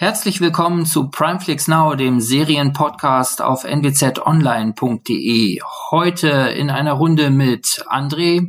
Herzlich 0.00 0.40
willkommen 0.40 0.86
zu 0.86 1.10
Primeflix 1.10 1.68
Now, 1.68 1.94
dem 1.94 2.22
Serienpodcast 2.22 3.42
auf 3.42 3.64
nwzonline.de. 3.64 5.60
Heute 5.90 6.28
in 6.28 6.70
einer 6.70 6.94
Runde 6.94 7.28
mit 7.28 7.84
André. 7.86 8.48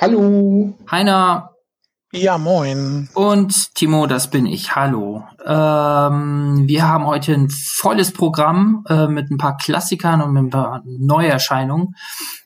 Hallo. 0.00 0.74
Heiner. 0.90 1.54
Ja, 2.10 2.38
moin. 2.38 3.10
Und 3.12 3.74
Timo, 3.74 4.06
das 4.06 4.30
bin 4.30 4.46
ich. 4.46 4.74
Hallo. 4.74 5.24
Ähm, 5.44 6.62
wir 6.66 6.88
haben 6.88 7.06
heute 7.06 7.34
ein 7.34 7.50
volles 7.50 8.14
Programm 8.14 8.82
äh, 8.88 9.08
mit 9.08 9.30
ein 9.30 9.36
paar 9.36 9.58
Klassikern 9.58 10.22
und 10.22 10.32
mit 10.32 10.44
ein 10.44 10.50
paar 10.50 10.82
Neuerscheinungen. 10.86 11.96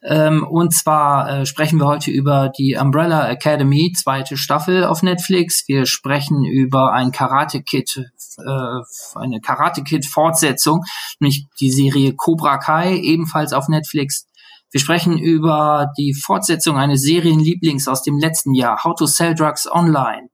Ähm, 0.02 0.44
und 0.44 0.74
zwar 0.74 1.30
äh, 1.30 1.46
sprechen 1.46 1.78
wir 1.78 1.86
heute 1.86 2.10
über 2.10 2.48
die 2.48 2.74
Umbrella 2.74 3.28
Academy, 3.28 3.92
zweite 3.92 4.36
Staffel 4.36 4.82
auf 4.84 5.04
Netflix. 5.04 5.62
Wir 5.68 5.86
sprechen 5.86 6.44
über 6.44 6.92
ein 6.92 7.12
Karate 7.12 7.62
Kid, 7.62 8.10
äh, 8.38 8.80
eine 9.14 9.40
Karate 9.40 9.84
Kid 9.84 10.06
Fortsetzung, 10.06 10.80
nämlich 11.20 11.46
die 11.60 11.70
Serie 11.70 12.14
Cobra 12.16 12.58
Kai, 12.58 12.96
ebenfalls 12.96 13.52
auf 13.52 13.68
Netflix. 13.68 14.26
Wir 14.72 14.80
sprechen 14.80 15.18
über 15.18 15.92
die 15.98 16.14
Fortsetzung 16.14 16.78
eines 16.78 17.02
Serienlieblings 17.02 17.88
aus 17.88 18.02
dem 18.02 18.18
letzten 18.18 18.54
Jahr, 18.54 18.82
How 18.82 18.94
to 18.94 19.06
Sell 19.06 19.34
Drugs 19.34 19.70
Online. 19.70 20.28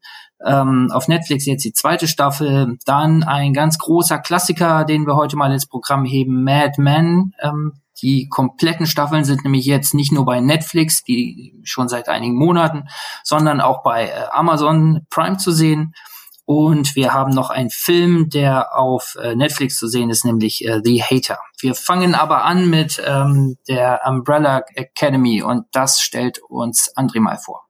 Ähm, 0.47 0.88
auf 0.92 1.09
Netflix 1.09 1.45
jetzt 1.47 1.64
die 1.64 1.73
zweite 1.73 2.06
Staffel. 2.06 2.78
Dann 2.87 3.24
ein 3.24 3.52
ganz 3.52 3.78
großer 3.78 4.20
Klassiker, 4.20 4.84
den 4.84 5.09
wir 5.09 5.16
heute 5.16 5.37
mal 5.37 5.52
ins 5.52 5.66
Programm 5.66 6.05
heben, 6.05 6.45
Mad 6.45 6.80
Men. 6.80 7.33
Ähm, 7.42 7.73
die 8.01 8.28
kompletten 8.28 8.87
Staffeln 8.87 9.25
sind 9.25 9.42
nämlich 9.42 9.67
jetzt 9.67 9.92
nicht 9.92 10.12
nur 10.12 10.25
bei 10.25 10.41
Netflix, 10.41 11.02
die 11.02 11.61
schon 11.64 11.89
seit 11.89 12.08
einigen 12.08 12.36
Monaten, 12.36 12.84
sondern 13.25 13.61
auch 13.61 13.83
bei 13.83 14.06
äh, 14.06 14.12
Amazon 14.30 15.00
Prime 15.11 15.39
zu 15.39 15.50
sehen. 15.50 15.95
Und 16.51 16.97
wir 16.97 17.13
haben 17.13 17.35
noch 17.35 17.51
einen 17.51 17.69
Film, 17.69 18.31
der 18.31 18.75
auf 18.75 19.19
äh, 19.23 19.37
Netflix 19.37 19.77
zu 19.77 19.87
sehen 19.87 20.09
ist, 20.09 20.25
nämlich 20.25 20.65
äh, 20.65 20.81
The 20.83 21.03
Hater. 21.03 21.39
Wir 21.61 21.75
fangen 21.75 22.15
aber 22.15 22.47
an 22.47 22.71
mit 22.71 23.03
ähm, 23.07 23.59
der 23.69 24.01
Umbrella 24.07 24.65
Academy 24.75 25.43
und 25.43 25.67
das 25.73 26.01
stellt 26.01 26.41
uns 26.49 26.91
André 26.97 27.21
mal 27.21 27.37
vor. 27.37 27.67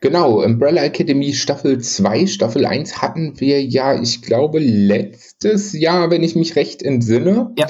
Genau, 0.00 0.44
Umbrella 0.44 0.84
Academy 0.84 1.32
Staffel 1.32 1.80
2, 1.80 2.28
Staffel 2.28 2.66
1 2.66 3.02
hatten 3.02 3.40
wir 3.40 3.64
ja, 3.64 4.00
ich 4.00 4.22
glaube, 4.22 4.60
letztes 4.60 5.72
Jahr, 5.72 6.08
wenn 6.12 6.22
ich 6.22 6.36
mich 6.36 6.54
recht 6.54 6.84
entsinne. 6.84 7.50
Ja. 7.58 7.66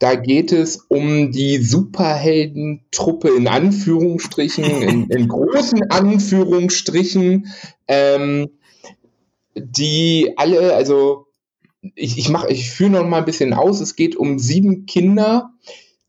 Da 0.00 0.16
geht 0.16 0.50
es 0.50 0.86
um 0.88 1.30
die 1.30 1.58
Superheldentruppe 1.58 3.28
in 3.28 3.46
Anführungsstrichen, 3.46 4.64
in, 4.64 5.06
in 5.06 5.28
großen 5.28 5.88
Anführungsstrichen. 5.88 7.46
Ähm, 7.86 8.48
die 9.54 10.32
alle, 10.36 10.74
also 10.74 11.26
ich, 11.94 12.18
ich 12.18 12.28
mache, 12.28 12.50
ich 12.50 12.70
führe 12.70 12.90
noch 12.90 13.06
mal 13.06 13.18
ein 13.18 13.24
bisschen 13.24 13.54
aus. 13.54 13.80
Es 13.80 13.96
geht 13.96 14.16
um 14.16 14.38
sieben 14.38 14.86
Kinder, 14.86 15.50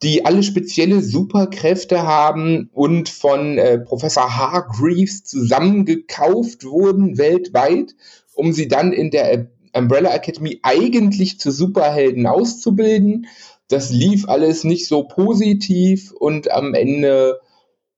die 0.04 0.26
alle 0.26 0.44
spezielle 0.44 1.02
Superkräfte 1.02 2.04
haben 2.04 2.70
und 2.74 3.10
von 3.10 3.58
äh, 3.58 3.80
Professor 3.80 4.36
Hargreaves 4.36 5.24
zusammengekauft 5.24 6.66
wurden 6.66 7.18
weltweit, 7.18 7.96
um 8.36 8.54
sie 8.54 8.68
dann 8.68 8.92
in 8.92 9.12
der 9.12 9.48
Umbrella 9.74 10.14
Academy 10.14 10.60
eigentlich 10.62 11.40
zu 11.40 11.52
Superhelden 11.52 12.28
auszubilden. 12.28 13.28
Das 13.70 13.92
lief 13.92 14.28
alles 14.28 14.64
nicht 14.64 14.88
so 14.88 15.04
positiv 15.04 16.12
und 16.12 16.52
am 16.52 16.74
Ende 16.74 17.40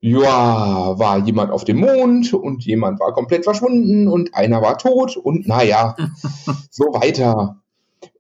ja, 0.05 0.99
war 0.99 1.25
jemand 1.25 1.51
auf 1.51 1.65
dem 1.65 1.77
Mond 1.77 2.31
und 2.31 2.63
jemand 2.63 2.99
war 2.99 3.11
komplett 3.13 3.43
verschwunden 3.43 4.07
und 4.07 4.35
einer 4.35 4.61
war 4.61 4.77
tot 4.77 5.17
und 5.17 5.47
naja, 5.47 5.95
so 6.69 6.85
weiter. 6.93 7.57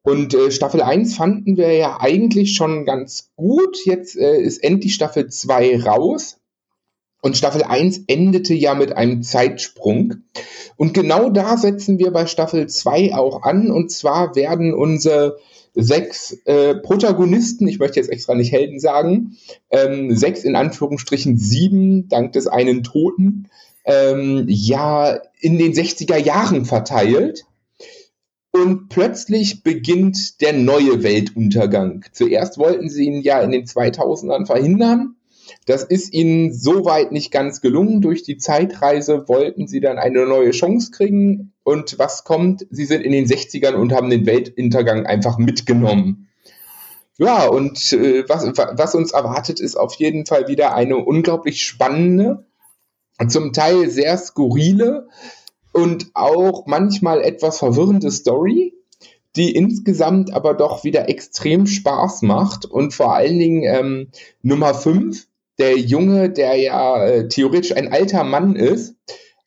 Und 0.01 0.33
äh, 0.33 0.49
Staffel 0.49 0.81
1 0.81 1.15
fanden 1.15 1.57
wir 1.57 1.71
ja 1.73 1.97
eigentlich 1.99 2.55
schon 2.55 2.85
ganz 2.85 3.29
gut. 3.35 3.77
Jetzt 3.85 4.15
äh, 4.17 4.41
ist 4.41 4.63
endlich 4.63 4.95
Staffel 4.95 5.29
2 5.29 5.83
raus. 5.83 6.37
Und 7.21 7.37
Staffel 7.37 7.63
1 7.63 8.05
endete 8.07 8.55
ja 8.55 8.73
mit 8.73 8.97
einem 8.97 9.21
Zeitsprung. 9.21 10.15
Und 10.77 10.95
genau 10.95 11.29
da 11.29 11.55
setzen 11.55 11.99
wir 11.99 12.11
bei 12.11 12.25
Staffel 12.25 12.67
2 12.67 13.13
auch 13.13 13.43
an. 13.43 13.69
Und 13.69 13.91
zwar 13.91 14.35
werden 14.35 14.73
unsere 14.73 15.37
sechs 15.75 16.37
äh, 16.45 16.75
Protagonisten, 16.75 17.67
ich 17.67 17.79
möchte 17.79 17.99
jetzt 17.99 18.09
extra 18.09 18.33
nicht 18.33 18.51
Helden 18.51 18.79
sagen, 18.79 19.37
ähm, 19.69 20.15
sechs 20.15 20.43
in 20.43 20.55
Anführungsstrichen 20.55 21.37
sieben, 21.37 22.07
dank 22.07 22.31
des 22.33 22.47
einen 22.47 22.83
Toten, 22.83 23.49
ähm, 23.85 24.45
ja, 24.47 25.19
in 25.39 25.57
den 25.57 25.73
60er 25.73 26.17
Jahren 26.17 26.65
verteilt. 26.65 27.45
Und 28.51 28.87
plötzlich 28.87 29.63
beginnt 29.63 30.39
der 30.39 30.53
neue 30.53 31.03
Weltuntergang. 31.03 32.05
Zuerst 32.13 32.57
wollten 32.57 32.89
sie 32.89 33.05
ihn 33.05 33.21
ja 33.21 33.41
in 33.41 33.51
den 33.51 33.65
2000ern 33.65 34.45
verhindern. 34.45 35.15
Das 35.65 35.83
ist 35.83 36.13
ihnen 36.13 36.53
soweit 36.53 37.11
nicht 37.11 37.31
ganz 37.31 37.59
gelungen. 37.59 37.99
Durch 37.99 38.23
die 38.23 38.37
Zeitreise 38.37 39.27
wollten 39.27 39.67
sie 39.67 39.81
dann 39.81 39.97
eine 39.97 40.25
neue 40.25 40.51
Chance 40.51 40.91
kriegen. 40.91 41.53
Und 41.65 41.97
was 41.97 42.23
kommt? 42.25 42.67
Sie 42.69 42.85
sind 42.85 43.01
in 43.01 43.11
den 43.11 43.25
60ern 43.25 43.73
und 43.73 43.91
haben 43.91 44.11
den 44.11 44.27
Weltuntergang 44.27 45.07
einfach 45.07 45.39
mitgenommen. 45.39 46.29
Ja, 47.17 47.47
und 47.47 47.91
äh, 47.91 48.23
was, 48.29 48.45
was 48.45 48.93
uns 48.93 49.13
erwartet, 49.13 49.59
ist 49.59 49.75
auf 49.75 49.95
jeden 49.95 50.27
Fall 50.27 50.47
wieder 50.47 50.75
eine 50.75 50.97
unglaublich 50.97 51.63
spannende, 51.65 52.45
zum 53.27 53.51
Teil 53.51 53.89
sehr 53.89 54.15
skurrile 54.19 55.07
und 55.71 56.11
auch 56.13 56.67
manchmal 56.67 57.21
etwas 57.21 57.57
verwirrende 57.57 58.11
Story, 58.11 58.75
die 59.35 59.55
insgesamt 59.55 60.31
aber 60.33 60.53
doch 60.53 60.83
wieder 60.83 61.09
extrem 61.09 61.65
Spaß 61.65 62.21
macht 62.21 62.65
und 62.65 62.93
vor 62.93 63.15
allen 63.15 63.39
Dingen 63.39 63.63
ähm, 63.63 64.11
Nummer 64.43 64.75
5, 64.75 65.25
der 65.57 65.79
Junge, 65.79 66.29
der 66.29 66.57
ja 66.57 67.03
äh, 67.03 67.27
theoretisch 67.27 67.75
ein 67.75 67.91
alter 67.91 68.23
Mann 68.23 68.55
ist, 68.55 68.95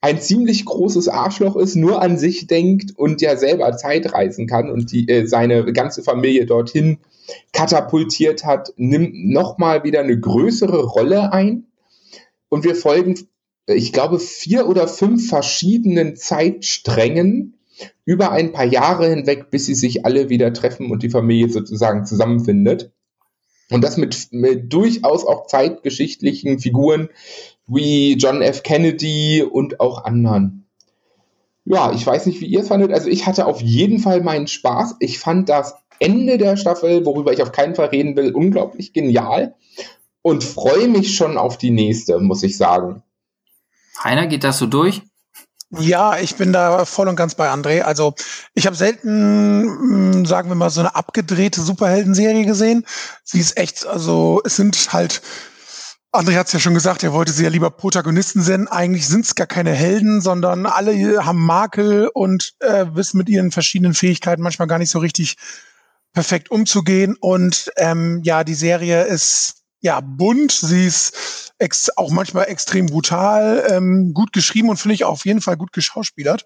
ein 0.01 0.21
ziemlich 0.21 0.65
großes 0.65 1.09
Arschloch 1.09 1.57
ist, 1.57 1.75
nur 1.75 2.01
an 2.01 2.19
sich 2.19 2.47
denkt 2.47 2.97
und 2.97 3.21
ja 3.21 3.37
selber 3.37 3.77
Zeit 3.77 4.13
reisen 4.13 4.47
kann 4.47 4.71
und 4.71 4.93
die, 4.93 5.09
äh, 5.09 5.27
seine 5.27 5.73
ganze 5.73 6.03
Familie 6.03 6.47
dorthin 6.47 6.99
katapultiert 7.53 8.45
hat, 8.45 8.73
nimmt 8.77 9.13
nochmal 9.15 9.85
wieder 9.85 10.01
eine 10.01 10.19
größere 10.19 10.85
Rolle 10.85 11.33
ein. 11.33 11.67
Und 12.49 12.65
wir 12.65 12.75
folgen, 12.75 13.19
ich 13.67 13.93
glaube, 13.93 14.19
vier 14.19 14.69
oder 14.69 14.89
fünf 14.89 15.29
verschiedenen 15.29 16.17
Zeitsträngen 16.17 17.59
über 18.05 18.33
ein 18.33 18.53
paar 18.53 18.65
Jahre 18.65 19.09
hinweg, 19.09 19.51
bis 19.51 19.67
sie 19.67 19.75
sich 19.75 20.07
alle 20.07 20.31
wieder 20.31 20.53
treffen 20.53 20.91
und 20.91 21.03
die 21.03 21.11
Familie 21.11 21.51
sozusagen 21.51 22.07
zusammenfindet. 22.07 22.93
Und 23.71 23.83
das 23.83 23.97
mit, 23.97 24.29
mit 24.31 24.73
durchaus 24.73 25.27
auch 25.27 25.47
zeitgeschichtlichen 25.47 26.59
Figuren 26.59 27.11
wie 27.67 28.15
John 28.15 28.41
F. 28.41 28.63
Kennedy 28.63 29.43
und 29.43 29.81
auch 29.81 30.05
anderen. 30.05 30.67
Ja, 31.65 31.93
ich 31.93 32.07
weiß 32.07 32.25
nicht, 32.27 32.41
wie 32.41 32.47
ihr 32.47 32.61
es 32.61 32.69
fandet. 32.69 32.93
Also 32.93 33.09
ich 33.09 33.27
hatte 33.27 33.47
auf 33.47 33.61
jeden 33.61 33.99
Fall 33.99 34.23
meinen 34.23 34.47
Spaß. 34.47 34.97
Ich 35.01 35.19
fand 35.19 35.51
das 35.51 35.75
Ende 35.99 36.39
der 36.39 36.57
Staffel, 36.57 37.05
worüber 37.05 37.33
ich 37.33 37.43
auf 37.43 37.53
keinen 37.53 37.75
Fall 37.75 37.89
reden 37.89 38.17
will, 38.17 38.33
unglaublich 38.33 38.95
genial 38.95 39.55
und 40.23 40.45
freue 40.45 40.89
mich 40.89 41.15
schon 41.15 41.37
auf 41.37 41.59
die 41.59 41.71
nächste, 41.71 42.21
muss 42.21 42.43
ich 42.43 42.57
sagen. 42.57 43.03
Heiner, 44.03 44.27
geht 44.27 44.45
das 44.45 44.59
so 44.59 44.67
durch? 44.67 45.03
Ja, 45.71 46.19
ich 46.19 46.37
bin 46.37 46.53
da 46.53 46.87
voll 46.87 47.09
und 47.09 47.17
ganz 47.17 47.35
bei 47.35 47.51
André. 47.51 47.83
Also 47.83 48.15
ich 48.55 48.67
habe 48.67 48.75
selten, 48.75 50.21
mm, 50.23 50.25
sagen 50.25 50.49
wir 50.49 50.55
mal, 50.55 50.71
so 50.71 50.81
eine 50.81 50.95
abgedrehte 50.95 51.61
Superhelden-Serie 51.61 52.47
gesehen. 52.47 52.87
Sie 53.23 53.39
ist 53.39 53.59
echt, 53.59 53.87
also 53.87 54.41
es 54.47 54.57
sind 54.57 54.93
halt, 54.95 55.21
André 56.11 56.37
hat 56.37 56.47
es 56.47 56.55
ja 56.55 56.59
schon 56.59 56.73
gesagt, 56.73 57.03
er 57.03 57.13
wollte 57.13 57.33
sie 57.33 57.45
ja 57.45 57.51
lieber 57.51 57.71
Protagonisten 57.71 58.41
sehen. 58.41 58.67
Eigentlich 58.67 59.07
sind 59.09 59.27
es 59.27 59.35
gar 59.35 59.47
keine 59.47 59.73
Helden, 59.73 60.23
sondern 60.23 60.65
alle 60.65 61.25
haben 61.27 61.45
Makel 61.45 62.09
und 62.15 62.55
äh, 62.61 62.87
wissen 62.95 63.19
mit 63.19 63.29
ihren 63.29 63.51
verschiedenen 63.51 63.93
Fähigkeiten 63.93 64.43
manchmal 64.43 64.69
gar 64.69 64.79
nicht 64.79 64.91
so 64.91 65.01
richtig 65.01 65.37
perfekt 66.15 66.51
umzugehen. 66.51 67.15
Und 67.21 67.71
ähm, 67.77 68.23
ja, 68.25 68.43
die 68.43 68.55
Serie 68.55 69.05
ist 69.05 69.58
ja 69.81 70.01
bunt, 70.01 70.53
sie 70.53 70.87
ist 70.87 71.53
ex 71.59 71.91
auch 71.97 72.11
manchmal 72.11 72.49
extrem 72.49 72.87
brutal, 72.87 73.65
ähm, 73.69 74.13
gut 74.15 74.33
geschrieben 74.33 74.71
und 74.71 74.77
finde 74.77 74.95
ich 74.95 75.05
auf 75.05 75.25
jeden 75.25 75.41
Fall 75.41 75.57
gut 75.57 75.73
geschauspielert. 75.73 76.45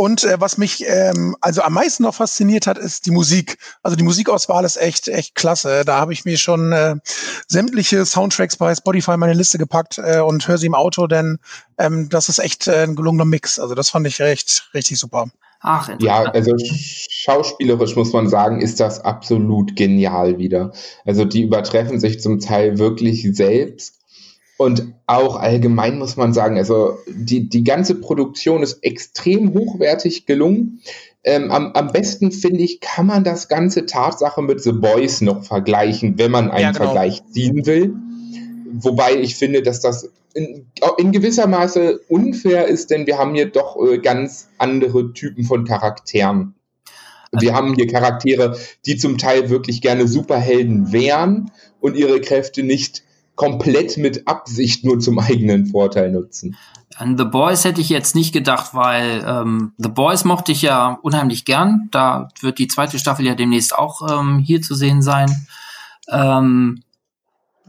Und 0.00 0.24
äh, 0.24 0.40
was 0.40 0.56
mich 0.56 0.82
ähm, 0.86 1.36
also 1.42 1.60
am 1.60 1.74
meisten 1.74 2.04
noch 2.04 2.14
fasziniert 2.14 2.66
hat, 2.66 2.78
ist 2.78 3.04
die 3.04 3.10
Musik. 3.10 3.58
Also 3.82 3.98
die 3.98 4.02
Musikauswahl 4.02 4.64
ist 4.64 4.78
echt, 4.78 5.08
echt 5.08 5.34
klasse. 5.34 5.84
Da 5.84 5.98
habe 5.98 6.14
ich 6.14 6.24
mir 6.24 6.38
schon 6.38 6.72
äh, 6.72 6.96
sämtliche 7.48 8.06
Soundtracks 8.06 8.56
bei 8.56 8.74
Spotify 8.74 9.12
in 9.12 9.20
meine 9.20 9.34
Liste 9.34 9.58
gepackt 9.58 9.98
äh, 9.98 10.20
und 10.20 10.48
höre 10.48 10.56
sie 10.56 10.68
im 10.68 10.74
Auto, 10.74 11.06
denn 11.06 11.38
ähm, 11.76 12.08
das 12.08 12.30
ist 12.30 12.38
echt 12.38 12.66
äh, 12.66 12.84
ein 12.84 12.96
gelungener 12.96 13.26
Mix. 13.26 13.58
Also 13.58 13.74
das 13.74 13.90
fand 13.90 14.06
ich 14.06 14.22
recht, 14.22 14.70
richtig 14.72 14.98
super. 14.98 15.26
Ach, 15.62 15.90
ja, 16.00 16.22
also 16.22 16.56
schauspielerisch 16.58 17.94
muss 17.94 18.14
man 18.14 18.28
sagen, 18.28 18.62
ist 18.62 18.80
das 18.80 19.00
absolut 19.00 19.76
genial 19.76 20.38
wieder. 20.38 20.72
Also 21.04 21.26
die 21.26 21.42
übertreffen 21.42 22.00
sich 22.00 22.20
zum 22.20 22.40
Teil 22.40 22.78
wirklich 22.78 23.28
selbst. 23.34 23.98
Und 24.56 24.92
auch 25.06 25.36
allgemein 25.36 25.98
muss 25.98 26.16
man 26.16 26.32
sagen, 26.32 26.56
also 26.56 26.98
die, 27.08 27.48
die 27.48 27.64
ganze 27.64 27.94
Produktion 27.94 28.62
ist 28.62 28.82
extrem 28.82 29.54
hochwertig 29.54 30.26
gelungen. 30.26 30.80
Ähm, 31.24 31.50
am, 31.50 31.72
am 31.72 31.92
besten, 31.92 32.32
finde 32.32 32.62
ich, 32.62 32.80
kann 32.80 33.06
man 33.06 33.24
das 33.24 33.48
ganze 33.48 33.84
Tatsache 33.84 34.42
mit 34.42 34.62
The 34.62 34.72
Boys 34.72 35.20
noch 35.20 35.44
vergleichen, 35.44 36.18
wenn 36.18 36.30
man 36.30 36.50
einen 36.50 36.62
ja, 36.62 36.72
genau. 36.72 36.84
Vergleich 36.84 37.22
ziehen 37.32 37.66
will. 37.66 37.94
Wobei 38.72 39.16
ich 39.16 39.36
finde, 39.36 39.62
dass 39.62 39.80
das 39.80 40.10
in, 40.34 40.66
in, 40.98 41.12
gewisser 41.12 41.46
Maße 41.46 42.00
unfair 42.08 42.66
ist, 42.66 42.90
denn 42.90 43.06
wir 43.06 43.18
haben 43.18 43.34
hier 43.34 43.50
doch 43.50 43.76
äh, 43.76 43.98
ganz 43.98 44.48
andere 44.58 45.12
Typen 45.12 45.44
von 45.44 45.64
Charakteren. 45.64 46.54
Wir 47.32 47.54
haben 47.54 47.74
hier 47.74 47.86
Charaktere, 47.86 48.56
die 48.86 48.96
zum 48.96 49.16
Teil 49.16 49.50
wirklich 49.50 49.80
gerne 49.80 50.08
Superhelden 50.08 50.92
wären 50.92 51.52
und 51.80 51.96
ihre 51.96 52.20
Kräfte 52.20 52.62
nicht 52.62 53.04
komplett 53.36 53.96
mit 53.96 54.26
Absicht 54.26 54.84
nur 54.84 54.98
zum 54.98 55.18
eigenen 55.18 55.66
Vorteil 55.66 56.10
nutzen. 56.10 56.56
An 56.96 57.16
The 57.16 57.24
Boys 57.24 57.64
hätte 57.64 57.80
ich 57.80 57.88
jetzt 57.88 58.14
nicht 58.14 58.32
gedacht, 58.32 58.74
weil 58.74 59.24
ähm, 59.26 59.72
The 59.78 59.88
Boys 59.88 60.24
mochte 60.24 60.52
ich 60.52 60.60
ja 60.62 60.98
unheimlich 61.02 61.44
gern. 61.44 61.88
Da 61.92 62.28
wird 62.40 62.58
die 62.58 62.68
zweite 62.68 62.98
Staffel 62.98 63.24
ja 63.24 63.34
demnächst 63.34 63.74
auch 63.74 64.20
ähm, 64.20 64.38
hier 64.38 64.60
zu 64.60 64.74
sehen 64.74 65.00
sein. 65.00 65.46
Ähm, 66.10 66.82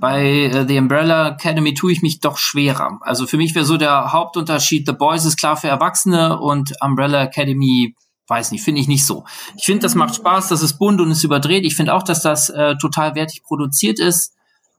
bei 0.01 0.25
äh, 0.25 0.68
The 0.68 0.80
Umbrella 0.80 1.30
Academy 1.30 1.74
tue 1.74 1.94
ich 1.94 2.01
mich 2.01 2.19
doch 2.19 2.38
schwerer. 2.38 3.00
Also 3.01 3.27
für 3.27 3.38
mich 3.38 3.56
wäre 3.56 3.63
so 3.63 3.77
der 3.77 4.12
Hauptunterschied, 4.12 4.86
The 4.86 4.94
Boys 4.94 5.24
ist 5.24 5.38
klar 5.38 5.56
für 5.56 5.69
Erwachsene 5.69 6.39
und 6.39 6.74
Umbrella 6.81 7.24
Academy, 7.24 7.95
weiß 8.27 8.51
nicht, 8.51 8.63
finde 8.63 8.81
ich 8.81 8.88
nicht 8.89 9.06
so. 9.06 9.24
Ich 9.56 9.63
finde, 9.63 9.83
das 9.83 9.95
macht 9.95 10.15
Spaß, 10.15 10.50
das 10.50 10.63
ist 10.63 10.80
bunt 10.80 11.00
und 11.00 11.12
ist 11.12 11.24
überdreht. 11.24 11.65
Ich 11.65 11.75
finde 11.75 11.94
auch, 11.94 12.03
dass 12.03 12.21
das 12.21 12.50
äh, 12.50 12.75
total 12.77 13.15
wertig 13.15 13.44
produziert 13.44 14.00
ist. 14.00 14.33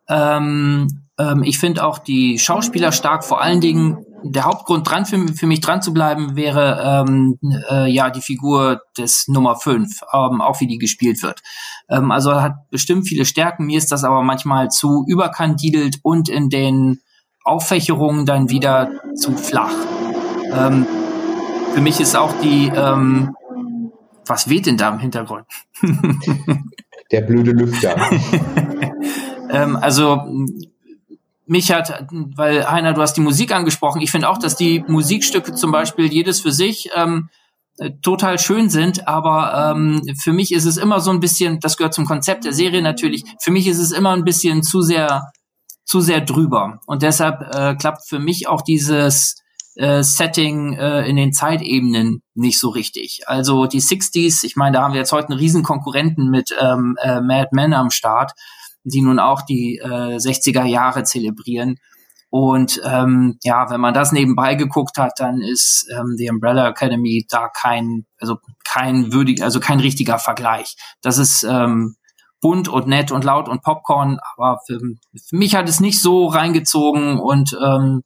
Ähm, 0.09 1.05
ähm, 1.19 1.43
ich 1.45 1.59
finde 1.59 1.87
auch 1.87 1.99
die 1.99 2.39
Schauspieler 2.39 2.91
stark, 2.91 3.25
vor 3.25 3.41
allen 3.41 3.61
Dingen 3.61 4.05
der 4.23 4.45
Hauptgrund 4.45 4.89
dran 4.89 5.07
für, 5.07 5.29
für 5.29 5.47
mich 5.47 5.61
dran 5.61 5.83
zu 5.83 5.93
bleiben 5.93 6.37
wäre 6.37 7.05
ähm, 7.07 7.39
äh, 7.71 7.91
ja 7.91 8.11
die 8.11 8.21
Figur 8.21 8.83
des 8.97 9.29
Nummer 9.29 9.57
5, 9.57 10.01
ähm, 10.13 10.41
auch 10.41 10.61
wie 10.61 10.67
die 10.67 10.79
gespielt 10.79 11.23
wird. 11.23 11.43
Ähm, 11.89 12.11
also 12.11 12.41
hat 12.41 12.69
bestimmt 12.71 13.09
viele 13.09 13.25
Stärken, 13.25 13.67
mir 13.67 13.79
ist 13.79 13.93
das 13.93 14.05
aber 14.05 14.23
manchmal 14.23 14.69
zu 14.69 15.05
überkandidelt 15.07 15.99
und 16.03 16.29
in 16.29 16.49
den 16.49 17.01
Auffächerungen 17.45 18.27
dann 18.27 18.51
wieder 18.51 18.91
zu 19.17 19.33
flach. 19.33 19.75
Ähm, 20.53 20.87
für 21.75 21.81
mich 21.81 22.01
ist 22.01 22.17
auch 22.17 22.33
die 22.41 22.71
ähm, 22.75 23.35
was 24.27 24.49
weht 24.49 24.67
denn 24.67 24.77
da 24.77 24.91
im 24.91 24.99
Hintergrund? 24.99 25.45
Der 27.11 27.21
blöde 27.23 27.51
Lüfter. 27.51 27.97
ähm, 29.51 29.77
also 29.77 30.23
mich 31.47 31.73
hat, 31.73 32.07
weil 32.11 32.71
Heiner, 32.71 32.93
du 32.93 33.03
hast 33.03 33.15
die 33.15 33.21
Musik 33.21 33.53
angesprochen, 33.53 34.01
ich 34.01 34.11
finde 34.11 34.29
auch, 34.29 34.39
dass 34.39 34.57
die 34.57 34.85
Musikstücke 34.87 35.55
zum 35.55 35.73
Beispiel 35.73 36.07
jedes 36.07 36.41
für 36.41 36.53
sich 36.53 36.91
ähm, 36.95 37.29
äh, 37.79 37.91
total 38.03 38.39
schön 38.39 38.69
sind, 38.71 39.09
aber 39.09 39.73
ähm, 39.75 40.03
für 40.21 40.33
mich 40.33 40.53
ist 40.53 40.67
es 40.67 40.77
immer 40.77 41.01
so 41.01 41.11
ein 41.11 41.21
bisschen, 41.21 41.59
das 41.61 41.77
gehört 41.77 41.95
zum 41.95 42.05
Konzept 42.05 42.45
der 42.45 42.53
Serie 42.53 42.83
natürlich, 42.83 43.25
für 43.41 43.51
mich 43.51 43.67
ist 43.67 43.79
es 43.79 43.93
immer 43.93 44.11
ein 44.11 44.25
bisschen 44.25 44.63
zu 44.63 44.83
sehr, 44.83 45.33
zu 45.85 46.01
sehr 46.01 46.21
drüber. 46.21 46.81
Und 46.87 47.03
deshalb 47.03 47.41
äh, 47.55 47.75
klappt 47.75 48.09
für 48.09 48.19
mich 48.19 48.47
auch 48.47 48.63
dieses 48.63 49.43
äh, 49.75 50.03
Setting 50.03 50.75
äh, 50.75 51.09
in 51.09 51.17
den 51.17 51.33
Zeitebenen 51.33 52.23
nicht 52.35 52.59
so 52.59 52.69
richtig. 52.69 53.23
Also 53.27 53.67
die 53.67 53.81
60s, 53.81 54.45
ich 54.45 54.55
meine, 54.55 54.77
da 54.77 54.83
haben 54.83 54.93
wir 54.93 55.01
jetzt 55.01 55.13
heute 55.13 55.31
einen 55.31 55.39
riesen 55.39 55.63
Konkurrenten 55.63 56.31
mit 56.31 56.55
ähm, 56.61 56.97
äh, 57.03 57.21
Mad 57.21 57.49
Men 57.53 57.73
am 57.73 57.91
Start 57.91 58.33
die 58.85 59.03
nun 59.03 59.19
auch 59.19 59.43
die 59.43 59.79
äh, 59.79 60.17
60er 60.17 60.65
Jahre 60.65 61.05
zelebrieren. 61.05 61.79
Und 62.31 62.81
ähm, 62.85 63.39
ja, 63.43 63.69
wenn 63.71 63.81
man 63.81 63.93
das 63.93 64.11
nebenbei 64.11 64.55
geguckt 64.55 64.97
hat, 64.97 65.13
dann 65.19 65.43
ist 65.43 65.87
ähm, 65.93 66.17
die 66.19 66.31
Umbrella 66.31 66.69
Academy 66.69 67.27
da 67.29 67.49
kein, 67.49 68.07
also 68.19 68.39
kein 68.65 69.13
würdig, 69.13 69.43
also 69.43 69.61
kein 69.61 69.81
richtiger 69.81 70.19
Vergleich. 70.19 70.77
Das 71.03 71.19
ist 71.19 71.43
ähm, 71.43 71.97
bunt 72.41 72.69
und 72.69 72.87
nett 72.87 73.13
und 73.13 73.25
laut 73.25 73.49
und 73.49 73.63
Popcorn, 73.63 74.19
aber 74.35 74.61
für, 74.67 74.79
für 74.79 75.37
mich 75.37 75.55
hat 75.55 75.69
es 75.69 75.81
nicht 75.81 76.01
so 76.01 76.27
reingezogen 76.27 77.21
und 77.21 77.57
ähm, 77.63 78.03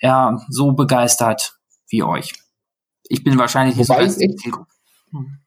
ja, 0.00 0.38
so 0.48 0.72
begeistert 0.72 1.58
wie 1.88 2.02
euch. 2.02 2.34
Ich 3.04 3.24
bin 3.24 3.38
wahrscheinlich 3.38 3.76
nicht 3.76 3.88
Wobei 3.88 4.08
so 4.08 4.20
hm. 5.10 5.38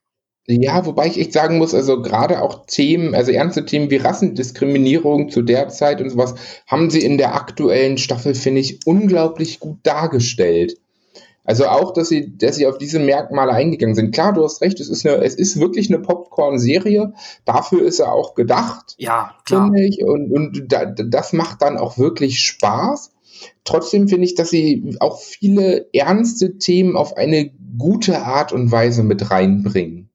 Ja, 0.60 0.86
wobei 0.86 1.08
ich 1.08 1.20
echt 1.20 1.34
sagen 1.34 1.58
muss, 1.58 1.74
also 1.74 2.02
gerade 2.02 2.42
auch 2.42 2.66
Themen, 2.66 3.16
also 3.16 3.32
ernste 3.32 3.66
Themen 3.66 3.90
wie 3.90 3.98
Rassendiskriminierung 3.98 5.30
zu 5.30 5.42
der 5.42 5.70
Zeit 5.70 6.02
und 6.02 6.10
sowas, 6.10 6.36
haben 6.68 6.90
sie 6.90 7.02
in 7.02 7.18
der 7.18 7.36
aktuellen 7.36 7.98
Staffel, 7.98 8.36
finde 8.36 8.62
ich, 8.62 8.86
unglaublich 8.86 9.60
gut 9.60 9.80
dargestellt. 9.84 10.78
Also 11.44 11.66
auch, 11.66 11.92
dass 11.94 12.10
sie, 12.10 12.38
dass 12.38 12.56
sie 12.56 12.68
auf 12.68 12.78
diese 12.78 13.00
Merkmale 13.00 13.52
eingegangen 13.52 13.96
sind. 13.96 14.14
Klar, 14.14 14.34
du 14.34 14.44
hast 14.44 14.62
recht, 14.62 14.80
es 14.80 14.90
ist 14.90 15.06
eine, 15.06 15.24
es 15.24 15.36
ist 15.36 15.60
wirklich 15.60 15.90
eine 15.90 16.02
Popcorn-Serie. 16.02 17.14
Dafür 17.46 17.84
ist 17.84 18.00
er 18.00 18.14
auch 18.14 18.36
gedacht. 18.36 18.96
Ja, 18.98 19.36
klar. 19.46 19.66
Finde 19.66 19.84
ich. 19.84 20.04
Und, 20.04 20.32
und 20.32 20.72
da, 20.72 20.86
das 20.86 21.34
macht 21.34 21.62
dann 21.62 21.78
auch 21.78 21.98
wirklich 21.98 22.42
Spaß. 22.42 23.12
Trotzdem 23.64 24.08
finde 24.08 24.26
ich, 24.26 24.36
dass 24.36 24.52
sie 24.52 24.96
auch 25.00 25.20
viele 25.20 25.88
ernste 25.94 26.60
Themen 26.60 26.96
auf 26.96 27.18
eine 27.18 27.52
gute 27.78 28.22
Art 28.22 28.54
und 28.54 28.72
Weise 28.72 29.02
mit 29.04 29.32
reinbringen. 29.32 30.11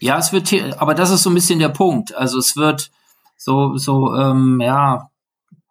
Ja, 0.00 0.18
es 0.18 0.32
wird, 0.32 0.52
aber 0.80 0.94
das 0.94 1.10
ist 1.10 1.22
so 1.22 1.30
ein 1.30 1.34
bisschen 1.34 1.58
der 1.58 1.70
Punkt. 1.70 2.14
Also 2.14 2.38
es 2.38 2.56
wird 2.56 2.90
so, 3.36 3.76
so, 3.76 4.14
ähm, 4.14 4.60
ja, 4.60 5.10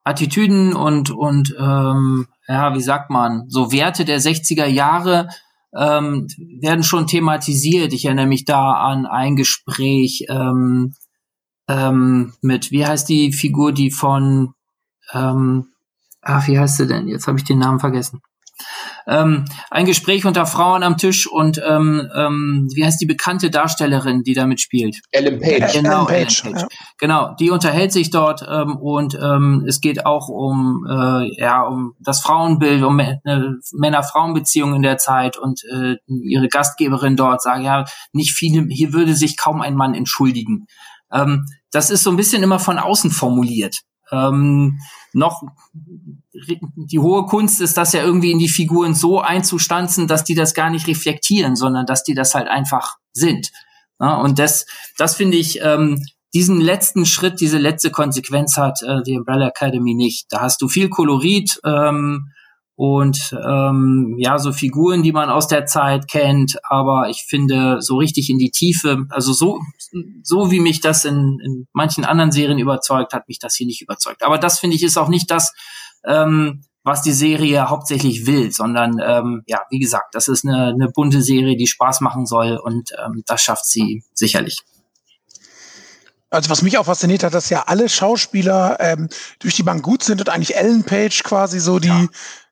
Attitüden 0.04 0.74
und, 0.74 1.12
und, 1.12 1.56
ähm, 1.60 2.28
ja, 2.48 2.74
wie 2.74 2.82
sagt 2.82 3.10
man, 3.10 3.50
so 3.50 3.72
Werte 3.72 4.06
der 4.06 4.22
60er 4.22 4.66
Jahre 4.66 5.30
ähm, 5.76 6.28
werden 6.62 6.84
schon 6.84 7.08
thematisiert. 7.08 7.92
Ich 7.94 8.06
erinnere 8.06 8.28
mich 8.28 8.46
da 8.46 8.72
an 8.74 9.06
ein 9.06 9.36
Gespräch 9.36 10.26
ähm, 10.30 10.96
ähm, 11.68 12.34
mit, 12.42 12.72
wie 12.72 12.86
heißt 12.86 13.10
die 13.10 13.34
Figur, 13.34 13.74
die 13.74 13.92
von, 13.92 14.54
ähm, 15.14 15.68
ach, 16.22 16.48
wie 16.48 16.58
heißt 16.58 16.78
sie 16.78 16.88
denn? 16.88 17.08
Jetzt 17.08 17.28
habe 17.28 17.38
ich 17.38 17.44
den 17.44 17.60
Namen 17.60 17.80
vergessen 17.80 18.22
ähm, 19.08 19.46
ein 19.70 19.86
Gespräch 19.86 20.26
unter 20.26 20.46
Frauen 20.46 20.84
am 20.84 20.98
Tisch 20.98 21.28
und 21.28 21.62
ähm, 21.66 22.10
ähm, 22.16 22.68
wie 22.74 22.86
heißt 22.86 23.00
die 23.00 23.06
bekannte 23.06 23.50
Darstellerin, 23.50 24.24
die 24.24 24.34
damit 24.34 24.62
spielt? 24.62 25.00
Ellen 25.12 25.40
Page. 25.40 25.74
Genau, 25.74 26.08
Ellen 26.08 26.26
Page, 26.26 26.44
Ellen 26.44 26.54
Page. 26.54 26.62
Ja. 26.62 26.68
Genau, 27.00 27.36
die 27.40 27.50
unterhält 27.50 27.92
sich 27.92 28.10
dort 28.10 28.46
ähm, 28.50 28.78
und 28.78 29.16
ähm, 29.16 29.66
es 29.68 29.82
geht 29.82 30.06
auch 30.06 30.30
um 30.30 30.86
äh, 30.90 31.40
ja 31.40 31.64
um 31.64 31.94
das 32.00 32.22
Frauenbild, 32.22 32.84
um 32.84 33.00
äh, 33.00 33.18
Männer-Frauen-Beziehungen 33.74 34.76
in 34.76 34.82
der 34.82 34.98
Zeit 34.98 35.38
und 35.38 35.62
äh, 35.72 35.96
ihre 36.08 36.48
Gastgeberin 36.48 37.16
dort 37.16 37.42
sagt 37.42 37.64
ja 37.64 37.86
nicht 38.12 38.34
viele, 38.34 38.66
hier 38.70 38.94
würde 38.94 39.16
sich 39.16 39.38
kaum 39.38 39.62
ein 39.62 39.76
Mann 39.76 39.94
entschuldigen. 39.94 40.68
Ähm, 41.12 41.46
das 41.72 41.90
ist 41.90 42.04
so 42.04 42.10
ein 42.10 42.18
bisschen 42.18 42.44
immer 42.44 42.60
von 42.60 42.80
außen 42.80 43.12
formuliert. 43.12 43.82
Ähm, 44.12 44.80
noch 45.18 45.42
die 46.76 47.00
hohe 47.00 47.26
Kunst 47.26 47.60
ist, 47.60 47.76
das 47.78 47.94
ja 47.94 48.04
irgendwie 48.04 48.32
in 48.32 48.40
die 48.40 48.50
Figuren 48.50 48.94
so 48.94 49.20
einzustanzen, 49.20 50.08
dass 50.08 50.24
die 50.24 50.36
das 50.36 50.54
gar 50.54 50.70
nicht 50.70 50.88
reflektieren, 50.88 51.56
sondern 51.56 51.86
dass 51.86 52.04
die 52.04 52.14
das 52.14 52.36
halt 52.36 52.48
einfach 52.48 52.98
sind. 53.14 53.52
Ja, 54.00 54.18
und 54.22 54.40
das, 54.40 54.66
das 54.98 55.16
finde 55.16 55.38
ich, 55.38 55.60
ähm, 55.62 56.04
diesen 56.34 56.62
letzten 56.62 57.06
Schritt, 57.06 57.42
diese 57.42 57.58
letzte 57.58 57.90
Konsequenz 57.90 58.58
hat 58.58 58.82
äh, 58.84 59.02
die 59.02 59.18
Umbrella 59.18 59.48
Academy 59.48 59.96
nicht. 59.96 60.28
Da 60.30 60.42
hast 60.42 60.62
du 60.62 60.68
viel 60.68 60.90
Kolorit 60.90 61.60
ähm, 61.66 62.32
und 62.78 63.36
ähm, 63.44 64.14
ja, 64.20 64.38
so 64.38 64.54
Figuren, 64.54 65.02
die 65.02 65.12
man 65.12 65.32
aus 65.32 65.48
der 65.48 65.66
Zeit 65.66 66.08
kennt, 66.08 66.60
aber 66.70 67.10
ich 67.10 67.26
finde 67.28 67.82
so 67.82 67.98
richtig 67.98 68.30
in 68.30 68.38
die 68.38 68.52
Tiefe, 68.52 69.08
also 69.10 69.34
so, 69.34 69.60
so 70.22 70.52
wie 70.52 70.60
mich 70.60 70.80
das 70.80 71.04
in, 71.04 71.40
in 71.44 71.68
manchen 71.74 72.06
anderen 72.06 72.32
Serien 72.32 72.60
überzeugt, 72.60 73.14
hat 73.14 73.28
mich 73.28 73.40
das 73.40 73.56
hier 73.56 73.66
nicht 73.66 73.82
überzeugt. 73.82 74.24
Aber 74.24 74.38
das 74.38 74.60
finde 74.60 74.76
ich 74.76 74.84
ist 74.84 74.96
auch 74.96 75.08
nicht 75.08 75.32
das, 75.32 75.54
ähm, 76.06 76.66
was 76.84 77.02
die 77.02 77.14
Serie 77.14 77.68
hauptsächlich 77.68 78.28
will, 78.28 78.52
sondern 78.52 79.02
ähm, 79.04 79.42
ja, 79.48 79.62
wie 79.72 79.80
gesagt, 79.80 80.14
das 80.14 80.28
ist 80.28 80.46
eine, 80.46 80.68
eine 80.68 80.90
bunte 80.90 81.24
Serie, 81.24 81.58
die 81.58 81.66
Spaß 81.66 82.02
machen 82.02 82.28
soll 82.28 82.58
und 82.58 82.92
ähm, 83.04 83.24
das 83.26 83.42
schafft 83.42 83.66
sie 83.66 84.04
sicherlich. 84.14 84.62
Also 86.30 86.52
was 86.52 86.62
mich 86.62 86.78
auch 86.78 86.86
fasziniert 86.86 87.24
hat, 87.24 87.34
dass 87.34 87.50
ja 87.50 87.64
alle 87.66 87.90
Schauspieler 87.90 88.78
ähm, 88.80 89.10
durch 89.40 89.56
die 89.56 89.64
Bank 89.64 89.82
gut 89.82 90.04
sind 90.04 90.22
und 90.22 90.30
eigentlich 90.30 90.56
Ellen 90.56 90.84
Page 90.84 91.24
quasi 91.24 91.60
so 91.60 91.80
die 91.80 91.88
ja. 91.88 92.08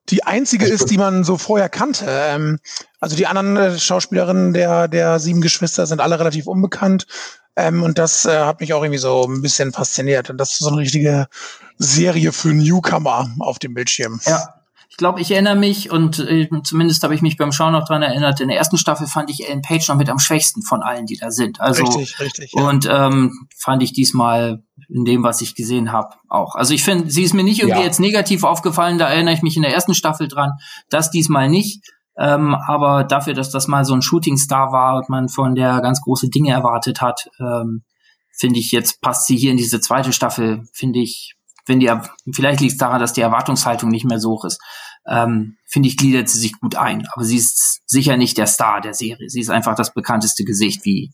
Die 0.09 0.24
einzige 0.24 0.65
ist, 0.65 0.89
die 0.91 0.97
man 0.97 1.24
so 1.24 1.38
vorher 1.38 1.69
kannte. 1.69 2.05
Ähm, 2.07 2.59
also 3.00 3.15
die 3.15 3.27
anderen 3.27 3.57
äh, 3.57 3.79
Schauspielerinnen 3.79 4.53
der 4.53 4.88
der 4.88 5.19
sieben 5.19 5.41
Geschwister 5.41 5.85
sind 5.85 6.00
alle 6.00 6.19
relativ 6.19 6.47
unbekannt. 6.47 7.07
Ähm, 7.55 7.83
und 7.83 7.97
das 7.97 8.25
äh, 8.25 8.39
hat 8.39 8.59
mich 8.59 8.74
auch 8.74 8.83
irgendwie 8.83 9.00
so 9.00 9.25
ein 9.27 9.41
bisschen 9.41 9.71
fasziniert. 9.71 10.29
Und 10.29 10.38
das 10.38 10.51
ist 10.51 10.59
so 10.59 10.69
eine 10.69 10.77
richtige 10.77 11.27
Serie 11.77 12.31
für 12.31 12.50
Newcomer 12.50 13.29
auf 13.39 13.59
dem 13.59 13.74
Bildschirm. 13.74 14.19
Ja. 14.25 14.54
Ich 14.95 14.97
glaube, 14.97 15.19
ich 15.19 15.29
erinnere 15.29 15.57
mich 15.57 15.91
und 15.91 16.19
äh, 16.19 16.47
zumindest 16.63 17.03
habe 17.03 17.13
ich 17.13 17.21
mich 17.21 17.35
beim 17.35 17.51
Schauen 17.51 17.73
noch 17.73 17.85
dran 17.85 18.01
erinnert. 18.01 18.39
In 18.39 18.47
der 18.47 18.57
ersten 18.57 18.77
Staffel 18.77 19.07
fand 19.07 19.29
ich 19.29 19.45
Ellen 19.45 19.61
Page 19.61 19.85
noch 19.89 19.97
mit 19.97 20.09
am 20.09 20.19
schwächsten 20.19 20.61
von 20.61 20.81
allen, 20.83 21.05
die 21.05 21.17
da 21.17 21.31
sind. 21.31 21.59
Also, 21.59 21.83
richtig, 21.83 22.17
richtig. 22.21 22.53
Ja. 22.55 22.69
Und 22.69 22.87
ähm, 22.89 23.49
fand 23.57 23.83
ich 23.83 23.91
diesmal 23.91 24.63
in 24.87 25.03
dem, 25.03 25.21
was 25.21 25.41
ich 25.41 25.53
gesehen 25.53 25.91
habe, 25.91 26.15
auch. 26.29 26.55
Also 26.55 26.73
ich 26.73 26.81
finde, 26.85 27.11
sie 27.11 27.23
ist 27.23 27.33
mir 27.33 27.43
nicht 27.43 27.59
irgendwie 27.59 27.79
ja. 27.79 27.85
jetzt 27.85 27.99
negativ 27.99 28.45
aufgefallen. 28.45 28.97
Da 28.97 29.09
erinnere 29.09 29.33
ich 29.33 29.41
mich 29.41 29.57
in 29.57 29.63
der 29.63 29.73
ersten 29.73 29.95
Staffel 29.95 30.29
dran. 30.29 30.53
Das 30.89 31.11
diesmal 31.11 31.49
nicht. 31.49 31.83
Ähm, 32.17 32.55
aber 32.55 33.03
dafür, 33.03 33.33
dass 33.33 33.49
das 33.51 33.67
mal 33.67 33.83
so 33.83 33.93
ein 33.95 34.01
Shootingstar 34.01 34.71
war 34.71 34.95
und 34.95 35.09
man 35.09 35.27
von 35.27 35.55
der 35.55 35.81
ganz 35.81 35.99
große 35.99 36.29
Dinge 36.29 36.53
erwartet 36.53 37.01
hat, 37.01 37.27
ähm, 37.41 37.83
finde 38.31 38.61
ich, 38.61 38.71
jetzt 38.71 39.01
passt 39.01 39.27
sie 39.27 39.35
hier 39.35 39.51
in 39.51 39.57
diese 39.57 39.81
zweite 39.81 40.13
Staffel, 40.13 40.63
finde 40.71 40.99
ich, 40.99 41.35
wenn 41.65 41.81
die, 41.81 41.91
vielleicht 42.31 42.61
liegt 42.61 42.73
es 42.73 42.77
daran, 42.77 43.01
dass 43.01 43.11
die 43.11 43.21
Erwartungshaltung 43.21 43.89
nicht 43.89 44.05
mehr 44.05 44.19
so 44.19 44.31
hoch 44.31 44.45
ist, 44.45 44.61
ähm, 45.07 45.57
finde 45.65 45.89
ich, 45.89 45.97
gliedert 45.97 46.29
sie 46.29 46.39
sich 46.39 46.59
gut 46.59 46.75
ein. 46.75 47.07
Aber 47.13 47.24
sie 47.24 47.38
ist 47.38 47.81
sicher 47.85 48.17
nicht 48.17 48.38
der 48.38 48.47
Star 48.47 48.81
der 48.81 48.93
Serie. 48.93 49.29
Sie 49.29 49.39
ist 49.39 49.50
einfach 49.50 49.75
das 49.75 49.93
bekannteste 49.93 50.43
Gesicht, 50.43 50.85
wie, 50.85 51.12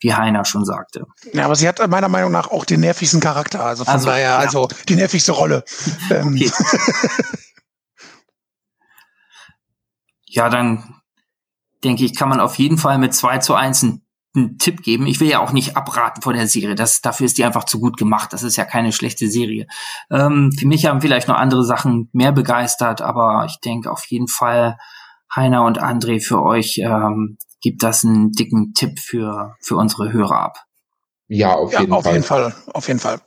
wie 0.00 0.14
Heiner 0.14 0.44
schon 0.44 0.64
sagte. 0.64 1.06
Ja, 1.32 1.44
aber 1.44 1.56
sie 1.56 1.68
hat 1.68 1.86
meiner 1.88 2.08
Meinung 2.08 2.32
nach 2.32 2.50
auch 2.50 2.64
den 2.64 2.80
nervigsten 2.80 3.20
Charakter. 3.20 3.64
Also 3.64 3.84
von 3.84 3.94
also, 3.94 4.06
daher, 4.06 4.30
ja. 4.30 4.38
also 4.38 4.68
die 4.88 4.96
nervigste 4.96 5.32
Rolle. 5.32 5.64
Ähm. 6.10 6.28
Okay. 6.28 6.50
ja, 10.26 10.48
dann 10.48 10.94
denke 11.84 12.04
ich, 12.04 12.16
kann 12.16 12.28
man 12.28 12.40
auf 12.40 12.56
jeden 12.56 12.78
Fall 12.78 12.98
mit 12.98 13.14
2 13.14 13.38
zu 13.38 13.54
1 13.54 13.82
einen, 13.82 14.07
einen 14.38 14.58
Tipp 14.58 14.82
geben. 14.82 15.06
Ich 15.06 15.20
will 15.20 15.28
ja 15.28 15.40
auch 15.40 15.52
nicht 15.52 15.76
abraten 15.76 16.22
vor 16.22 16.32
der 16.32 16.46
Serie. 16.46 16.74
Das, 16.74 17.00
dafür 17.00 17.26
ist 17.26 17.38
die 17.38 17.44
einfach 17.44 17.64
zu 17.64 17.80
gut 17.80 17.96
gemacht. 17.96 18.32
Das 18.32 18.42
ist 18.42 18.56
ja 18.56 18.64
keine 18.64 18.92
schlechte 18.92 19.28
Serie. 19.28 19.66
Ähm, 20.10 20.52
für 20.58 20.66
mich 20.66 20.86
haben 20.86 21.00
vielleicht 21.00 21.28
noch 21.28 21.36
andere 21.36 21.64
Sachen 21.64 22.08
mehr 22.12 22.32
begeistert, 22.32 23.00
aber 23.00 23.46
ich 23.48 23.60
denke 23.60 23.90
auf 23.90 24.04
jeden 24.06 24.28
Fall, 24.28 24.78
Heiner 25.34 25.64
und 25.64 25.80
André, 25.82 26.24
für 26.24 26.42
euch 26.42 26.78
ähm, 26.78 27.36
gibt 27.60 27.82
das 27.82 28.04
einen 28.04 28.32
dicken 28.32 28.72
Tipp 28.72 28.98
für, 28.98 29.56
für 29.60 29.76
unsere 29.76 30.12
Hörer 30.12 30.40
ab. 30.40 30.64
Ja, 31.28 31.52
auf 31.54 31.72
jeden 31.72 31.90
ja, 31.90 31.96
auf 31.96 32.04
Fall. 32.04 32.12
Jeden 32.14 32.24
Fall. 32.24 32.54
Auf 32.72 32.88
jeden 32.88 33.00
Fall. 33.00 33.20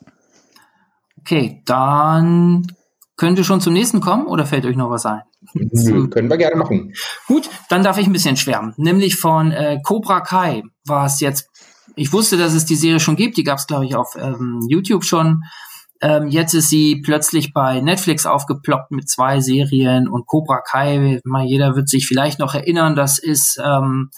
Okay, 1.20 1.62
dann 1.65 2.65
könnt 3.15 3.38
ihr 3.38 3.44
schon 3.44 3.62
zum 3.62 3.74
nächsten 3.74 4.01
kommen 4.01 4.25
oder 4.25 4.46
fällt 4.46 4.65
euch 4.65 4.75
noch 4.75 4.89
was 4.89 5.06
ein? 5.06 5.22
Nö, 5.53 6.08
können 6.08 6.29
wir 6.29 6.38
gerne 6.38 6.55
machen. 6.55 6.93
Gut, 7.27 7.50
dann 7.70 7.84
darf 7.84 7.98
ich 7.98 8.08
ein 8.08 8.13
bisschen 8.13 8.38
schwärmen. 8.38 8.74
Nämlich 8.77 9.17
von 9.17 9.51
äh, 9.51 9.79
Cobra 9.84 10.22
Kai 10.22 10.63
war 10.86 11.05
es 11.05 11.20
jetzt. 11.20 11.50
Ich 11.96 12.13
wusste, 12.13 12.38
dass 12.38 12.53
es 12.53 12.65
die 12.65 12.75
Serie 12.75 13.00
schon 13.00 13.15
gibt. 13.15 13.38
Die 13.38 13.43
gab 13.43 13.58
es, 13.58 13.67
glaube 13.67 13.86
ich, 13.86 13.96
auf 13.96 14.15
ähm, 14.17 14.65
YouTube 14.70 15.03
schon. 15.03 15.41
Ähm, 16.01 16.27
jetzt 16.27 16.53
ist 16.53 16.70
sie 16.70 17.01
plötzlich 17.03 17.53
bei 17.53 17.81
Netflix 17.81 18.25
aufgeploppt 18.25 18.91
mit 18.91 19.10
zwei 19.10 19.39
Serien 19.39 20.08
und 20.08 20.25
Cobra 20.25 20.62
Kai. 20.62 21.20
Mal 21.25 21.46
jeder 21.46 21.75
wird 21.75 21.89
sich 21.89 22.08
vielleicht 22.08 22.39
noch 22.39 22.55
erinnern. 22.55 22.96
Das 22.96 23.20
ist 23.20 23.60
ähm, 23.63 24.10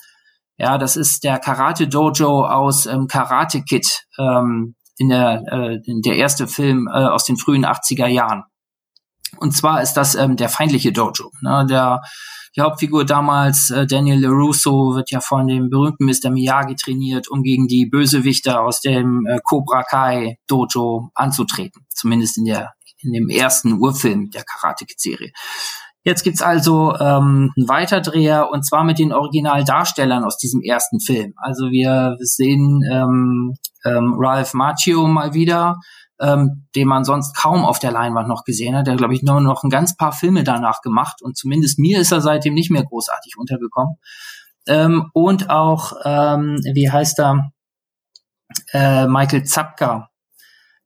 ja, 0.57 0.77
das 0.77 0.95
ist 0.95 1.23
der 1.23 1.39
Karate 1.39 1.87
Dojo 1.87 2.45
aus 2.45 2.85
ähm, 2.85 3.07
Karate 3.07 3.63
Kid. 3.63 4.05
Ähm, 4.19 4.75
in 4.97 5.09
der, 5.09 5.43
äh, 5.51 5.79
in 5.85 6.01
der 6.01 6.15
erste 6.15 6.47
Film 6.47 6.87
äh, 6.87 6.97
aus 6.97 7.25
den 7.25 7.37
frühen 7.37 7.65
80er 7.65 8.07
Jahren. 8.07 8.43
Und 9.37 9.55
zwar 9.55 9.81
ist 9.81 9.93
das 9.93 10.15
ähm, 10.15 10.35
der 10.35 10.49
feindliche 10.49 10.91
Dojo. 10.91 11.31
Ne? 11.41 11.65
Der, 11.69 12.01
die 12.55 12.61
Hauptfigur 12.61 13.05
damals, 13.05 13.69
äh, 13.69 13.87
Daniel 13.87 14.21
LaRusso, 14.21 14.95
wird 14.95 15.11
ja 15.11 15.19
von 15.21 15.47
dem 15.47 15.69
berühmten 15.69 16.05
Mr. 16.05 16.29
Miyagi 16.29 16.75
trainiert, 16.75 17.27
um 17.29 17.43
gegen 17.43 17.67
die 17.67 17.85
Bösewichter 17.85 18.61
aus 18.61 18.81
dem 18.81 19.25
äh, 19.25 19.39
Cobra 19.43 19.83
Kai 19.83 20.37
Dojo 20.47 21.09
anzutreten. 21.15 21.85
Zumindest 21.89 22.37
in 22.37 22.45
der 22.45 22.73
in 23.03 23.11
dem 23.11 23.29
ersten 23.29 23.73
Urfilm 23.73 24.29
der 24.31 24.43
Karate 24.43 24.85
Kid 24.85 24.99
Serie. 24.99 25.31
Jetzt 26.05 26.23
gibt's 26.23 26.41
also 26.41 26.93
ähm, 26.95 27.53
einen 27.55 27.69
Weiterdreher 27.69 28.49
und 28.51 28.65
zwar 28.65 28.83
mit 28.83 28.99
den 28.99 29.13
Originaldarstellern 29.13 30.25
aus 30.25 30.37
diesem 30.37 30.61
ersten 30.61 30.99
Film. 30.99 31.33
Also 31.37 31.71
wir 31.71 32.17
sehen 32.19 32.81
ähm, 32.91 33.53
ähm, 33.85 34.15
Ralph 34.17 34.53
Macchio 34.53 35.07
mal 35.07 35.33
wieder, 35.33 35.77
ähm, 36.23 36.67
den 36.75 36.87
man 36.87 37.03
sonst 37.03 37.35
kaum 37.35 37.65
auf 37.65 37.79
der 37.79 37.91
Leinwand 37.91 38.27
noch 38.27 38.45
gesehen 38.45 38.75
hat. 38.75 38.87
Der 38.87 38.95
glaube 38.95 39.13
ich 39.13 39.23
nur 39.23 39.41
noch 39.41 39.63
ein 39.63 39.69
ganz 39.69 39.97
paar 39.97 40.13
Filme 40.13 40.43
danach 40.43 40.81
gemacht 40.81 41.21
und 41.21 41.37
zumindest 41.37 41.79
mir 41.79 41.99
ist 41.99 42.11
er 42.11 42.21
seitdem 42.21 42.53
nicht 42.53 42.71
mehr 42.71 42.83
großartig 42.83 43.37
untergekommen. 43.37 43.97
Ähm, 44.65 45.09
und 45.13 45.49
auch, 45.49 45.93
ähm, 46.05 46.61
wie 46.73 46.89
heißt 46.89 47.19
er, 47.19 47.51
äh, 48.71 49.07
Michael 49.07 49.43
Zapka, 49.43 50.09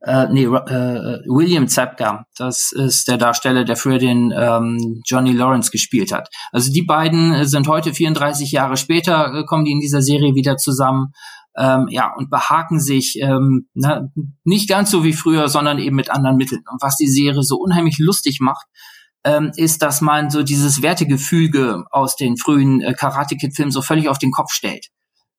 äh, 0.01 0.27
nee, 0.31 0.45
äh, 0.45 1.21
William 1.27 1.67
Zapka, 1.67 2.25
das 2.37 2.71
ist 2.71 3.07
der 3.07 3.17
Darsteller, 3.17 3.65
der 3.65 3.75
früher 3.75 3.99
den 3.99 4.33
ähm, 4.35 5.01
Johnny 5.05 5.33
Lawrence 5.33 5.69
gespielt 5.69 6.11
hat. 6.11 6.29
Also 6.51 6.71
die 6.71 6.83
beiden 6.83 7.45
sind 7.45 7.67
heute 7.67 7.93
34 7.93 8.51
Jahre 8.51 8.77
später, 8.77 9.33
äh, 9.33 9.43
kommen 9.43 9.65
die 9.65 9.71
in 9.71 9.79
dieser 9.79 10.01
Serie 10.01 10.33
wieder 10.33 10.57
zusammen 10.57 11.13
ähm, 11.57 11.87
ja, 11.89 12.13
und 12.15 12.29
behaken 12.29 12.79
sich 12.79 13.17
ähm, 13.21 13.67
na, 13.73 14.09
nicht 14.43 14.69
ganz 14.69 14.91
so 14.91 15.03
wie 15.03 15.13
früher, 15.13 15.49
sondern 15.49 15.79
eben 15.79 15.95
mit 15.95 16.11
anderen 16.11 16.37
Mitteln. 16.37 16.63
Und 16.71 16.81
was 16.81 16.95
die 16.97 17.07
Serie 17.07 17.41
so 17.43 17.57
unheimlich 17.57 17.97
lustig 17.97 18.39
macht, 18.39 18.67
ähm, 19.23 19.51
ist, 19.55 19.81
dass 19.81 20.01
man 20.01 20.29
so 20.29 20.43
dieses 20.43 20.81
Wertegefüge 20.81 21.83
aus 21.91 22.15
den 22.15 22.37
frühen 22.37 22.81
äh, 22.81 22.93
Karate 22.93 23.35
Kid 23.35 23.55
Filmen 23.55 23.71
so 23.71 23.81
völlig 23.81 24.07
auf 24.07 24.19
den 24.19 24.31
Kopf 24.31 24.51
stellt. 24.51 24.87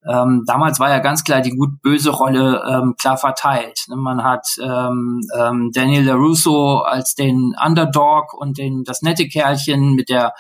Ähm, 0.09 0.45
damals 0.47 0.79
war 0.79 0.91
ja 0.91 1.01
ganz 1.01 1.25
klar 1.25 1.41
die 1.41 1.57
gut-böse 1.57 2.11
Rolle 2.11 2.63
ähm, 2.69 2.95
klar 3.01 3.17
verteilt. 3.17 3.85
Ne, 3.89 3.97
man 3.97 4.23
hat 4.23 4.47
ähm, 4.63 5.21
ähm, 5.37 5.71
Daniel 5.73 6.05
LaRusso 6.05 6.79
als 6.79 7.15
den 7.15 7.53
Underdog 7.65 8.33
und 8.35 8.59
den 8.59 8.85
das 8.85 9.03
nette 9.03 9.27
Kerlchen 9.29 9.95
mit 9.95 10.09
der 10.09 10.33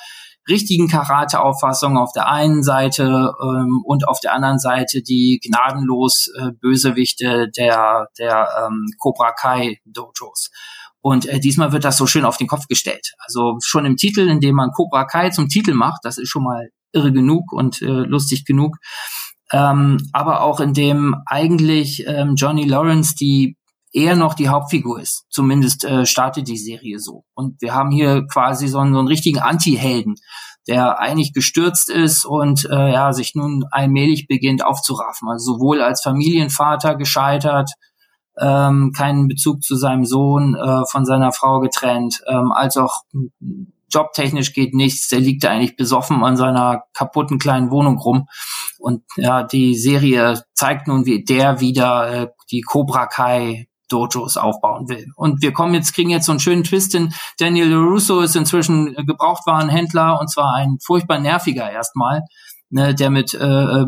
richtigen 0.49 0.89
Karate-Auffassung 0.89 1.97
auf 1.99 2.13
der 2.13 2.29
einen 2.29 2.63
Seite 2.63 3.35
ähm, 3.43 3.83
und 3.85 4.09
auf 4.09 4.21
der 4.21 4.35
anderen 4.35 4.59
Seite 4.59 5.03
die 5.03 5.41
gnadenlos 5.45 6.29
äh, 6.39 6.53
Bösewichte 6.53 7.49
der, 7.57 8.09
der 8.19 8.49
ähm, 8.65 8.87
Cobra 8.99 9.33
Kai 9.33 9.79
Dojos. 9.85 10.51
Und 11.01 11.27
äh, 11.27 11.39
diesmal 11.41 11.73
wird 11.73 11.85
das 11.85 11.97
so 11.97 12.07
schön 12.07 12.25
auf 12.25 12.37
den 12.37 12.49
Kopf 12.49 12.67
gestellt. 12.67 13.13
Also 13.19 13.59
schon 13.63 13.85
im 13.85 13.97
Titel, 13.97 14.29
in 14.29 14.41
dem 14.41 14.57
man 14.57 14.71
Cobra 14.73 15.05
Kai 15.05 15.31
zum 15.31 15.49
Titel 15.49 15.75
macht, 15.75 16.01
das 16.03 16.19
ist 16.19 16.29
schon 16.29 16.45
mal 16.45 16.71
irre 16.93 17.13
genug 17.13 17.53
und 17.53 17.83
äh, 17.83 17.87
lustig 17.87 18.45
genug. 18.45 18.77
Ähm, 19.53 19.99
aber 20.13 20.43
auch 20.43 20.61
in 20.61 20.75
dem 20.75 21.15
eigentlich 21.27 22.05
ähm, 22.07 22.35
Johnny 22.37 22.65
Lawrence 22.65 23.15
die 23.15 23.57
eher 23.93 24.17
noch 24.17 24.35
die 24.35 24.49
Hauptfigur 24.49 25.01
ist. 25.01 25.25
Zumindest 25.31 25.85
äh, 25.85 26.07
startet 26.07 26.49
die 26.49 26.59
Serie 26.59 26.99
so. 26.99 27.25
Und 27.35 27.61
wir 27.61 27.75
haben 27.75 27.91
hier 27.91 28.27
quasi 28.27 28.69
so 28.69 28.79
einen, 28.79 28.93
so 28.93 28.99
einen 28.99 29.09
richtigen 29.09 29.39
Anti-Helden, 29.39 30.17
der 30.67 30.99
eigentlich 30.99 31.33
gestürzt 31.33 31.89
ist 31.89 32.25
und 32.25 32.67
äh, 32.71 32.93
ja 32.93 33.13
sich 33.13 33.35
nun 33.35 33.65
allmählich 33.71 34.27
beginnt 34.27 34.65
aufzuraffen. 34.65 35.29
Also 35.29 35.55
sowohl 35.55 35.81
als 35.81 36.03
Familienvater 36.03 36.95
gescheitert, 36.97 37.71
ähm, 38.39 38.93
keinen 38.95 39.29
Bezug 39.29 39.63
zu 39.63 39.77
seinem 39.77 40.05
Sohn, 40.05 40.55
äh, 40.55 40.83
von 40.91 41.05
seiner 41.05 41.33
Frau 41.33 41.61
getrennt, 41.61 42.21
ähm, 42.29 42.53
als 42.53 42.77
auch 42.77 43.03
jobtechnisch 43.91 44.53
geht 44.53 44.75
nichts. 44.75 45.09
Der 45.09 45.21
liegt 45.21 45.45
eigentlich 45.45 45.77
besoffen 45.77 46.23
an 46.23 46.37
seiner 46.37 46.85
kaputten 46.95 47.39
kleinen 47.39 47.71
Wohnung 47.71 47.99
rum. 47.99 48.29
Und 48.79 49.03
ja, 49.17 49.43
die 49.43 49.75
Serie 49.75 50.43
zeigt 50.55 50.89
nun, 50.89 51.07
wie 51.07 51.25
der 51.25 51.61
wieder 51.61 52.11
äh, 52.11 52.29
die 52.51 52.61
Cobra 52.61 53.07
Kai 53.07 53.69
Dojos 53.89 54.37
aufbauen 54.37 54.89
will. 54.89 55.07
Und 55.17 55.43
wir 55.43 55.53
kommen 55.53 55.75
jetzt, 55.75 55.95
kriegen 55.95 56.11
jetzt 56.11 56.27
so 56.27 56.33
einen 56.33 56.41
schönen 56.41 56.65
Twist 56.65 56.93
hin. 56.93 57.13
Daniel 57.39 57.75
Russo 57.75 58.21
ist 58.21 58.37
inzwischen 58.37 58.95
Gebrauchtwarenhändler 58.95 60.21
und 60.21 60.31
zwar 60.31 60.55
ein 60.55 60.79
furchtbar 60.85 61.19
nerviger 61.19 61.71
erstmal, 61.71 62.23
ne, 62.71 62.95
der 62.95 63.11
mit 63.11 63.35
äh, 63.35 63.47
äh 63.47 63.87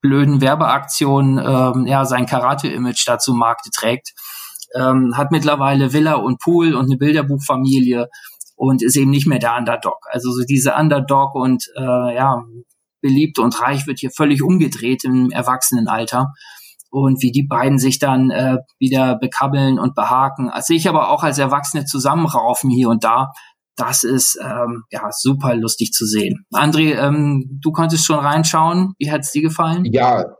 blöden 0.00 0.40
Werbeaktionen 0.40 1.38
äh, 1.38 1.90
ja 1.90 2.04
sein 2.04 2.26
Karate-Image 2.26 3.04
dazu 3.06 3.34
Markte 3.34 3.70
trägt. 3.70 4.12
Ähm, 4.74 5.16
hat 5.16 5.30
mittlerweile 5.30 5.92
Villa 5.92 6.14
und 6.14 6.40
Pool 6.40 6.74
und 6.74 6.86
eine 6.86 6.96
Bilderbuchfamilie 6.96 8.08
und 8.56 8.82
ist 8.82 8.96
eben 8.96 9.10
nicht 9.10 9.26
mehr 9.26 9.38
der 9.38 9.56
Underdog. 9.56 9.98
Also 10.10 10.32
so 10.32 10.44
diese 10.44 10.74
Underdog 10.74 11.34
und 11.34 11.64
äh, 11.76 12.14
ja 12.14 12.42
beliebt 13.00 13.38
und 13.38 13.60
reich 13.60 13.86
wird 13.86 13.98
hier 13.98 14.10
völlig 14.10 14.42
umgedreht 14.42 15.04
im 15.04 15.30
Erwachsenenalter 15.30 16.32
und 16.94 17.22
wie 17.22 17.32
die 17.32 17.46
beiden 17.46 17.78
sich 17.78 17.98
dann 17.98 18.30
äh, 18.30 18.58
wieder 18.78 19.18
bekabbeln 19.18 19.78
und 19.78 19.94
behaken. 19.94 20.48
Also 20.48 20.74
ich 20.74 20.88
aber 20.88 21.10
auch 21.10 21.22
als 21.22 21.38
Erwachsene 21.38 21.84
zusammenraufen 21.84 22.70
hier 22.70 22.88
und 22.88 23.04
da. 23.04 23.32
Das 23.76 24.04
ist 24.04 24.38
ähm, 24.40 24.84
ja 24.90 25.08
super 25.10 25.56
lustig 25.56 25.92
zu 25.92 26.06
sehen. 26.06 26.46
André, 26.52 26.96
ähm, 26.96 27.58
du 27.60 27.72
konntest 27.72 28.06
schon 28.06 28.20
reinschauen. 28.20 28.94
Wie 28.98 29.10
hat's 29.10 29.32
dir 29.32 29.42
gefallen? 29.42 29.84
Ja, 29.86 30.36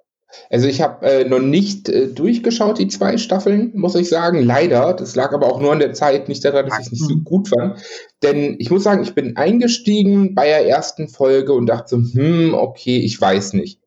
also 0.51 0.69
ich 0.69 0.81
habe 0.81 1.07
äh, 1.07 1.29
noch 1.29 1.41
nicht 1.41 1.89
äh, 1.89 2.09
durchgeschaut, 2.09 2.79
die 2.79 2.89
zwei 2.89 3.19
Staffeln, 3.19 3.73
muss 3.75 3.95
ich 3.95 4.09
sagen. 4.09 4.43
Leider. 4.43 4.95
Das 4.95 5.15
lag 5.17 5.33
aber 5.33 5.53
auch 5.53 5.61
nur 5.61 5.73
an 5.73 5.79
der 5.79 5.95
Zeit, 5.95 6.29
nicht 6.29 6.45
daran, 6.45 6.67
dass 6.67 6.81
ich 6.81 6.87
es 6.87 6.93
nicht 6.93 7.09
so 7.09 7.17
gut 7.17 7.49
fand. 7.49 7.79
Denn 8.23 8.57
ich 8.59 8.71
muss 8.71 8.85
sagen, 8.85 9.03
ich 9.03 9.15
bin 9.15 9.37
eingestiegen 9.37 10.35
bei 10.35 10.47
der 10.47 10.67
ersten 10.67 11.09
Folge 11.09 11.53
und 11.53 11.67
dachte, 11.67 11.97
hm, 11.97 12.55
okay, 12.55 12.99
ich 12.99 13.21
weiß 13.21 13.55
nicht. 13.55 13.81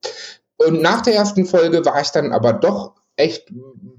Und 0.58 0.82
nach 0.82 1.02
der 1.02 1.16
ersten 1.16 1.46
Folge 1.46 1.86
war 1.86 2.02
ich 2.02 2.10
dann 2.10 2.32
aber 2.32 2.54
doch 2.54 2.96
echt 3.16 3.52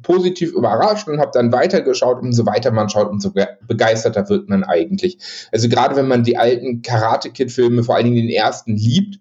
positiv 0.03 0.53
überrascht 0.53 1.09
und 1.09 1.19
habe 1.19 1.33
dann 1.35 1.53
weitergeschaut. 1.53 2.23
Umso 2.23 2.47
weiter 2.47 2.71
man 2.71 2.89
schaut, 2.89 3.11
umso 3.11 3.33
begeisterter 3.67 4.29
wird 4.29 4.49
man 4.49 4.65
eigentlich. 4.65 5.19
Also 5.53 5.69
gerade 5.69 5.97
wenn 5.97 6.09
man 6.09 6.23
die 6.23 6.37
alten 6.37 6.83
Karate 6.83 7.31
Kid 7.31 7.53
Filme, 7.53 7.83
vor 7.83 7.97
allen 7.97 8.05
Dingen 8.05 8.29
den 8.29 8.31
ersten, 8.31 8.77
liebt, 8.77 9.21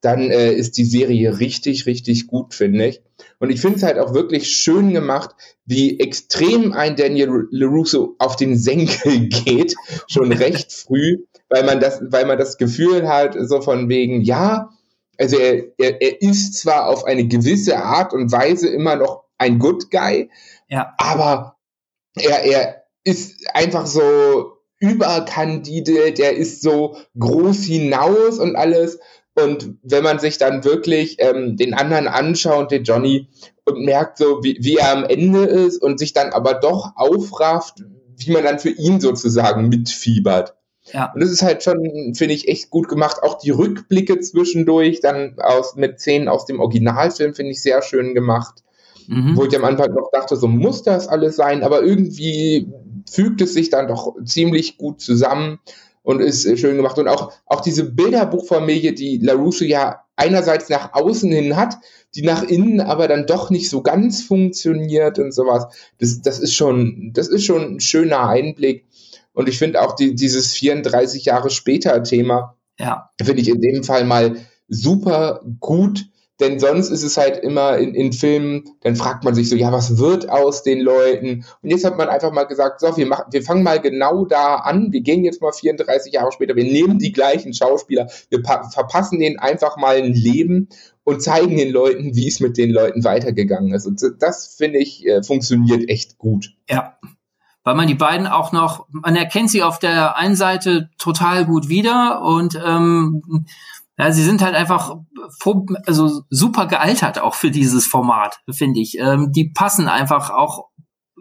dann 0.00 0.30
äh, 0.30 0.52
ist 0.52 0.76
die 0.76 0.84
Serie 0.84 1.40
richtig, 1.40 1.86
richtig 1.86 2.28
gut, 2.28 2.54
finde 2.54 2.86
ich. 2.86 3.02
Und 3.40 3.50
ich 3.50 3.60
finde 3.60 3.78
es 3.78 3.82
halt 3.82 3.98
auch 3.98 4.14
wirklich 4.14 4.48
schön 4.48 4.92
gemacht, 4.92 5.30
wie 5.64 5.98
extrem 5.98 6.72
ein 6.72 6.94
Daniel 6.94 7.48
LaRusso 7.50 8.14
auf 8.18 8.36
den 8.36 8.56
Senkel 8.56 9.28
geht, 9.28 9.74
schon 10.06 10.32
recht 10.32 10.72
früh, 10.72 11.24
weil 11.48 11.64
man 11.64 11.80
das, 11.80 12.00
weil 12.10 12.26
man 12.26 12.38
das 12.38 12.58
Gefühl 12.58 13.08
hat, 13.08 13.36
so 13.40 13.60
von 13.60 13.88
wegen, 13.88 14.22
ja, 14.22 14.70
also 15.18 15.36
er, 15.36 15.64
er, 15.78 16.00
er 16.00 16.22
ist 16.22 16.54
zwar 16.54 16.86
auf 16.86 17.04
eine 17.04 17.26
gewisse 17.26 17.76
Art 17.76 18.12
und 18.12 18.32
Weise 18.32 18.68
immer 18.68 18.96
noch 18.96 19.24
ein 19.36 19.58
Good 19.58 19.90
Guy, 19.90 20.30
ja. 20.68 20.94
aber 20.96 21.56
er, 22.14 22.44
er 22.44 22.84
ist 23.04 23.46
einfach 23.54 23.86
so 23.86 24.58
überkandidiert, 24.80 26.18
er 26.18 26.36
ist 26.36 26.62
so 26.62 26.96
groß 27.18 27.64
hinaus 27.64 28.38
und 28.38 28.56
alles. 28.56 28.98
Und 29.34 29.76
wenn 29.82 30.02
man 30.02 30.18
sich 30.18 30.38
dann 30.38 30.64
wirklich 30.64 31.16
ähm, 31.20 31.56
den 31.56 31.74
anderen 31.74 32.08
anschaut, 32.08 32.70
den 32.70 32.84
Johnny, 32.84 33.28
und 33.64 33.84
merkt 33.84 34.18
so, 34.18 34.42
wie, 34.42 34.56
wie 34.60 34.76
er 34.76 34.92
am 34.92 35.04
Ende 35.04 35.44
ist 35.44 35.80
und 35.80 35.98
sich 35.98 36.12
dann 36.12 36.30
aber 36.32 36.54
doch 36.54 36.92
aufrafft, 36.96 37.84
wie 38.16 38.32
man 38.32 38.44
dann 38.44 38.58
für 38.58 38.70
ihn 38.70 39.00
sozusagen 39.00 39.68
mitfiebert. 39.68 40.54
Ja. 40.92 41.12
Und 41.12 41.22
das 41.22 41.30
ist 41.30 41.42
halt 41.42 41.62
schon, 41.62 42.14
finde 42.14 42.34
ich, 42.34 42.48
echt 42.48 42.70
gut 42.70 42.88
gemacht. 42.88 43.22
Auch 43.22 43.38
die 43.38 43.50
Rückblicke 43.50 44.20
zwischendurch, 44.20 45.00
dann 45.00 45.34
aus, 45.38 45.76
mit 45.76 46.00
Szenen 46.00 46.28
aus 46.28 46.46
dem 46.46 46.60
Originalfilm, 46.60 47.34
finde 47.34 47.52
ich 47.52 47.62
sehr 47.62 47.82
schön 47.82 48.14
gemacht. 48.14 48.62
Mhm. 49.06 49.36
Wo 49.36 49.44
ich 49.44 49.56
am 49.56 49.64
Anfang 49.64 49.92
noch 49.94 50.10
dachte, 50.12 50.36
so 50.36 50.48
muss 50.48 50.82
das 50.82 51.08
alles 51.08 51.36
sein, 51.36 51.62
aber 51.62 51.82
irgendwie 51.82 52.68
fügt 53.10 53.40
es 53.40 53.54
sich 53.54 53.70
dann 53.70 53.88
doch 53.88 54.14
ziemlich 54.24 54.76
gut 54.76 55.00
zusammen 55.00 55.60
und 56.02 56.20
ist 56.20 56.46
äh, 56.46 56.56
schön 56.56 56.76
gemacht. 56.76 56.98
Und 56.98 57.08
auch, 57.08 57.32
auch 57.46 57.60
diese 57.60 57.84
Bilderbuchfamilie, 57.84 58.92
die 58.92 59.18
LaRusso 59.18 59.64
ja 59.64 60.04
einerseits 60.16 60.68
nach 60.68 60.92
außen 60.92 61.30
hin 61.30 61.56
hat, 61.56 61.76
die 62.14 62.22
nach 62.22 62.42
innen 62.42 62.80
aber 62.80 63.08
dann 63.08 63.26
doch 63.26 63.50
nicht 63.50 63.70
so 63.70 63.82
ganz 63.82 64.22
funktioniert 64.22 65.18
und 65.18 65.32
sowas. 65.32 65.66
Das, 65.98 66.20
das 66.22 66.38
ist 66.38 66.54
schon, 66.54 67.10
das 67.14 67.28
ist 67.28 67.44
schon 67.44 67.76
ein 67.76 67.80
schöner 67.80 68.28
Einblick. 68.28 68.86
Und 69.38 69.48
ich 69.48 69.56
finde 69.56 69.80
auch 69.80 69.94
die, 69.94 70.16
dieses 70.16 70.52
34 70.54 71.24
Jahre 71.24 71.48
später 71.50 72.02
Thema, 72.02 72.56
ja. 72.76 73.10
finde 73.22 73.40
ich 73.40 73.48
in 73.48 73.60
dem 73.60 73.84
Fall 73.84 74.04
mal 74.04 74.36
super 74.68 75.42
gut 75.60 76.06
denn 76.40 76.60
sonst 76.60 76.90
ist 76.90 77.02
es 77.02 77.16
halt 77.16 77.38
immer 77.38 77.78
in, 77.78 77.94
in 77.94 78.12
Filmen, 78.12 78.64
dann 78.82 78.94
fragt 78.94 79.24
man 79.24 79.34
sich 79.34 79.48
so, 79.48 79.56
ja, 79.56 79.72
was 79.72 79.98
wird 79.98 80.28
aus 80.28 80.62
den 80.62 80.80
Leuten? 80.80 81.44
Und 81.62 81.70
jetzt 81.70 81.84
hat 81.84 81.98
man 81.98 82.08
einfach 82.08 82.32
mal 82.32 82.44
gesagt, 82.44 82.80
so, 82.80 82.96
wir, 82.96 83.06
machen, 83.06 83.24
wir 83.32 83.42
fangen 83.42 83.64
mal 83.64 83.80
genau 83.80 84.24
da 84.24 84.56
an, 84.56 84.92
wir 84.92 85.00
gehen 85.00 85.24
jetzt 85.24 85.42
mal 85.42 85.52
34 85.52 86.12
Jahre 86.12 86.30
später, 86.30 86.54
wir 86.54 86.64
nehmen 86.64 86.98
die 86.98 87.12
gleichen 87.12 87.54
Schauspieler, 87.54 88.08
wir 88.30 88.40
verpassen 88.44 89.18
denen 89.18 89.38
einfach 89.38 89.76
mal 89.76 89.96
ein 89.96 90.12
Leben 90.12 90.68
und 91.02 91.22
zeigen 91.22 91.56
den 91.56 91.72
Leuten, 91.72 92.14
wie 92.14 92.28
es 92.28 92.38
mit 92.38 92.56
den 92.56 92.70
Leuten 92.70 93.02
weitergegangen 93.02 93.74
ist. 93.74 93.86
Und 93.86 94.00
das, 94.20 94.54
finde 94.56 94.78
ich, 94.78 95.04
äh, 95.06 95.24
funktioniert 95.24 95.88
echt 95.88 96.18
gut. 96.18 96.54
Ja, 96.70 96.98
weil 97.68 97.74
man 97.74 97.86
die 97.86 97.94
beiden 97.94 98.26
auch 98.26 98.50
noch, 98.50 98.86
man 98.88 99.14
erkennt 99.14 99.50
sie 99.50 99.62
auf 99.62 99.78
der 99.78 100.16
einen 100.16 100.36
Seite 100.36 100.88
total 100.96 101.44
gut 101.44 101.68
wieder 101.68 102.22
und 102.22 102.58
ähm, 102.64 103.44
ja, 103.98 104.10
sie 104.10 104.24
sind 104.24 104.40
halt 104.40 104.54
einfach 104.54 104.94
also 105.84 106.22
super 106.30 106.64
gealtert 106.64 107.20
auch 107.20 107.34
für 107.34 107.50
dieses 107.50 107.86
Format, 107.86 108.38
finde 108.50 108.80
ich. 108.80 108.96
Ähm, 108.98 109.32
die 109.32 109.50
passen 109.50 109.86
einfach 109.86 110.30
auch 110.30 110.68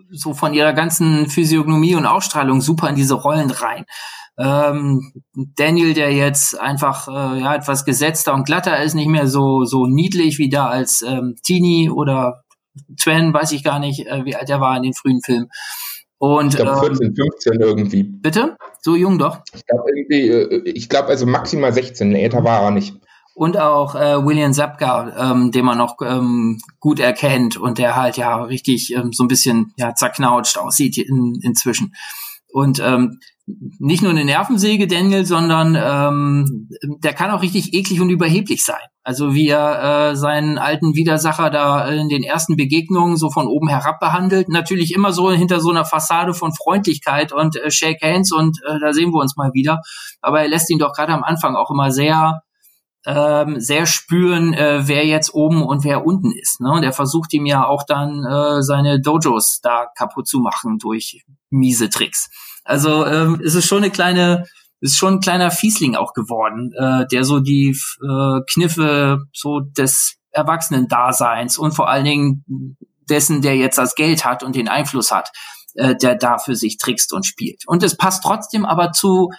so 0.10 0.34
von 0.34 0.54
ihrer 0.54 0.72
ganzen 0.72 1.30
Physiognomie 1.30 1.96
und 1.96 2.06
Ausstrahlung 2.06 2.62
super 2.62 2.88
in 2.88 2.96
diese 2.96 3.16
Rollen 3.16 3.52
rein. 3.52 3.84
Ähm, 4.38 5.12
Daniel, 5.58 5.94
der 5.94 6.14
jetzt 6.14 6.58
einfach 6.58 7.10
äh, 7.10 7.42
ja 7.42 7.56
etwas 7.56 7.84
gesetzter 7.84 8.34
und 8.34 8.46
glatter 8.46 8.82
ist, 8.82 8.94
nicht 8.94 9.10
mehr 9.10 9.28
so 9.28 9.66
so 9.66 9.86
niedlich 9.86 10.38
wie 10.38 10.48
da 10.48 10.68
als 10.68 11.02
ähm, 11.02 11.36
Teenie 11.44 11.90
oder 11.90 12.44
Twen, 12.98 13.34
weiß 13.34 13.52
ich 13.52 13.66
gar 13.66 13.80
nicht, 13.80 14.08
äh, 14.08 14.24
wie 14.24 14.38
alt 14.38 14.50
er 14.50 14.62
war 14.62 14.78
in 14.78 14.84
den 14.84 14.94
frühen 14.94 15.20
Filmen. 15.22 15.50
Und, 16.20 16.56
ich 16.56 16.56
glaube 16.56 16.80
14, 16.80 17.08
ähm, 17.08 17.16
15 17.16 17.54
irgendwie. 17.60 18.04
Bitte? 18.04 18.58
So 18.82 18.96
jung 18.96 19.20
doch? 19.20 19.40
Ich 19.54 19.66
glaube 19.66 19.84
irgendwie, 19.96 20.30
äh, 20.30 20.62
ich 20.70 20.90
glaube 20.90 21.10
also 21.10 21.26
maximal 21.26 21.72
16, 21.72 22.16
älter 22.16 22.44
war 22.44 22.64
er 22.64 22.72
nicht. 22.72 22.96
Und 23.36 23.56
auch 23.56 23.94
äh, 23.94 24.26
William 24.26 24.52
Zapka, 24.52 25.32
ähm, 25.32 25.52
den 25.52 25.64
man 25.64 25.78
noch 25.78 25.98
ähm, 26.04 26.60
gut 26.80 27.00
erkennt 27.00 27.56
und 27.56 27.78
der 27.78 27.96
halt 27.96 28.18
ja 28.18 28.42
richtig 28.44 28.96
ähm, 28.96 29.14
so 29.14 29.24
ein 29.24 29.28
bisschen 29.28 29.74
ja 29.78 29.94
zerknautscht 29.94 30.58
aussieht 30.58 30.98
in, 30.98 31.40
inzwischen. 31.44 31.94
Und 32.52 32.80
ähm, 32.84 33.20
nicht 33.48 34.02
nur 34.02 34.12
eine 34.12 34.26
Nervensäge, 34.26 34.88
Daniel, 34.88 35.26
sondern 35.26 35.76
ähm, 35.76 36.70
der 37.02 37.14
kann 37.14 37.32
auch 37.32 37.42
richtig 37.42 37.74
eklig 37.74 38.02
und 38.02 38.10
überheblich 38.10 38.64
sein. 38.64 38.86
Also 39.04 39.34
wie 39.34 39.48
er 39.48 40.12
äh, 40.12 40.16
seinen 40.18 40.58
alten 40.58 40.96
Widersacher 40.96 41.50
da 41.50 41.88
in 41.88 42.10
den 42.10 42.24
ersten 42.24 42.58
Begegnungen 42.58 43.16
so 43.16 43.32
von 43.32 43.48
oben 43.48 43.70
herab 43.70 44.02
behandelt. 44.02 44.50
Natürlich 44.50 44.94
immer 44.94 45.14
so 45.14 45.32
hinter 45.32 45.62
so 45.62 45.70
einer 45.70 45.86
Fassade 45.86 46.34
von 46.34 46.54
Freundlichkeit 46.54 47.32
und 47.32 47.56
äh, 47.56 47.72
Shake 47.72 48.02
Hands 48.02 48.30
und 48.34 48.60
äh, 48.68 48.80
da 48.82 48.92
sehen 48.92 49.14
wir 49.14 49.22
uns 49.22 49.38
mal 49.38 49.54
wieder. 49.54 49.82
Aber 50.22 50.42
er 50.42 50.50
lässt 50.50 50.70
ihn 50.70 50.80
doch 50.80 50.92
gerade 50.92 51.14
am 51.14 51.24
Anfang 51.24 51.56
auch 51.56 51.72
immer 51.72 51.92
sehr 51.92 52.42
ähm, 53.06 53.62
sehr 53.62 53.86
spüren, 53.86 54.54
äh, 54.54 54.86
wer 54.86 55.06
jetzt 55.06 55.34
oben 55.34 55.64
und 55.64 55.86
wer 55.86 56.06
unten 56.06 56.34
ist. 56.34 56.60
Ne? 56.60 56.70
Und 56.70 56.84
er 56.84 56.92
versucht 56.92 57.34
ihm 57.34 57.46
ja 57.46 57.66
auch 57.66 57.84
dann 57.88 58.26
äh, 58.26 58.62
seine 58.62 59.00
Dojos 59.00 59.62
da 59.62 59.88
kaputt 59.98 60.28
zu 60.28 60.40
machen 60.40 60.78
durch 60.78 61.24
miese 61.50 61.90
Tricks. 61.90 62.30
Also 62.68 63.06
ähm, 63.06 63.42
es 63.44 63.56
ist 63.56 63.66
schon 63.66 63.80
eine 63.80 63.92
kleine, 63.92 64.46
ist 64.82 64.98
schon 64.98 65.16
ein 65.16 65.20
kleiner 65.22 65.52
Fiesling 65.52 65.96
auch 65.96 66.14
geworden, 66.14 66.72
äh, 66.78 67.06
der 67.12 67.24
so 67.24 67.40
die 67.40 67.70
äh, 68.04 68.42
Kniffe 68.52 69.20
so 69.34 69.62
des 69.62 70.18
Erwachsenen-Daseins 70.32 71.58
und 71.58 71.72
vor 71.72 71.90
allen 71.90 72.06
Dingen 72.06 72.78
dessen, 73.10 73.42
der 73.42 73.56
jetzt 73.56 73.78
das 73.78 73.96
Geld 73.96 74.26
hat 74.26 74.44
und 74.44 74.56
den 74.56 74.68
Einfluss 74.68 75.12
hat, 75.12 75.30
äh, 75.76 75.96
der 75.96 76.16
da 76.16 76.38
für 76.38 76.56
sich 76.56 76.78
trickst 76.78 77.14
und 77.14 77.26
spielt. 77.26 77.64
Und 77.68 77.84
es 77.84 77.96
passt 77.96 78.24
trotzdem 78.24 78.66
aber 78.66 78.92
zu 78.92 79.30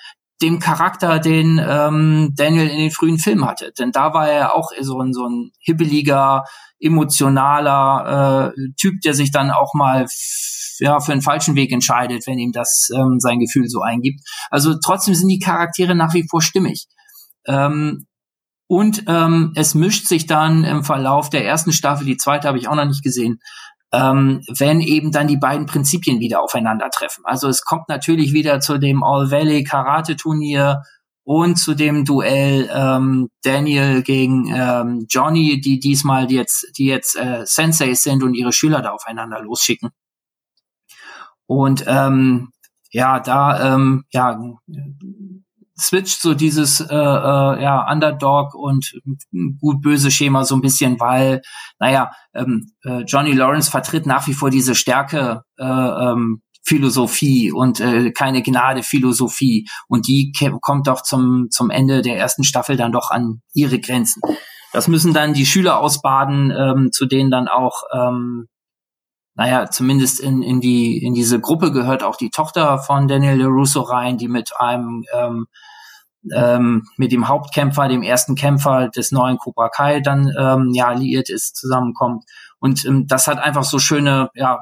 dem 0.41 0.61
Charakter, 0.61 1.19
den 1.19 1.61
ähm, 1.63 2.33
Daniel 2.37 2.69
in 2.69 2.79
den 2.79 2.91
frühen 2.91 3.19
Filmen 3.19 3.45
hatte. 3.45 3.73
Denn 3.79 3.93
da 3.93 4.15
war 4.15 4.29
er 4.29 4.55
auch 4.55 4.71
so 4.81 5.01
ein, 5.01 5.13
so 5.13 5.27
ein 5.27 5.51
hibbeliger, 5.59 6.45
emotionaler 6.81 8.53
äh, 8.55 8.73
Typ, 8.81 9.01
der 9.01 9.15
sich 9.15 9.33
dann 9.33 9.51
auch 9.51 9.75
mal 9.75 10.07
ja, 10.79 11.01
für 11.01 11.13
einen 11.13 11.23
falschen 11.23 11.55
Weg 11.55 11.73
entscheidet, 11.73 12.27
wenn 12.27 12.39
ihm 12.39 12.53
das 12.53 12.89
ähm, 12.95 13.19
sein 13.19 13.39
Gefühl 13.39 13.69
so 13.69 13.83
eingibt. 13.83 14.21
Also 14.51 14.75
trotzdem 14.83 15.15
sind 15.15 15.29
die 15.29 15.39
Charaktere 15.39 15.95
nach 15.95 16.15
wie 16.15 16.27
vor 16.29 16.43
stimmig. 16.43 16.87
Ähm, 17.47 18.07
und 18.69 19.05
ähm, 19.07 19.53
es 19.57 19.75
mischt 19.75 20.07
sich 20.07 20.27
dann 20.27 20.65
im 20.65 20.85
Verlauf 20.85 21.31
der 21.31 21.47
ersten 21.47 21.73
Staffel, 21.73 22.07
die 22.07 22.19
zweite 22.19 22.49
habe 22.49 22.59
ich 22.59 22.69
auch 22.69 22.75
noch 22.75 22.85
nicht 22.85 23.03
gesehen, 23.03 23.41
ähm, 23.93 24.43
wenn 24.59 24.83
eben 24.83 25.11
dann 25.11 25.27
die 25.27 25.39
beiden 25.39 25.67
Prinzipien 25.67 26.21
wieder 26.21 26.43
aufeinandertreffen. 26.43 27.25
Also 27.25 27.49
es 27.49 27.65
kommt 27.65 27.89
natürlich 27.89 28.35
wieder 28.35 28.61
zu 28.61 28.79
dem 28.79 29.03
All 29.03 29.31
Valley 29.31 29.65
Karate 29.65 30.17
Turnier 30.17 30.83
und 31.25 31.57
zu 31.57 31.75
dem 31.75 32.05
Duell 32.05 32.71
ähm, 32.73 33.29
Daniel 33.43 34.03
gegen 34.03 34.53
ähm, 34.55 35.07
Johnny, 35.09 35.61
die 35.61 35.81
diesmal 35.81 36.27
die 36.27 36.37
jetzt 36.37 36.67
die 36.77 36.87
jetzt 36.87 37.17
äh, 37.17 37.43
Senseis 37.45 38.03
sind 38.03 38.23
und 38.23 38.35
ihre 38.35 38.53
Schüler 38.53 38.83
da 38.83 38.91
aufeinander 38.91 39.41
losschicken. 39.43 39.91
Und 41.49 41.85
ähm, 41.89 42.51
ja, 42.93 43.21
da 43.21 43.75
ähm, 43.75 44.05
ja 44.11 44.39
switcht 45.81 46.21
so 46.21 46.35
dieses 46.35 46.81
äh, 46.81 46.95
äh, 46.95 47.63
ja, 47.63 47.91
Underdog 47.91 48.55
und 48.55 48.93
gut-böse 49.61 50.11
Schema 50.11 50.45
so 50.45 50.57
ein 50.57 50.61
bisschen, 50.61 50.99
weil, 50.99 51.41
naja, 51.79 52.11
ähm, 52.35 52.73
äh, 52.85 53.03
Johnny 53.03 53.33
Lawrence 53.33 53.71
vertritt 53.71 54.05
nach 54.05 54.27
wie 54.27 54.35
vor 54.35 54.51
diese 54.51 54.75
Stärke 54.75 55.43
äh, 55.57 55.65
ähm, 55.65 56.43
Philosophie 56.65 57.53
und 57.53 57.81
äh, 57.81 58.11
keine 58.11 58.43
Gnade 58.43 58.83
Philosophie 58.83 59.69
und 59.87 60.07
die 60.07 60.33
kommt 60.61 60.87
doch 60.87 61.03
zum 61.03 61.47
zum 61.51 61.71
Ende 61.71 62.03
der 62.03 62.19
ersten 62.19 62.45
Staffel 62.45 62.77
dann 62.77 62.93
doch 62.93 63.11
an 63.11 63.41
ihre 63.55 63.79
Grenzen. 63.79 64.21
Das 64.73 64.87
müssen 64.87 65.15
dann 65.15 65.33
die 65.33 65.47
Schüler 65.47 65.79
ausbaden, 65.79 66.51
ähm, 66.51 66.91
zu 66.93 67.07
denen 67.07 67.31
dann 67.31 67.49
auch 67.49 67.85
ähm, 67.95 68.49
naja, 69.39 69.71
zumindest 69.71 70.19
in, 70.19 70.43
in 70.43 70.61
die 70.61 70.99
in 70.99 71.15
diese 71.15 71.41
Gruppe 71.41 71.71
gehört 71.71 72.03
auch 72.03 72.17
die 72.17 72.31
Tochter 72.31 72.79
von 72.79 73.07
Daniel 73.07 73.39
LaRusso 73.39 73.83
rein, 73.83 74.19
die 74.19 74.27
mit 74.27 74.51
einem 74.59 75.05
ähm, 75.15 75.47
ähm, 76.35 76.89
mit 76.97 77.13
dem 77.13 77.29
Hauptkämpfer, 77.29 77.87
dem 77.87 78.03
ersten 78.03 78.35
Kämpfer 78.35 78.89
des 78.89 79.13
neuen 79.13 79.39
Cobra 79.39 79.69
Kai 79.69 80.01
dann 80.01 80.33
ähm, 80.37 80.73
ja 80.75 80.91
liiert 80.91 81.31
ist, 81.31 81.55
zusammenkommt. 81.57 82.25
Und 82.59 82.85
ähm, 82.85 83.07
das 83.07 83.29
hat 83.29 83.39
einfach 83.39 83.63
so 83.63 83.79
schöne, 83.79 84.29
ja, 84.35 84.61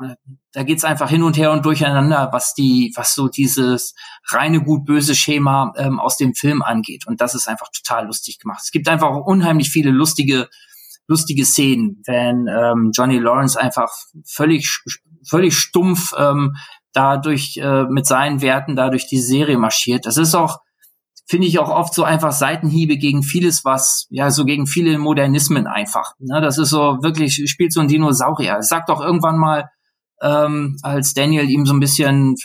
da 0.52 0.62
geht's 0.62 0.84
einfach 0.84 1.08
hin 1.08 1.22
und 1.22 1.38
her 1.38 1.52
und 1.52 1.64
durcheinander, 1.64 2.28
was 2.32 2.52
die, 2.52 2.92
was 2.96 3.14
so 3.14 3.28
dieses 3.28 3.94
reine 4.28 4.62
gut-böse 4.62 5.14
Schema 5.14 5.72
ähm, 5.78 5.98
aus 5.98 6.18
dem 6.18 6.34
Film 6.34 6.60
angeht. 6.60 7.06
Und 7.06 7.22
das 7.22 7.34
ist 7.34 7.48
einfach 7.48 7.70
total 7.70 8.06
lustig 8.06 8.38
gemacht. 8.38 8.60
Es 8.62 8.70
gibt 8.70 8.88
einfach 8.88 9.10
unheimlich 9.10 9.70
viele 9.70 9.90
lustige, 9.90 10.48
lustige 11.08 11.44
Szenen, 11.44 12.02
wenn 12.06 12.46
ähm, 12.48 12.90
Johnny 12.94 13.18
Lawrence 13.18 13.60
einfach 13.60 13.90
völlig, 14.26 14.80
völlig 15.28 15.56
stumpf 15.56 16.12
ähm, 16.18 16.54
dadurch 16.92 17.58
äh, 17.58 17.84
mit 17.84 18.06
seinen 18.06 18.42
Werten 18.42 18.76
dadurch 18.76 19.06
die 19.08 19.20
Serie 19.20 19.58
marschiert. 19.58 20.06
Das 20.06 20.16
ist 20.16 20.34
auch 20.34 20.58
finde 21.28 21.48
ich 21.48 21.58
auch 21.58 21.70
oft 21.70 21.92
so 21.92 22.04
einfach 22.04 22.32
Seitenhiebe 22.32 22.96
gegen 22.98 23.22
vieles, 23.22 23.64
was, 23.64 24.06
ja, 24.10 24.30
so 24.30 24.44
gegen 24.44 24.66
viele 24.66 24.96
Modernismen 24.98 25.66
einfach. 25.66 26.12
Ne? 26.20 26.40
Das 26.40 26.56
ist 26.56 26.70
so 26.70 26.98
wirklich, 27.02 27.42
spielt 27.50 27.72
so 27.72 27.80
ein 27.80 27.88
Dinosaurier. 27.88 28.62
Sagt 28.62 28.88
doch 28.88 29.00
irgendwann 29.00 29.36
mal, 29.36 29.68
ähm, 30.22 30.76
als 30.82 31.14
Daniel 31.14 31.50
ihm 31.50 31.66
so 31.66 31.74
ein 31.74 31.80
bisschen 31.80 32.36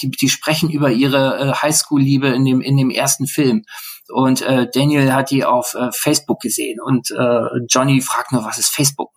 die, 0.00 0.10
die 0.10 0.28
sprechen 0.28 0.70
über 0.70 0.90
ihre 0.90 1.38
äh, 1.38 1.52
Highschool-Liebe 1.52 2.28
in 2.28 2.44
dem, 2.44 2.60
in 2.60 2.76
dem 2.76 2.90
ersten 2.90 3.26
Film. 3.26 3.64
Und 4.08 4.42
äh, 4.42 4.68
Daniel 4.72 5.12
hat 5.12 5.30
die 5.30 5.44
auf 5.44 5.74
äh, 5.74 5.90
Facebook 5.92 6.40
gesehen 6.40 6.80
und 6.80 7.10
äh, 7.10 7.42
Johnny 7.68 8.00
fragt 8.00 8.32
nur, 8.32 8.44
was 8.44 8.58
ist 8.58 8.68
Facebook? 8.68 9.10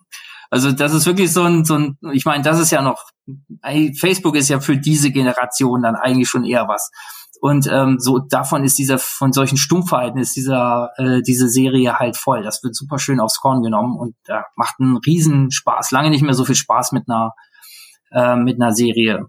Also 0.50 0.72
das 0.72 0.92
ist 0.92 1.06
wirklich 1.06 1.32
so 1.32 1.44
ein, 1.44 1.64
so 1.64 1.74
ein 1.74 1.96
ich 2.12 2.24
meine, 2.24 2.42
das 2.42 2.58
ist 2.58 2.72
ja 2.72 2.82
noch, 2.82 3.04
Facebook 3.98 4.34
ist 4.34 4.48
ja 4.48 4.58
für 4.58 4.76
diese 4.76 5.12
Generation 5.12 5.82
dann 5.82 5.94
eigentlich 5.94 6.28
schon 6.28 6.44
eher 6.44 6.66
was. 6.66 6.90
Und 7.40 7.68
ähm, 7.72 7.98
so 7.98 8.18
davon 8.18 8.64
ist 8.64 8.76
dieser, 8.76 8.98
von 8.98 9.32
solchen 9.32 9.56
Stummverhalten 9.56 10.20
ist 10.20 10.36
dieser, 10.36 10.90
äh, 10.98 11.22
diese 11.22 11.48
Serie 11.48 11.98
halt 11.98 12.18
voll. 12.18 12.42
Das 12.42 12.62
wird 12.62 12.74
super 12.74 12.98
schön 12.98 13.20
aufs 13.20 13.38
Korn 13.38 13.62
genommen 13.62 13.96
und 13.96 14.14
äh, 14.26 14.40
macht 14.56 14.74
einen 14.78 14.98
riesen 14.98 15.50
Spaß. 15.50 15.90
Lange 15.90 16.10
nicht 16.10 16.22
mehr 16.22 16.34
so 16.34 16.44
viel 16.44 16.56
Spaß 16.56 16.92
mit 16.92 17.04
einer, 17.08 17.32
äh, 18.10 18.36
mit 18.36 18.60
einer 18.60 18.74
Serie 18.74 19.26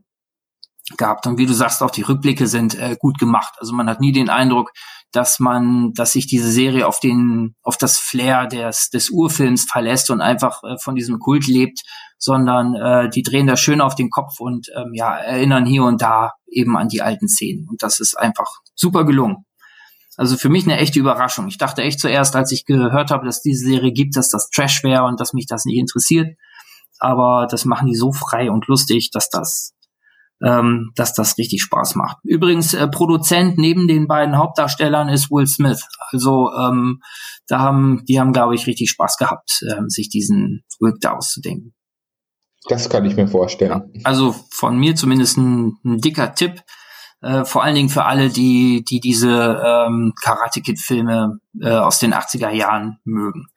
gehabt. 0.97 1.27
Und 1.27 1.38
wie 1.38 1.45
du 1.45 1.54
sagst, 1.54 1.82
auch 1.84 1.91
die 1.91 2.01
Rückblicke 2.01 2.47
sind 2.47 2.75
äh, 2.75 2.95
gut 2.99 3.19
gemacht. 3.19 3.54
Also 3.58 3.73
man 3.73 3.89
hat 3.89 3.99
nie 3.99 4.12
den 4.12 4.30
Eindruck, 4.30 4.71
dass 5.12 5.39
man, 5.39 5.91
dass 5.93 6.13
sich 6.13 6.27
diese 6.27 6.49
Serie 6.49 6.88
auf 6.88 6.99
den, 6.99 7.56
auf 7.63 7.77
das 7.77 7.97
Flair 7.97 8.47
des, 8.47 8.89
des 8.89 9.10
Urfilms 9.10 9.65
verlässt 9.69 10.10
und 10.10 10.21
einfach 10.21 10.63
äh, 10.63 10.77
von 10.77 10.95
diesem 10.95 11.19
Kult 11.19 11.47
lebt, 11.47 11.82
sondern 12.17 12.75
äh, 12.75 13.10
die 13.10 13.23
drehen 13.23 13.47
da 13.47 13.58
schön 13.58 13.82
auf 13.82 13.95
den 13.95 14.10
Kopf 14.10 14.39
und 14.39 14.67
ähm, 14.75 14.91
ja, 14.93 15.17
erinnern 15.17 15.65
hier 15.65 15.84
und 15.84 16.01
da 16.01 16.32
eben 16.47 16.77
an 16.77 16.88
die 16.88 17.01
alten 17.01 17.27
Szenen. 17.27 17.67
Und 17.69 17.84
das 17.84 17.99
ist 17.99 18.17
einfach 18.17 18.47
super 18.75 19.06
gelungen. 19.06 19.45
Also 20.17 20.38
für 20.38 20.49
mich 20.49 20.65
eine 20.65 20.77
echte 20.77 20.99
Überraschung. 20.99 21.47
Ich 21.47 21.58
dachte 21.58 21.82
echt 21.82 21.99
zuerst, 21.99 22.36
als 22.36 22.51
ich 22.51 22.65
gehört 22.65 23.12
habe, 23.12 23.25
dass 23.25 23.41
diese 23.41 23.65
Serie 23.65 23.91
gibt, 23.91 24.15
dass 24.15 24.30
das 24.30 24.49
Trash 24.49 24.84
wäre 24.84 25.04
und 25.06 25.19
dass 25.19 25.34
mich 25.34 25.47
das 25.47 25.65
nicht 25.65 25.77
interessiert. 25.77 26.38
Aber 26.99 27.47
das 27.49 27.65
machen 27.65 27.88
die 27.88 27.95
so 27.95 28.12
frei 28.12 28.51
und 28.51 28.67
lustig, 28.67 29.10
dass 29.12 29.30
das 29.30 29.73
ähm, 30.43 30.91
dass 30.95 31.13
das 31.13 31.38
richtig 31.38 31.62
Spaß 31.62 31.95
macht. 31.95 32.17
Übrigens, 32.23 32.73
äh, 32.73 32.88
Produzent 32.88 33.58
neben 33.58 33.88
den 33.88 34.08
beiden 34.08 34.38
Hauptdarstellern 34.38 35.10
ist 35.10 35.30
Will 35.32 35.47
Smith. 35.47 35.88
Also 36.12 36.51
ähm, 36.54 37.01
da 37.47 37.60
haben, 37.60 38.04
die 38.08 38.19
haben, 38.19 38.34
glaube 38.34 38.56
ich, 38.56 38.67
richtig 38.67 38.89
Spaß 38.89 39.17
gehabt, 39.17 39.63
ähm, 39.69 39.89
sich 39.89 40.10
diesen 40.10 40.63
Rick 40.82 40.95
da 41.01 41.13
auszudenken. 41.13 41.73
Das 42.69 42.89
kann 42.89 43.06
ich 43.06 43.15
mir 43.15 43.27
vorstellen. 43.27 43.71
Ja, 43.71 44.01
also 44.04 44.36
von 44.51 44.77
mir 44.77 44.95
zumindest 44.95 45.38
ein, 45.38 45.77
ein 45.84 45.97
dicker 45.99 46.34
Tipp. 46.34 46.62
Äh, 47.21 47.45
vor 47.45 47.63
allen 47.63 47.75
Dingen 47.75 47.89
für 47.89 48.06
alle, 48.06 48.30
die, 48.30 48.84
die 48.84 48.99
diese 48.99 49.30
ähm, 49.30 50.13
Karate 50.21 50.62
Kid 50.62 50.80
Filme 50.80 51.39
äh, 51.60 51.69
aus 51.69 51.99
den 51.99 52.13
80er 52.13 52.49
Jahren 52.49 52.97
mögen. 53.04 53.47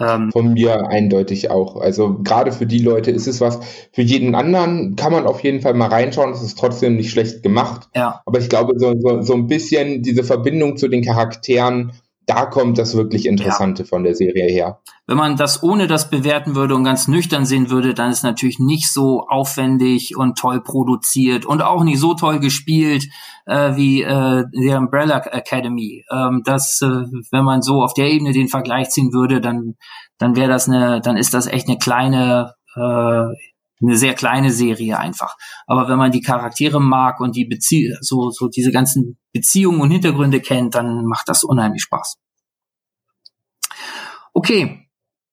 Ähm, 0.00 0.30
Von 0.32 0.54
mir 0.54 0.88
eindeutig 0.88 1.50
auch. 1.50 1.76
Also 1.76 2.18
gerade 2.22 2.52
für 2.52 2.66
die 2.66 2.80
Leute 2.80 3.10
ist 3.10 3.26
es 3.26 3.40
was. 3.40 3.58
Für 3.92 4.02
jeden 4.02 4.34
anderen 4.34 4.96
kann 4.96 5.12
man 5.12 5.26
auf 5.26 5.42
jeden 5.42 5.60
Fall 5.60 5.74
mal 5.74 5.88
reinschauen. 5.88 6.32
Es 6.32 6.42
ist 6.42 6.58
trotzdem 6.58 6.96
nicht 6.96 7.10
schlecht 7.10 7.42
gemacht. 7.42 7.88
Ja. 7.94 8.22
Aber 8.26 8.38
ich 8.38 8.48
glaube, 8.48 8.78
so, 8.78 8.94
so, 8.98 9.22
so 9.22 9.34
ein 9.34 9.46
bisschen 9.46 10.02
diese 10.02 10.24
Verbindung 10.24 10.76
zu 10.76 10.88
den 10.88 11.04
Charakteren, 11.04 11.92
da 12.28 12.46
kommt 12.46 12.78
das 12.78 12.94
wirklich 12.94 13.26
Interessante 13.26 13.82
ja. 13.82 13.88
von 13.88 14.04
der 14.04 14.14
Serie 14.14 14.48
her. 14.52 14.80
Wenn 15.06 15.16
man 15.16 15.36
das 15.36 15.62
ohne 15.62 15.86
das 15.86 16.10
bewerten 16.10 16.54
würde 16.54 16.74
und 16.74 16.84
ganz 16.84 17.08
nüchtern 17.08 17.46
sehen 17.46 17.70
würde, 17.70 17.94
dann 17.94 18.10
ist 18.10 18.22
natürlich 18.22 18.58
nicht 18.58 18.92
so 18.92 19.26
aufwendig 19.26 20.16
und 20.16 20.38
toll 20.38 20.62
produziert 20.62 21.46
und 21.46 21.62
auch 21.62 21.82
nicht 21.82 21.98
so 21.98 22.14
toll 22.14 22.38
gespielt 22.38 23.08
äh, 23.46 23.74
wie 23.76 24.02
äh, 24.02 24.44
The 24.52 24.74
Umbrella 24.74 25.18
Academy. 25.18 26.04
Ähm, 26.12 26.42
das, 26.44 26.80
äh, 26.82 26.86
wenn 27.30 27.44
man 27.44 27.62
so 27.62 27.82
auf 27.82 27.94
der 27.94 28.10
Ebene 28.10 28.32
den 28.32 28.48
Vergleich 28.48 28.90
ziehen 28.90 29.12
würde, 29.12 29.40
dann 29.40 29.74
dann 30.18 30.36
wäre 30.36 30.48
das 30.48 30.68
eine, 30.68 31.00
dann 31.00 31.16
ist 31.16 31.32
das 31.32 31.46
echt 31.46 31.68
eine 31.68 31.78
kleine 31.78 32.54
äh, 32.76 33.34
eine 33.80 33.96
sehr 33.96 34.14
kleine 34.14 34.50
Serie 34.50 34.98
einfach. 34.98 35.36
Aber 35.66 35.88
wenn 35.88 35.98
man 35.98 36.12
die 36.12 36.22
Charaktere 36.22 36.80
mag 36.80 37.20
und 37.20 37.36
die 37.36 37.44
Bezie 37.44 37.96
so, 38.00 38.30
so 38.30 38.48
diese 38.48 38.72
ganzen 38.72 39.18
Beziehungen 39.32 39.80
und 39.80 39.90
Hintergründe 39.90 40.40
kennt, 40.40 40.74
dann 40.74 41.04
macht 41.04 41.28
das 41.28 41.44
unheimlich 41.44 41.82
Spaß. 41.82 42.16
Okay, 44.32 44.88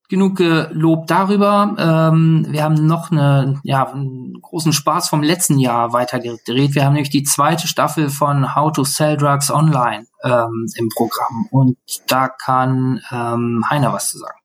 genug 0.10 0.39
Lob 0.39 1.08
darüber. 1.08 1.75
Ähm, 1.77 2.45
wir 2.49 2.63
haben 2.63 2.88
noch 2.88 3.12
eine, 3.12 3.60
ja, 3.63 3.91
einen 3.91 4.34
großen 4.41 4.73
Spaß 4.73 5.10
vom 5.10 5.23
letzten 5.23 5.60
Jahr 5.60 5.93
weitergedreht. 5.93 6.75
Wir 6.75 6.86
haben 6.86 6.93
nämlich 6.93 7.10
die 7.10 7.23
zweite 7.23 7.67
Staffel 7.67 8.10
von 8.10 8.55
How 8.55 8.71
to 8.71 8.84
Sell 8.84 9.17
Drugs 9.17 9.51
Online 9.51 10.05
ähm, 10.23 10.67
im 10.75 10.89
Programm. 10.89 11.47
Und 11.51 11.77
da 12.08 12.29
kann 12.29 13.01
ähm, 13.12 13.63
Heiner 13.69 13.93
was 13.93 14.10
zu 14.10 14.19
sagen. 14.19 14.39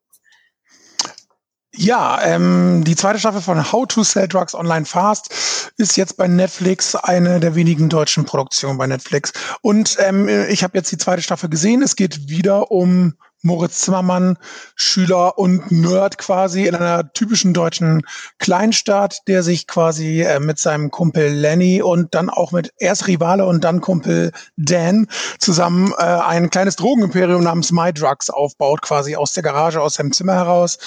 Ja, 1.80 2.20
ähm, 2.22 2.84
die 2.84 2.94
zweite 2.94 3.18
Staffel 3.18 3.40
von 3.40 3.72
How 3.72 3.86
to 3.86 4.02
Sell 4.02 4.28
Drugs 4.28 4.54
Online 4.54 4.84
Fast 4.84 5.72
ist 5.78 5.96
jetzt 5.96 6.18
bei 6.18 6.28
Netflix 6.28 6.94
eine 6.94 7.40
der 7.40 7.54
wenigen 7.54 7.88
deutschen 7.88 8.26
Produktionen 8.26 8.76
bei 8.76 8.86
Netflix. 8.86 9.32
Und 9.62 9.96
ähm, 9.98 10.28
ich 10.50 10.62
habe 10.62 10.76
jetzt 10.76 10.92
die 10.92 10.98
zweite 10.98 11.22
Staffel 11.22 11.48
gesehen. 11.48 11.80
Es 11.80 11.96
geht 11.96 12.28
wieder 12.28 12.70
um 12.70 13.14
Moritz 13.40 13.80
Zimmermann, 13.80 14.36
Schüler 14.74 15.38
und 15.38 15.72
Nerd 15.72 16.18
quasi 16.18 16.66
in 16.66 16.74
einer 16.74 17.14
typischen 17.14 17.54
deutschen 17.54 18.02
Kleinstadt, 18.38 19.22
der 19.26 19.42
sich 19.42 19.66
quasi 19.66 20.20
äh, 20.20 20.38
mit 20.38 20.58
seinem 20.58 20.90
Kumpel 20.90 21.32
Lenny 21.32 21.80
und 21.80 22.14
dann 22.14 22.28
auch 22.28 22.52
mit 22.52 22.74
erst 22.76 23.06
Rivale 23.06 23.46
und 23.46 23.64
dann 23.64 23.80
Kumpel 23.80 24.32
Dan 24.58 25.06
zusammen 25.38 25.94
äh, 25.96 26.02
ein 26.02 26.50
kleines 26.50 26.76
Drogenimperium 26.76 27.42
namens 27.42 27.72
My 27.72 27.90
Drugs 27.90 28.28
aufbaut, 28.28 28.82
quasi 28.82 29.16
aus 29.16 29.32
der 29.32 29.42
Garage, 29.42 29.80
aus 29.80 29.94
seinem 29.94 30.12
Zimmer 30.12 30.34
heraus 30.34 30.78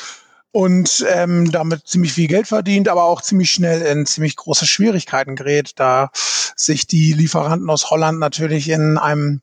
und 0.54 1.04
ähm, 1.10 1.52
damit 1.52 1.88
ziemlich 1.88 2.14
viel 2.14 2.28
Geld 2.28 2.48
verdient, 2.48 2.88
aber 2.88 3.04
auch 3.06 3.22
ziemlich 3.22 3.52
schnell 3.52 3.82
in 3.82 4.06
ziemlich 4.06 4.36
große 4.36 4.68
Schwierigkeiten 4.68 5.36
gerät, 5.36 5.72
da 5.78 6.12
sich 6.56 6.86
die 6.86 7.12
Lieferanten 7.12 7.70
aus 7.72 7.90
Holland 7.90 8.20
natürlich 8.20 8.70
in 8.70 9.00
einem 9.00 9.42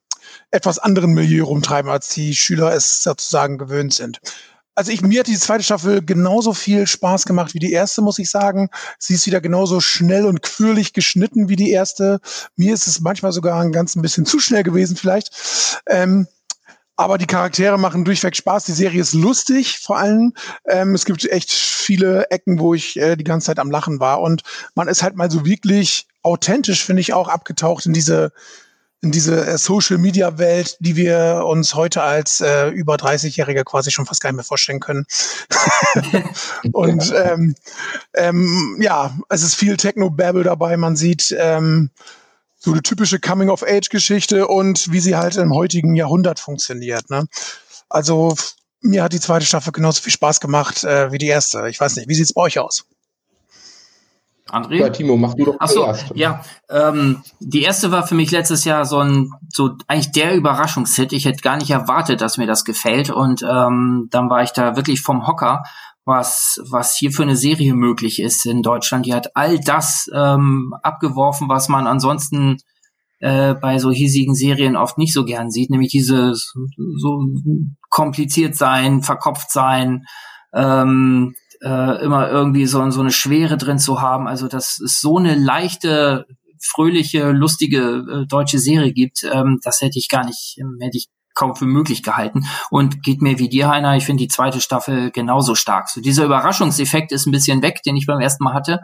etwas 0.52 0.78
anderen 0.78 1.12
Milieu 1.12 1.44
rumtreiben, 1.44 1.90
als 1.90 2.10
die 2.10 2.36
Schüler 2.36 2.72
es 2.72 3.02
sozusagen 3.02 3.58
gewöhnt 3.58 3.92
sind. 3.92 4.20
Also 4.76 4.92
ich, 4.92 5.02
mir 5.02 5.20
hat 5.20 5.26
die 5.26 5.36
zweite 5.36 5.64
Staffel 5.64 6.00
genauso 6.00 6.54
viel 6.54 6.86
Spaß 6.86 7.26
gemacht 7.26 7.54
wie 7.54 7.58
die 7.58 7.72
erste, 7.72 8.02
muss 8.02 8.20
ich 8.20 8.30
sagen. 8.30 8.70
Sie 9.00 9.14
ist 9.14 9.26
wieder 9.26 9.40
genauso 9.40 9.80
schnell 9.80 10.24
und 10.26 10.42
quirlig 10.42 10.92
geschnitten 10.92 11.48
wie 11.48 11.56
die 11.56 11.72
erste. 11.72 12.20
Mir 12.54 12.72
ist 12.72 12.86
es 12.86 13.00
manchmal 13.00 13.32
sogar 13.32 13.60
ein 13.60 13.72
ganz 13.72 13.96
ein 13.96 14.02
bisschen 14.02 14.26
zu 14.26 14.38
schnell 14.38 14.62
gewesen 14.62 14.96
vielleicht. 14.96 15.32
Ähm, 15.86 16.28
aber 17.00 17.16
die 17.16 17.26
Charaktere 17.26 17.78
machen 17.78 18.04
durchweg 18.04 18.36
Spaß. 18.36 18.64
Die 18.64 18.72
Serie 18.72 19.00
ist 19.00 19.14
lustig, 19.14 19.78
vor 19.78 19.96
allem. 19.96 20.34
Ähm, 20.66 20.94
es 20.94 21.06
gibt 21.06 21.24
echt 21.24 21.50
viele 21.50 22.30
Ecken, 22.30 22.58
wo 22.58 22.74
ich 22.74 22.98
äh, 22.98 23.16
die 23.16 23.24
ganze 23.24 23.46
Zeit 23.46 23.58
am 23.58 23.70
Lachen 23.70 24.00
war. 24.00 24.20
Und 24.20 24.42
man 24.74 24.86
ist 24.86 25.02
halt 25.02 25.16
mal 25.16 25.30
so 25.30 25.46
wirklich 25.46 26.06
authentisch, 26.22 26.84
finde 26.84 27.00
ich, 27.00 27.14
auch 27.14 27.28
abgetaucht 27.28 27.86
in 27.86 27.94
diese 27.94 28.32
in 29.00 29.12
diese 29.12 29.46
äh, 29.46 29.56
Social 29.56 29.96
Media 29.96 30.36
Welt, 30.36 30.76
die 30.80 30.94
wir 30.94 31.46
uns 31.46 31.74
heute 31.74 32.02
als 32.02 32.42
äh, 32.42 32.68
über 32.68 32.96
30-Jährige 32.96 33.64
quasi 33.64 33.90
schon 33.90 34.04
fast 34.04 34.20
gar 34.20 34.28
nicht 34.28 34.36
mehr 34.36 34.44
vorstellen 34.44 34.80
können. 34.80 35.06
und 36.72 37.14
ähm, 37.16 37.54
ähm, 38.12 38.76
ja, 38.78 39.16
es 39.30 39.42
ist 39.42 39.54
viel 39.54 39.78
Techno-Babble 39.78 40.44
dabei. 40.44 40.76
Man 40.76 40.96
sieht 40.96 41.34
ähm, 41.38 41.88
so 42.60 42.72
eine 42.72 42.82
typische 42.82 43.18
Coming-of-Age-Geschichte 43.18 44.46
und 44.46 44.92
wie 44.92 45.00
sie 45.00 45.16
halt 45.16 45.36
im 45.36 45.54
heutigen 45.54 45.94
Jahrhundert 45.94 46.38
funktioniert. 46.38 47.08
Ne? 47.08 47.24
Also 47.88 48.34
mir 48.82 49.02
hat 49.02 49.14
die 49.14 49.20
zweite 49.20 49.46
Staffel 49.46 49.72
genauso 49.72 50.02
viel 50.02 50.12
Spaß 50.12 50.40
gemacht 50.40 50.84
äh, 50.84 51.10
wie 51.10 51.18
die 51.18 51.26
erste. 51.26 51.68
Ich 51.68 51.80
weiß 51.80 51.96
nicht, 51.96 52.08
wie 52.08 52.14
sieht's 52.14 52.34
bei 52.34 52.42
euch 52.42 52.58
aus? 52.58 52.84
André? 54.50 54.76
Ja, 54.76 54.90
Timo, 54.90 55.16
mach 55.16 55.34
du 55.34 55.46
doch 55.46 55.56
Ach 55.58 55.68
so. 55.68 55.94
Ja, 56.14 56.42
ähm, 56.68 57.22
die 57.38 57.62
erste 57.62 57.92
war 57.92 58.06
für 58.06 58.14
mich 58.14 58.30
letztes 58.30 58.64
Jahr 58.64 58.84
so 58.84 58.98
ein, 58.98 59.32
so 59.48 59.76
eigentlich 59.86 60.12
der 60.12 60.34
Überraschungshit. 60.34 61.12
Ich 61.12 61.24
hätte 61.24 61.40
gar 61.40 61.56
nicht 61.56 61.70
erwartet, 61.70 62.20
dass 62.20 62.36
mir 62.36 62.46
das 62.46 62.64
gefällt 62.64 63.10
und 63.10 63.42
ähm, 63.42 64.08
dann 64.10 64.28
war 64.28 64.42
ich 64.42 64.50
da 64.50 64.76
wirklich 64.76 65.02
vom 65.02 65.26
Hocker 65.26 65.62
was, 66.10 66.60
was 66.68 66.94
hier 66.94 67.12
für 67.12 67.22
eine 67.22 67.36
Serie 67.36 67.72
möglich 67.72 68.20
ist 68.20 68.44
in 68.44 68.60
Deutschland. 68.60 69.06
Die 69.06 69.14
hat 69.14 69.34
all 69.34 69.58
das 69.58 70.10
ähm, 70.12 70.74
abgeworfen, 70.82 71.48
was 71.48 71.68
man 71.68 71.86
ansonsten 71.86 72.58
äh, 73.20 73.54
bei 73.54 73.78
so 73.78 73.90
hiesigen 73.90 74.34
Serien 74.34 74.76
oft 74.76 74.98
nicht 74.98 75.14
so 75.14 75.24
gern 75.24 75.50
sieht, 75.50 75.70
nämlich 75.70 75.90
dieses 75.90 76.52
so 76.96 77.24
kompliziert 77.88 78.56
sein, 78.56 79.02
verkopft 79.02 79.50
sein, 79.50 80.04
ähm, 80.52 81.34
äh, 81.62 82.02
immer 82.02 82.28
irgendwie 82.30 82.66
so, 82.66 82.90
so 82.90 83.00
eine 83.00 83.12
Schwere 83.12 83.56
drin 83.56 83.78
zu 83.78 84.00
haben. 84.00 84.26
Also 84.26 84.48
dass 84.48 84.80
es 84.80 85.00
so 85.00 85.18
eine 85.18 85.34
leichte, 85.34 86.26
fröhliche, 86.60 87.30
lustige 87.30 88.22
äh, 88.22 88.26
deutsche 88.26 88.58
Serie 88.58 88.92
gibt, 88.92 89.22
ähm, 89.22 89.60
das 89.62 89.80
hätte 89.80 89.98
ich 89.98 90.08
gar 90.08 90.26
nicht, 90.26 90.56
ähm, 90.58 90.78
hätte 90.80 90.98
ich 90.98 91.06
kaum 91.34 91.56
für 91.56 91.66
möglich 91.66 92.02
gehalten. 92.02 92.46
Und 92.70 93.02
geht 93.02 93.22
mir 93.22 93.38
wie 93.38 93.48
dir, 93.48 93.68
Heiner, 93.68 93.96
ich 93.96 94.04
finde 94.04 94.22
die 94.22 94.28
zweite 94.28 94.60
Staffel 94.60 95.10
genauso 95.10 95.54
stark. 95.54 95.88
So 95.88 96.00
dieser 96.00 96.24
Überraschungseffekt 96.24 97.12
ist 97.12 97.26
ein 97.26 97.32
bisschen 97.32 97.62
weg, 97.62 97.82
den 97.84 97.96
ich 97.96 98.06
beim 98.06 98.20
ersten 98.20 98.44
Mal 98.44 98.54
hatte. 98.54 98.80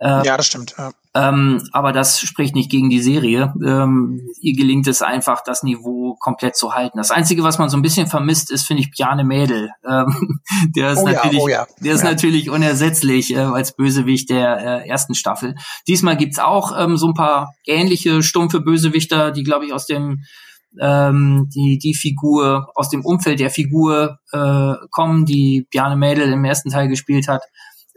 Äh, 0.00 0.24
ja, 0.24 0.36
das 0.36 0.46
stimmt. 0.46 0.76
Ja. 0.78 0.92
Ähm, 1.14 1.68
aber 1.72 1.92
das 1.92 2.20
spricht 2.20 2.54
nicht 2.54 2.70
gegen 2.70 2.88
die 2.88 3.00
Serie. 3.00 3.52
Ähm, 3.64 4.20
ihr 4.40 4.54
gelingt 4.54 4.86
es 4.86 5.02
einfach, 5.02 5.42
das 5.44 5.64
Niveau 5.64 6.16
komplett 6.20 6.56
zu 6.56 6.74
halten. 6.74 6.98
Das 6.98 7.10
Einzige, 7.10 7.42
was 7.42 7.58
man 7.58 7.68
so 7.68 7.76
ein 7.76 7.82
bisschen 7.82 8.06
vermisst, 8.06 8.52
ist, 8.52 8.64
finde 8.64 8.82
ich, 8.82 8.92
Bjarne 8.92 9.24
Mädel. 9.24 9.70
Ähm, 9.84 10.40
der 10.76 10.92
ist, 10.92 11.00
oh 11.00 11.08
natürlich, 11.08 11.38
ja, 11.38 11.42
oh 11.42 11.48
ja. 11.48 11.66
Der 11.80 11.94
ist 11.94 12.04
ja. 12.04 12.10
natürlich 12.10 12.50
unersetzlich 12.50 13.34
äh, 13.34 13.38
als 13.38 13.74
Bösewicht 13.74 14.30
der 14.30 14.58
äh, 14.84 14.88
ersten 14.88 15.14
Staffel. 15.14 15.56
Diesmal 15.88 16.16
gibt's 16.16 16.38
auch 16.38 16.78
ähm, 16.78 16.96
so 16.96 17.08
ein 17.08 17.14
paar 17.14 17.54
ähnliche 17.66 18.22
stumpfe 18.22 18.60
Bösewichter, 18.60 19.32
die, 19.32 19.42
glaube 19.42 19.66
ich, 19.66 19.72
aus 19.72 19.86
dem 19.86 20.22
ähm, 20.80 21.48
die, 21.54 21.78
die 21.78 21.94
Figur, 21.94 22.70
aus 22.74 22.88
dem 22.88 23.04
Umfeld 23.04 23.40
der 23.40 23.50
Figur 23.50 24.18
äh, 24.32 24.74
kommen, 24.90 25.24
die 25.24 25.66
Bjarne 25.70 25.96
Mädel 25.96 26.32
im 26.32 26.44
ersten 26.44 26.70
Teil 26.70 26.88
gespielt 26.88 27.28
hat. 27.28 27.42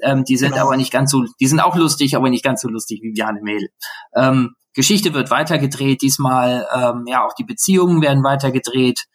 Ähm, 0.01 0.23
die 0.23 0.37
sind 0.37 0.53
genau. 0.53 0.65
aber 0.65 0.77
nicht 0.77 0.91
ganz 0.91 1.11
so, 1.11 1.23
die 1.39 1.47
sind 1.47 1.59
auch 1.59 1.75
lustig, 1.75 2.15
aber 2.15 2.29
nicht 2.29 2.43
ganz 2.43 2.61
so 2.61 2.69
lustig 2.69 3.01
wie 3.03 3.11
Bjarne 3.11 3.41
Mädel. 3.41 3.69
Ähm, 4.15 4.55
Geschichte 4.73 5.13
wird 5.13 5.31
weitergedreht, 5.31 6.01
diesmal, 6.01 6.65
ähm, 6.73 7.03
ja, 7.05 7.25
auch 7.25 7.33
die 7.33 7.43
Beziehungen 7.43 8.01
werden 8.01 8.23
weitergedreht. 8.23 9.05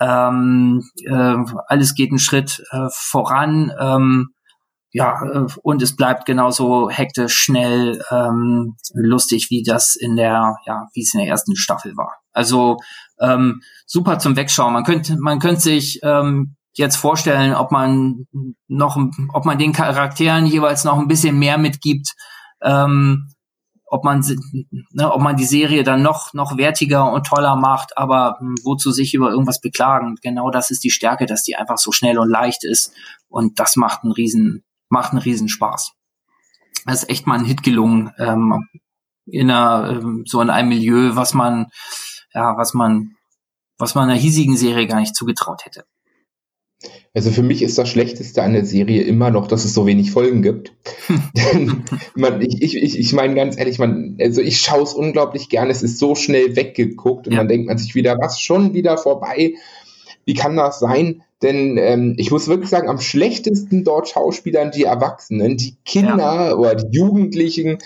Ähm, 0.00 0.82
äh, 1.04 1.36
alles 1.66 1.94
geht 1.94 2.10
einen 2.10 2.18
Schritt 2.18 2.62
äh, 2.70 2.88
voran. 2.90 3.70
Ähm, 3.78 4.34
ja, 4.92 5.20
äh, 5.22 5.46
und 5.62 5.82
es 5.82 5.94
bleibt 5.94 6.24
genauso 6.24 6.88
hektisch, 6.88 7.34
schnell, 7.34 8.02
ähm, 8.10 8.76
lustig, 8.94 9.48
wie 9.50 9.62
das 9.62 9.94
in 9.94 10.16
der, 10.16 10.56
ja, 10.66 10.88
wie 10.94 11.02
es 11.02 11.12
in 11.14 11.20
der 11.20 11.28
ersten 11.28 11.54
Staffel 11.54 11.96
war. 11.96 12.23
Also 12.34 12.76
ähm, 13.18 13.62
super 13.86 14.18
zum 14.18 14.36
Wegschauen. 14.36 14.72
Man 14.72 14.84
könnte, 14.84 15.16
man 15.18 15.38
könnte 15.38 15.62
sich 15.62 16.00
ähm, 16.02 16.56
jetzt 16.74 16.96
vorstellen, 16.96 17.54
ob 17.54 17.70
man 17.70 18.26
noch, 18.68 18.98
ob 19.32 19.44
man 19.44 19.58
den 19.58 19.72
Charakteren 19.72 20.46
jeweils 20.46 20.84
noch 20.84 20.98
ein 20.98 21.08
bisschen 21.08 21.38
mehr 21.38 21.56
mitgibt, 21.56 22.14
ähm, 22.62 23.30
ob 23.86 24.02
man, 24.02 24.24
ne, 24.90 25.12
ob 25.12 25.22
man 25.22 25.36
die 25.36 25.44
Serie 25.44 25.84
dann 25.84 26.02
noch, 26.02 26.34
noch 26.34 26.56
wertiger 26.56 27.12
und 27.12 27.26
toller 27.26 27.54
macht, 27.54 27.96
aber 27.96 28.38
hm, 28.40 28.56
wozu 28.64 28.90
sich 28.90 29.14
über 29.14 29.30
irgendwas 29.30 29.60
beklagen? 29.60 30.16
Genau 30.20 30.50
das 30.50 30.70
ist 30.70 30.82
die 30.82 30.90
Stärke, 30.90 31.26
dass 31.26 31.44
die 31.44 31.54
einfach 31.54 31.78
so 31.78 31.92
schnell 31.92 32.18
und 32.18 32.28
leicht 32.28 32.64
ist 32.64 32.92
und 33.28 33.60
das 33.60 33.76
macht 33.76 34.02
einen 34.02 34.12
riesen, 34.12 34.64
macht 34.88 35.12
einen 35.12 35.22
riesen 35.22 35.48
Spaß. 35.48 35.92
Das 36.86 37.04
ist 37.04 37.08
echt 37.08 37.26
mal 37.26 37.38
ein 37.38 37.44
Hit 37.44 37.62
gelungen, 37.62 38.10
ähm, 38.18 38.68
in 39.26 39.50
einer, 39.50 39.90
ähm, 39.90 40.24
so 40.26 40.40
in 40.40 40.50
einem 40.50 40.70
Milieu, 40.70 41.14
was 41.14 41.32
man, 41.34 41.66
ja, 42.34 42.56
was 42.56 42.74
man, 42.74 43.16
was 43.78 43.94
man 43.94 44.10
einer 44.10 44.18
hiesigen 44.18 44.56
Serie 44.56 44.86
gar 44.86 45.00
nicht 45.00 45.14
zugetraut 45.14 45.64
hätte. 45.64 45.84
Also 47.14 47.30
für 47.30 47.42
mich 47.42 47.62
ist 47.62 47.78
das 47.78 47.88
Schlechteste 47.88 48.42
an 48.42 48.52
der 48.52 48.64
Serie 48.64 49.02
immer 49.02 49.30
noch, 49.30 49.46
dass 49.46 49.64
es 49.64 49.72
so 49.72 49.86
wenig 49.86 50.10
Folgen 50.10 50.42
gibt. 50.42 50.72
Denn 51.36 51.84
man, 52.14 52.40
ich, 52.42 52.60
ich, 52.60 52.98
ich, 52.98 53.12
meine 53.12 53.34
ganz 53.34 53.56
ehrlich, 53.56 53.78
man, 53.78 54.18
also 54.20 54.40
ich 54.40 54.60
schaue 54.60 54.82
es 54.82 54.94
unglaublich 54.94 55.48
gerne, 55.48 55.70
es 55.70 55.82
ist 55.82 55.98
so 55.98 56.14
schnell 56.14 56.56
weggeguckt 56.56 57.26
und 57.26 57.32
ja. 57.32 57.38
dann 57.38 57.48
denkt 57.48 57.68
man 57.68 57.78
sich 57.78 57.94
wieder, 57.94 58.18
was 58.20 58.40
schon 58.40 58.74
wieder 58.74 58.98
vorbei? 58.98 59.54
Wie 60.24 60.34
kann 60.34 60.56
das 60.56 60.80
sein? 60.80 61.22
Denn 61.42 61.76
ähm, 61.76 62.14
ich 62.16 62.30
muss 62.30 62.48
wirklich 62.48 62.70
sagen, 62.70 62.88
am 62.88 63.00
schlechtesten 63.00 63.84
dort 63.84 64.08
Schauspielern 64.08 64.70
die 64.70 64.84
Erwachsenen, 64.84 65.56
die 65.56 65.76
Kinder 65.84 66.48
ja. 66.48 66.54
oder 66.54 66.74
die 66.74 66.96
Jugendlichen, 66.96 67.78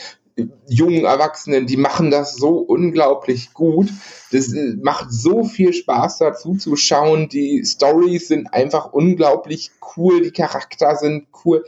jungen 0.66 1.04
Erwachsenen, 1.04 1.66
die 1.66 1.76
machen 1.76 2.10
das 2.10 2.36
so 2.36 2.58
unglaublich 2.58 3.54
gut. 3.54 3.88
Das 4.32 4.52
äh, 4.52 4.76
macht 4.82 5.10
so 5.10 5.44
viel 5.44 5.72
Spaß 5.72 6.18
dazu 6.18 6.56
zu 6.56 6.76
schauen. 6.76 7.28
Die 7.28 7.64
Stories 7.64 8.28
sind 8.28 8.52
einfach 8.52 8.92
unglaublich 8.92 9.70
cool, 9.96 10.22
die 10.22 10.30
Charakter 10.30 10.96
sind 10.96 11.26
cool. 11.44 11.64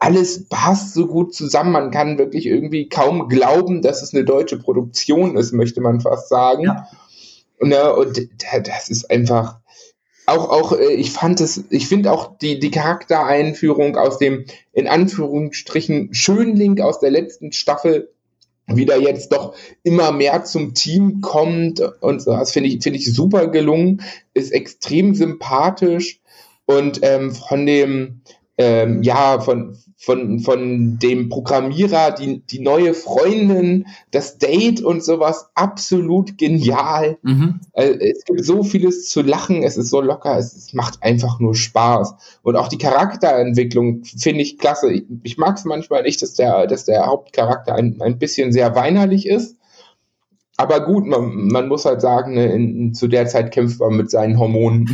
Alles 0.00 0.48
passt 0.48 0.94
so 0.94 1.06
gut 1.06 1.34
zusammen. 1.34 1.72
Man 1.72 1.90
kann 1.90 2.18
wirklich 2.18 2.46
irgendwie 2.46 2.88
kaum 2.88 3.28
glauben, 3.28 3.82
dass 3.82 4.02
es 4.02 4.14
eine 4.14 4.24
deutsche 4.24 4.58
Produktion 4.58 5.36
ist, 5.36 5.52
möchte 5.52 5.80
man 5.80 6.00
fast 6.00 6.28
sagen. 6.28 6.64
Ja. 6.64 6.88
Und, 7.58 7.68
ne, 7.68 7.94
und 7.94 8.28
das 8.64 8.88
ist 8.88 9.10
einfach, 9.10 9.60
auch, 10.26 10.50
auch, 10.50 10.72
äh, 10.72 10.92
ich 10.94 11.10
fand 11.10 11.40
es, 11.40 11.64
ich 11.70 11.88
finde 11.88 12.12
auch 12.12 12.38
die, 12.38 12.58
die 12.58 12.70
Charaktereinführung 12.70 13.96
aus 13.96 14.18
dem, 14.18 14.44
in 14.72 14.86
Anführungsstrichen, 14.86 16.14
Schönling 16.14 16.80
aus 16.80 17.00
der 17.00 17.10
letzten 17.10 17.52
Staffel 17.52 18.12
wieder 18.66 18.98
jetzt 18.98 19.32
doch 19.32 19.54
immer 19.82 20.12
mehr 20.12 20.44
zum 20.44 20.74
Team 20.74 21.20
kommt 21.20 21.80
und 22.00 22.22
so, 22.22 22.32
das 22.32 22.52
finde 22.52 22.68
ich, 22.68 22.82
finde 22.82 22.98
ich 22.98 23.12
super 23.12 23.48
gelungen, 23.48 24.02
ist 24.34 24.52
extrem 24.52 25.14
sympathisch 25.14 26.20
und 26.64 27.00
ähm, 27.02 27.32
von 27.32 27.66
dem, 27.66 28.22
ähm, 28.56 29.02
ja, 29.02 29.40
von, 29.40 29.76
von, 30.02 30.40
von 30.40 30.98
dem 30.98 31.28
Programmierer, 31.28 32.10
die, 32.10 32.40
die 32.40 32.58
neue 32.58 32.92
Freundin, 32.92 33.86
das 34.10 34.36
Date 34.36 34.82
und 34.82 35.04
sowas, 35.04 35.50
absolut 35.54 36.36
genial. 36.38 37.18
Mhm. 37.22 37.60
Also, 37.72 38.00
es 38.00 38.24
gibt 38.24 38.44
so 38.44 38.64
vieles 38.64 39.08
zu 39.08 39.22
lachen, 39.22 39.62
es 39.62 39.76
ist 39.76 39.90
so 39.90 40.00
locker, 40.00 40.36
es, 40.36 40.56
es 40.56 40.72
macht 40.72 41.04
einfach 41.04 41.38
nur 41.38 41.54
Spaß. 41.54 42.16
Und 42.42 42.56
auch 42.56 42.66
die 42.66 42.78
Charakterentwicklung 42.78 44.02
finde 44.02 44.42
ich 44.42 44.58
klasse. 44.58 44.92
Ich, 44.92 45.04
ich 45.22 45.38
mag 45.38 45.56
es 45.56 45.64
manchmal 45.64 46.02
nicht, 46.02 46.20
dass 46.20 46.34
der, 46.34 46.66
dass 46.66 46.84
der 46.84 47.06
Hauptcharakter 47.06 47.76
ein, 47.76 48.00
ein 48.02 48.18
bisschen 48.18 48.50
sehr 48.50 48.74
weinerlich 48.74 49.28
ist 49.28 49.56
aber 50.62 50.84
gut, 50.84 51.06
man, 51.06 51.48
man 51.48 51.66
muss 51.66 51.84
halt 51.84 52.00
sagen, 52.00 52.34
ne, 52.34 52.46
in, 52.52 52.94
zu 52.94 53.08
der 53.08 53.26
Zeit 53.26 53.50
kämpft 53.50 53.80
man 53.80 53.96
mit 53.96 54.12
seinen 54.12 54.38
Hormonen. 54.38 54.88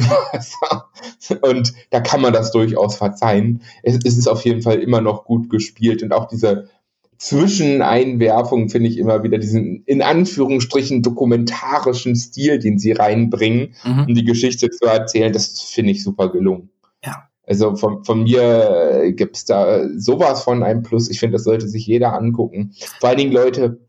und 1.42 1.74
da 1.90 2.00
kann 2.00 2.22
man 2.22 2.32
das 2.32 2.52
durchaus 2.52 2.96
verzeihen. 2.96 3.60
Es, 3.82 3.98
es, 4.02 4.16
ist 4.16 4.28
auf 4.28 4.42
jeden 4.46 4.62
Fall 4.62 4.78
immer 4.78 5.02
noch 5.02 5.26
gut 5.26 5.50
gespielt 5.50 6.02
und 6.02 6.12
auch 6.12 6.26
diese 6.26 6.70
Zwischeneinwerfung 7.18 8.70
finde 8.70 8.88
ich 8.88 8.96
immer 8.96 9.22
wieder 9.22 9.36
diesen 9.36 9.82
in 9.84 10.00
Anführungsstrichen 10.00 11.02
dokumentarischen 11.02 12.16
Stil, 12.16 12.58
den 12.60 12.78
sie 12.78 12.92
reinbringen, 12.92 13.74
mhm. 13.84 14.06
um 14.08 14.14
die 14.14 14.24
Geschichte 14.24 14.70
zu 14.70 14.86
erzählen, 14.86 15.34
das 15.34 15.60
finde 15.60 15.90
ich 15.90 16.02
super 16.02 16.32
gelungen. 16.32 16.70
Ja. 17.04 17.28
Also 17.46 17.76
von, 17.76 18.04
von 18.04 18.22
mir 18.22 19.12
gibt's 19.14 19.44
da 19.44 19.86
sowas 19.96 20.44
von 20.44 20.62
einem 20.62 20.82
Plus. 20.82 21.10
Ich 21.10 21.20
finde, 21.20 21.34
das 21.34 21.44
sollte 21.44 21.68
sich 21.68 21.86
jeder 21.86 22.14
angucken. 22.14 22.72
Vor 23.00 23.10
allen 23.10 23.18
Dingen 23.18 23.32
Leute, 23.32 23.80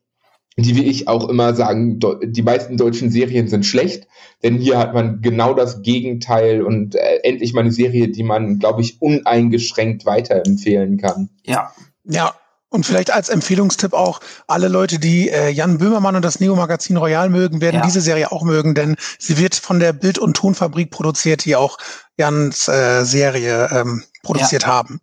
die 0.62 0.76
wie 0.76 0.86
ich 0.86 1.08
auch 1.08 1.30
immer 1.30 1.54
sagen, 1.54 2.00
die 2.24 2.42
meisten 2.42 2.78
deutschen 2.78 3.12
Serien 3.12 3.48
sind 3.48 3.66
schlecht, 3.66 4.08
denn 4.44 4.58
hier 4.58 4.78
hat 4.78 4.94
man 4.94 5.22
genau 5.22 5.54
das 5.54 5.82
Gegenteil 5.82 6.62
und 6.62 6.96
äh, 6.96 7.18
endlich 7.24 7.54
mal 7.54 7.62
eine 7.62 7.72
Serie, 7.72 8.10
die 8.10 8.24
man, 8.24 8.60
glaube 8.60 8.82
ich, 8.82 9.02
uneingeschränkt 9.02 10.06
weiterempfehlen 10.06 10.98
kann. 10.98 11.30
Ja. 11.46 11.72
Ja, 12.06 12.34
und 12.70 12.86
vielleicht 12.86 13.12
als 13.12 13.30
Empfehlungstipp 13.30 13.94
auch, 13.94 14.20
alle 14.48 14.68
Leute, 14.68 15.00
die 15.00 15.30
äh, 15.30 15.50
Jan 15.50 15.80
Böhmermann 15.80 16.16
und 16.16 16.24
das 16.24 16.40
Neo-Magazin 16.40 16.98
Royal 16.98 17.30
mögen, 17.30 17.62
werden 17.62 17.78
ja. 17.78 17.82
diese 17.82 18.02
Serie 18.02 18.32
auch 18.32 18.44
mögen, 18.44 18.76
denn 18.76 18.96
sie 19.18 19.38
wird 19.38 19.56
von 19.56 19.80
der 19.80 19.92
Bild- 19.92 20.20
und 20.20 20.36
Tonfabrik 20.36 20.92
produziert, 20.92 21.46
die 21.46 21.56
auch 21.56 21.78
Jans 22.18 22.68
äh, 22.68 23.04
Serie 23.06 23.70
ähm, 23.72 24.04
produziert 24.24 24.64
ja. 24.64 24.70
haben 24.70 25.02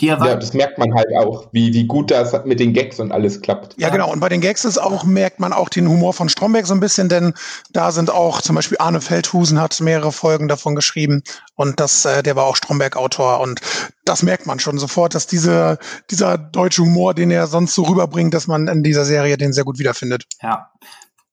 ja, 0.00 0.16
das 0.36 0.52
merkt 0.52 0.78
man 0.78 0.94
halt 0.94 1.08
auch, 1.16 1.48
wie, 1.52 1.72
wie 1.72 1.86
gut 1.86 2.10
das 2.10 2.44
mit 2.44 2.60
den 2.60 2.72
Gags 2.72 3.00
und 3.00 3.12
alles 3.12 3.40
klappt. 3.40 3.74
Ja, 3.78 3.88
genau. 3.88 4.12
Und 4.12 4.20
bei 4.20 4.28
den 4.28 4.40
Gags 4.40 4.64
ist 4.64 4.78
auch, 4.78 5.04
merkt 5.04 5.40
man 5.40 5.52
auch 5.52 5.68
den 5.68 5.88
Humor 5.88 6.12
von 6.12 6.28
Stromberg 6.28 6.66
so 6.66 6.74
ein 6.74 6.80
bisschen, 6.80 7.08
denn 7.08 7.34
da 7.72 7.92
sind 7.92 8.10
auch 8.10 8.40
zum 8.40 8.56
Beispiel 8.56 8.78
Arne 8.78 9.00
Feldhusen 9.00 9.60
hat 9.60 9.80
mehrere 9.80 10.12
Folgen 10.12 10.48
davon 10.48 10.74
geschrieben 10.74 11.22
und 11.54 11.80
das, 11.80 12.04
äh, 12.04 12.22
der 12.22 12.36
war 12.36 12.44
auch 12.44 12.56
Stromberg-Autor 12.56 13.40
und 13.40 13.60
das 14.04 14.22
merkt 14.22 14.46
man 14.46 14.58
schon 14.58 14.78
sofort, 14.78 15.14
dass 15.14 15.26
diese, 15.26 15.78
dieser 16.10 16.38
deutsche 16.38 16.82
Humor, 16.82 17.14
den 17.14 17.30
er 17.30 17.46
sonst 17.46 17.74
so 17.74 17.82
rüberbringt, 17.82 18.34
dass 18.34 18.46
man 18.46 18.68
in 18.68 18.82
dieser 18.82 19.04
Serie 19.04 19.36
den 19.36 19.52
sehr 19.52 19.64
gut 19.64 19.78
wiederfindet. 19.78 20.24
Ja. 20.42 20.70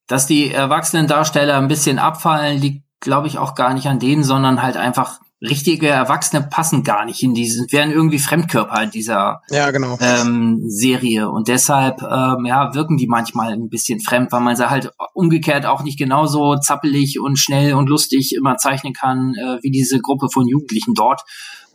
Dass 0.07 0.25
die 0.25 0.53
erwachsenen 0.53 1.07
Darsteller 1.07 1.57
ein 1.57 1.67
bisschen 1.67 1.99
abfallen, 1.99 2.59
liegt, 2.59 2.83
glaube 2.99 3.27
ich, 3.27 3.37
auch 3.37 3.55
gar 3.55 3.73
nicht 3.73 3.87
an 3.87 3.99
denen, 3.99 4.23
sondern 4.23 4.61
halt 4.61 4.77
einfach 4.77 5.19
richtige 5.41 5.87
Erwachsene 5.87 6.41
passen 6.41 6.83
gar 6.83 7.05
nicht 7.05 7.21
in 7.21 7.33
diesen, 7.33 7.71
wären 7.71 7.91
irgendwie 7.91 8.17
Fremdkörper 8.17 8.81
in 8.81 8.91
dieser 8.91 9.41
ja, 9.49 9.69
genau. 9.71 9.97
ähm, 10.01 10.63
Serie. 10.65 11.29
Und 11.29 11.47
deshalb 11.47 12.01
ähm, 12.01 12.45
ja, 12.45 12.73
wirken 12.73 12.97
die 12.97 13.07
manchmal 13.07 13.53
ein 13.53 13.69
bisschen 13.69 13.99
fremd, 13.99 14.31
weil 14.31 14.41
man 14.41 14.55
sie 14.55 14.69
halt 14.69 14.91
umgekehrt 15.13 15.65
auch 15.65 15.83
nicht 15.83 15.99
genauso 15.99 16.55
zappelig 16.55 17.19
und 17.19 17.37
schnell 17.37 17.73
und 17.75 17.87
lustig 17.87 18.33
immer 18.35 18.57
zeichnen 18.57 18.93
kann, 18.93 19.33
äh, 19.35 19.57
wie 19.61 19.71
diese 19.71 19.99
Gruppe 19.99 20.29
von 20.31 20.47
Jugendlichen 20.47 20.95
dort. 20.95 21.21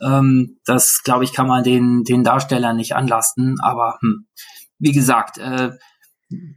Ähm, 0.01 0.57
das, 0.65 1.01
glaube 1.03 1.23
ich, 1.23 1.31
kann 1.31 1.47
man 1.47 1.63
den, 1.63 2.03
den 2.03 2.23
Darstellern 2.23 2.75
nicht 2.75 2.95
anlasten. 2.95 3.55
Aber 3.61 3.97
hm, 4.01 4.25
wie 4.79 4.91
gesagt, 4.91 5.37
äh, 5.37 5.71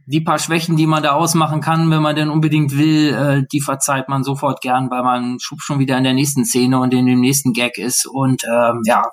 die 0.05 0.21
paar 0.21 0.39
Schwächen, 0.39 0.77
die 0.77 0.87
man 0.87 1.03
da 1.03 1.11
ausmachen 1.11 1.61
kann, 1.61 1.91
wenn 1.91 2.01
man 2.01 2.15
denn 2.15 2.29
unbedingt 2.29 2.77
will, 2.77 3.13
äh, 3.13 3.43
die 3.51 3.61
verzeiht 3.61 4.09
man 4.09 4.23
sofort 4.23 4.61
gern, 4.61 4.89
weil 4.89 5.03
man 5.03 5.37
schub 5.39 5.61
schon 5.61 5.79
wieder 5.79 5.97
in 5.97 6.03
der 6.03 6.13
nächsten 6.13 6.45
Szene 6.45 6.79
und 6.79 6.93
in 6.93 7.05
dem 7.05 7.19
nächsten 7.19 7.53
Gag 7.53 7.77
ist 7.77 8.05
und 8.05 8.43
ähm, 8.45 8.81
ja, 8.85 9.03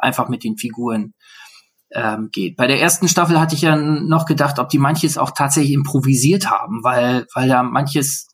einfach 0.00 0.28
mit 0.28 0.44
den 0.44 0.56
Figuren 0.56 1.14
ähm, 1.92 2.28
geht. 2.32 2.56
Bei 2.56 2.66
der 2.66 2.80
ersten 2.80 3.08
Staffel 3.08 3.38
hatte 3.38 3.54
ich 3.54 3.62
ja 3.62 3.76
noch 3.76 4.26
gedacht, 4.26 4.58
ob 4.58 4.68
die 4.68 4.78
manches 4.78 5.18
auch 5.18 5.32
tatsächlich 5.32 5.72
improvisiert 5.72 6.50
haben, 6.50 6.82
weil, 6.82 7.26
weil 7.34 7.48
da 7.48 7.62
manches 7.62 8.28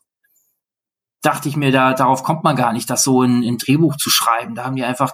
dachte 1.21 1.49
ich 1.49 1.57
mir, 1.57 1.71
da 1.71 1.93
darauf 1.93 2.23
kommt 2.23 2.43
man 2.43 2.55
gar 2.55 2.73
nicht, 2.73 2.89
das 2.89 3.03
so 3.03 3.23
in, 3.23 3.43
in 3.43 3.57
Drehbuch 3.57 3.97
zu 3.97 4.09
schreiben. 4.09 4.55
Da 4.55 4.65
haben 4.65 4.75
die 4.75 4.83
einfach 4.83 5.13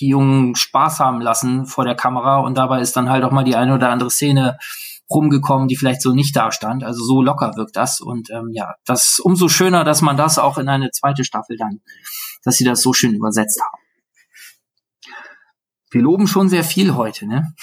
die 0.00 0.08
Jungen 0.08 0.54
Spaß 0.54 1.00
haben 1.00 1.20
lassen 1.20 1.66
vor 1.66 1.84
der 1.84 1.94
Kamera 1.94 2.38
und 2.38 2.58
dabei 2.58 2.80
ist 2.80 2.96
dann 2.96 3.08
halt 3.08 3.24
auch 3.24 3.30
mal 3.30 3.44
die 3.44 3.56
eine 3.56 3.74
oder 3.74 3.90
andere 3.90 4.10
Szene 4.10 4.58
rumgekommen, 5.10 5.68
die 5.68 5.76
vielleicht 5.76 6.02
so 6.02 6.12
nicht 6.12 6.34
da 6.36 6.50
stand. 6.50 6.84
Also 6.84 7.04
so 7.04 7.22
locker 7.22 7.52
wirkt 7.56 7.76
das 7.76 8.00
und 8.00 8.30
ähm, 8.30 8.50
ja, 8.52 8.74
das 8.84 9.20
umso 9.22 9.48
schöner, 9.48 9.84
dass 9.84 10.02
man 10.02 10.16
das 10.16 10.38
auch 10.38 10.58
in 10.58 10.68
eine 10.68 10.90
zweite 10.90 11.24
Staffel 11.24 11.56
dann, 11.56 11.80
dass 12.42 12.56
sie 12.56 12.64
das 12.64 12.82
so 12.82 12.92
schön 12.92 13.14
übersetzt 13.14 13.60
haben. 13.60 13.82
Wir 15.90 16.02
loben 16.02 16.26
schon 16.26 16.48
sehr 16.48 16.64
viel 16.64 16.94
heute, 16.94 17.26
ne? 17.26 17.54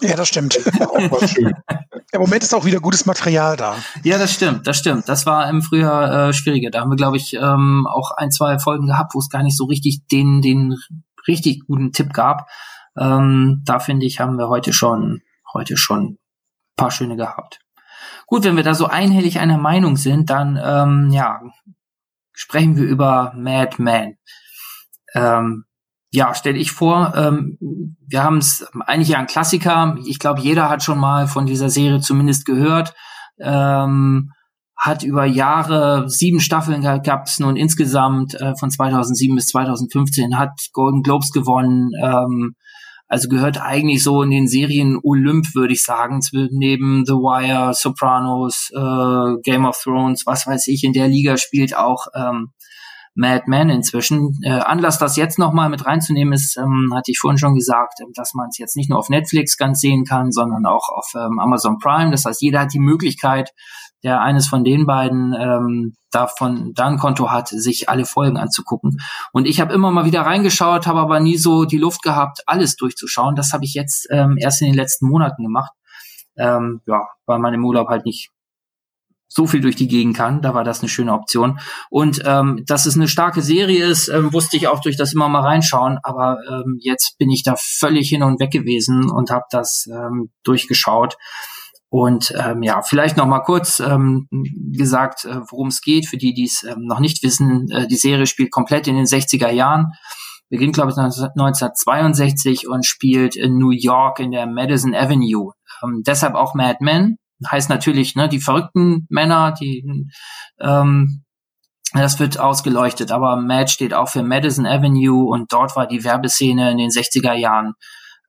Ja, 0.00 0.16
das 0.16 0.28
stimmt. 0.28 0.56
Im 2.12 2.20
Moment 2.20 2.42
ist 2.42 2.54
auch 2.54 2.64
wieder 2.64 2.80
gutes 2.80 3.06
Material 3.06 3.56
da. 3.56 3.76
Ja, 4.02 4.18
das 4.18 4.32
stimmt, 4.34 4.66
das 4.66 4.78
stimmt. 4.78 5.08
Das 5.08 5.24
war 5.24 5.48
im 5.48 5.62
Frühjahr 5.62 6.28
äh, 6.28 6.32
schwieriger. 6.32 6.70
Da 6.70 6.80
haben 6.80 6.90
wir, 6.90 6.96
glaube 6.96 7.16
ich, 7.16 7.34
ähm, 7.34 7.86
auch 7.86 8.10
ein, 8.12 8.30
zwei 8.30 8.58
Folgen 8.58 8.86
gehabt, 8.86 9.14
wo 9.14 9.18
es 9.20 9.28
gar 9.28 9.42
nicht 9.42 9.56
so 9.56 9.66
richtig 9.66 10.06
den, 10.10 10.42
den 10.42 10.74
richtig 11.26 11.66
guten 11.66 11.92
Tipp 11.92 12.12
gab. 12.12 12.48
Ähm, 12.98 13.62
da 13.64 13.78
finde 13.78 14.06
ich, 14.06 14.20
haben 14.20 14.36
wir 14.36 14.48
heute 14.48 14.72
schon, 14.72 15.20
heute 15.52 15.76
schon 15.76 16.18
paar 16.78 16.90
schöne 16.90 17.16
gehabt. 17.16 17.60
Gut, 18.26 18.44
wenn 18.44 18.56
wir 18.56 18.62
da 18.62 18.74
so 18.74 18.86
einhellig 18.86 19.38
einer 19.38 19.58
Meinung 19.58 19.96
sind, 19.96 20.30
dann 20.30 20.58
ähm, 20.62 21.10
ja, 21.10 21.40
sprechen 22.32 22.76
wir 22.76 22.84
über 22.84 23.32
Mad 23.36 23.76
Men. 23.82 24.16
Ähm, 25.14 25.64
ja, 26.10 26.34
stelle 26.34 26.58
ich 26.58 26.72
vor, 26.72 27.12
ähm, 27.16 27.58
wir 28.06 28.22
haben 28.22 28.38
es 28.38 28.66
eigentlich 28.86 29.08
ja 29.08 29.18
ein 29.18 29.26
Klassiker. 29.26 29.96
Ich 30.06 30.18
glaube, 30.18 30.40
jeder 30.40 30.70
hat 30.70 30.82
schon 30.82 30.98
mal 30.98 31.26
von 31.26 31.44
dieser 31.44 31.68
Serie 31.68 32.00
zumindest 32.00 32.46
gehört. 32.46 32.94
Ähm, 33.38 34.32
hat 34.76 35.02
über 35.02 35.24
Jahre 35.24 36.08
sieben 36.08 36.40
Staffeln 36.40 36.82
gab 36.82 37.26
es 37.26 37.40
nun 37.40 37.56
insgesamt 37.56 38.34
äh, 38.34 38.54
von 38.56 38.70
2007 38.70 39.34
bis 39.34 39.46
2015 39.46 40.38
hat 40.38 40.52
Golden 40.72 41.02
Globes 41.02 41.32
gewonnen. 41.32 41.90
Ähm, 42.00 42.54
also 43.08 43.28
gehört 43.28 43.60
eigentlich 43.60 44.02
so 44.02 44.22
in 44.22 44.30
den 44.30 44.46
Serien 44.46 44.98
Olymp, 45.02 45.46
würde 45.54 45.72
ich 45.72 45.82
sagen, 45.82 46.20
neben 46.50 47.04
The 47.06 47.14
Wire, 47.14 47.72
Sopranos, 47.74 48.70
äh, 48.74 49.40
Game 49.42 49.64
of 49.64 49.78
Thrones, 49.82 50.24
was 50.26 50.46
weiß 50.46 50.68
ich. 50.68 50.84
In 50.84 50.92
der 50.92 51.08
Liga 51.08 51.38
spielt 51.38 51.74
auch 51.74 52.06
ähm, 52.14 52.52
Mad 53.18 53.44
Men 53.46 53.68
inzwischen. 53.68 54.38
Äh, 54.42 54.50
Anlass, 54.50 54.98
das 54.98 55.16
jetzt 55.16 55.40
nochmal 55.40 55.68
mit 55.68 55.84
reinzunehmen, 55.84 56.32
ist, 56.32 56.56
ähm, 56.56 56.92
hatte 56.94 57.10
ich 57.10 57.18
vorhin 57.18 57.36
schon 57.36 57.56
gesagt, 57.56 57.94
ähm, 58.00 58.12
dass 58.14 58.32
man 58.32 58.48
es 58.50 58.58
jetzt 58.58 58.76
nicht 58.76 58.88
nur 58.88 58.98
auf 58.98 59.08
Netflix 59.08 59.56
ganz 59.56 59.80
sehen 59.80 60.04
kann, 60.04 60.30
sondern 60.30 60.64
auch 60.66 60.88
auf 60.88 61.10
ähm, 61.16 61.40
Amazon 61.40 61.78
Prime. 61.78 62.12
Das 62.12 62.24
heißt, 62.24 62.40
jeder 62.40 62.60
hat 62.60 62.72
die 62.72 62.78
Möglichkeit, 62.78 63.50
der 64.04 64.20
eines 64.20 64.46
von 64.46 64.62
den 64.62 64.86
beiden 64.86 65.34
ähm, 65.36 65.94
davon 66.12 66.72
da 66.76 66.86
ein 66.86 66.98
Konto 66.98 67.32
hat, 67.32 67.48
sich 67.48 67.88
alle 67.88 68.04
Folgen 68.04 68.36
anzugucken. 68.36 68.98
Und 69.32 69.48
ich 69.48 69.60
habe 69.60 69.74
immer 69.74 69.90
mal 69.90 70.04
wieder 70.04 70.22
reingeschaut, 70.22 70.86
habe 70.86 71.00
aber 71.00 71.18
nie 71.18 71.36
so 71.36 71.64
die 71.64 71.76
Luft 71.76 72.02
gehabt, 72.02 72.42
alles 72.46 72.76
durchzuschauen. 72.76 73.34
Das 73.34 73.52
habe 73.52 73.64
ich 73.64 73.74
jetzt 73.74 74.06
ähm, 74.10 74.36
erst 74.38 74.62
in 74.62 74.68
den 74.68 74.76
letzten 74.76 75.08
Monaten 75.08 75.42
gemacht. 75.42 75.72
Ähm, 76.36 76.82
ja, 76.86 77.08
weil 77.26 77.40
man 77.40 77.52
im 77.52 77.64
Urlaub 77.64 77.88
halt 77.88 78.04
nicht 78.04 78.30
so 79.28 79.46
viel 79.46 79.60
durch 79.60 79.76
die 79.76 79.88
Gegend 79.88 80.16
kann. 80.16 80.42
Da 80.42 80.54
war 80.54 80.64
das 80.64 80.80
eine 80.80 80.88
schöne 80.88 81.12
Option. 81.12 81.60
Und 81.90 82.22
ähm, 82.24 82.64
dass 82.66 82.86
es 82.86 82.96
eine 82.96 83.08
starke 83.08 83.42
Serie 83.42 83.84
ist, 83.84 84.08
ähm, 84.08 84.32
wusste 84.32 84.56
ich 84.56 84.68
auch 84.68 84.80
durch 84.80 84.96
das 84.96 85.12
immer 85.12 85.28
mal 85.28 85.42
reinschauen. 85.42 85.98
Aber 86.02 86.38
ähm, 86.50 86.78
jetzt 86.80 87.18
bin 87.18 87.30
ich 87.30 87.42
da 87.42 87.54
völlig 87.58 88.08
hin 88.08 88.22
und 88.22 88.40
weg 88.40 88.50
gewesen 88.50 89.10
und 89.10 89.30
habe 89.30 89.44
das 89.50 89.86
ähm, 89.90 90.30
durchgeschaut. 90.44 91.16
Und 91.90 92.34
ähm, 92.38 92.62
ja, 92.62 92.82
vielleicht 92.82 93.16
noch 93.16 93.26
mal 93.26 93.40
kurz 93.40 93.80
ähm, 93.80 94.28
gesagt, 94.76 95.24
äh, 95.24 95.40
worum 95.50 95.68
es 95.68 95.80
geht, 95.80 96.06
für 96.06 96.18
die, 96.18 96.34
die 96.34 96.44
es 96.44 96.62
ähm, 96.62 96.84
noch 96.86 97.00
nicht 97.00 97.22
wissen. 97.22 97.66
Äh, 97.70 97.86
die 97.86 97.96
Serie 97.96 98.26
spielt 98.26 98.50
komplett 98.50 98.86
in 98.88 98.96
den 98.96 99.06
60er 99.06 99.50
Jahren. 99.50 99.92
Beginnt, 100.50 100.74
glaube 100.74 100.90
ich, 100.90 100.96
1962 100.98 102.68
und 102.68 102.86
spielt 102.86 103.36
in 103.36 103.58
New 103.58 103.70
York 103.70 104.18
in 104.18 104.32
der 104.32 104.46
Madison 104.46 104.94
Avenue. 104.94 105.52
Ähm, 105.82 106.02
deshalb 106.06 106.34
auch 106.34 106.54
Mad 106.54 106.78
Men, 106.80 107.16
heißt 107.46 107.70
natürlich, 107.70 108.14
ne, 108.16 108.28
die 108.28 108.40
verrückten 108.40 109.06
Männer, 109.08 109.52
die 109.52 109.84
ähm, 110.60 111.24
das 111.94 112.20
wird 112.20 112.38
ausgeleuchtet, 112.38 113.10
aber 113.12 113.36
Mad 113.36 113.70
steht 113.70 113.94
auch 113.94 114.08
für 114.08 114.22
Madison 114.22 114.66
Avenue 114.66 115.26
und 115.26 115.52
dort 115.52 115.74
war 115.74 115.86
die 115.86 116.04
Werbeszene 116.04 116.70
in 116.70 116.78
den 116.78 116.90
60er 116.90 117.32
Jahren 117.32 117.74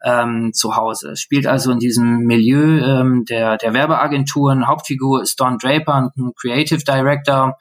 ähm, 0.03 0.51
zu 0.53 0.77
Hause. 0.77 1.11
Es 1.11 1.21
spielt 1.21 1.45
also 1.45 1.71
in 1.71 1.79
diesem 1.79 2.19
Milieu 2.19 2.79
ähm, 2.79 3.25
der, 3.25 3.57
der 3.57 3.73
Werbeagenturen. 3.73 4.67
Hauptfigur 4.67 5.21
ist 5.21 5.39
Don 5.39 5.57
Draper, 5.57 6.09
ein 6.15 6.31
Creative 6.39 6.83
Director, 6.85 7.57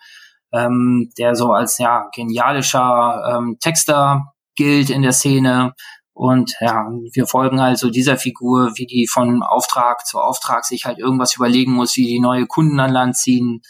ähm, 0.53 1.11
der 1.19 1.35
so 1.35 1.53
als 1.53 1.79
ja 1.79 2.09
genialischer 2.15 3.37
ähm, 3.37 3.57
Texter 3.61 4.33
gilt 4.55 4.91
in 4.91 5.03
der 5.03 5.13
Szene. 5.13 5.73
Und 6.19 6.57
ja, 6.61 6.85
wir 7.13 7.29
folgen 7.29 7.61
also 7.61 7.91
dieser 7.91 8.17
Figur, 8.17 8.73
wie 8.75 8.87
die 8.87 9.07
von 9.07 9.45
Auftrag 9.45 10.05
zu 10.05 10.19
Auftrag 10.19 10.65
sich 10.65 10.85
halt 10.85 10.99
irgendwas 10.99 11.37
überlegen 11.37 11.71
muss, 11.71 11.97
wie 11.97 12.09
die 12.09 12.19
neue 12.19 12.47
Kunden 12.47 12.81
an 12.81 12.91
Land 12.91 13.17
ziehen 13.17 13.63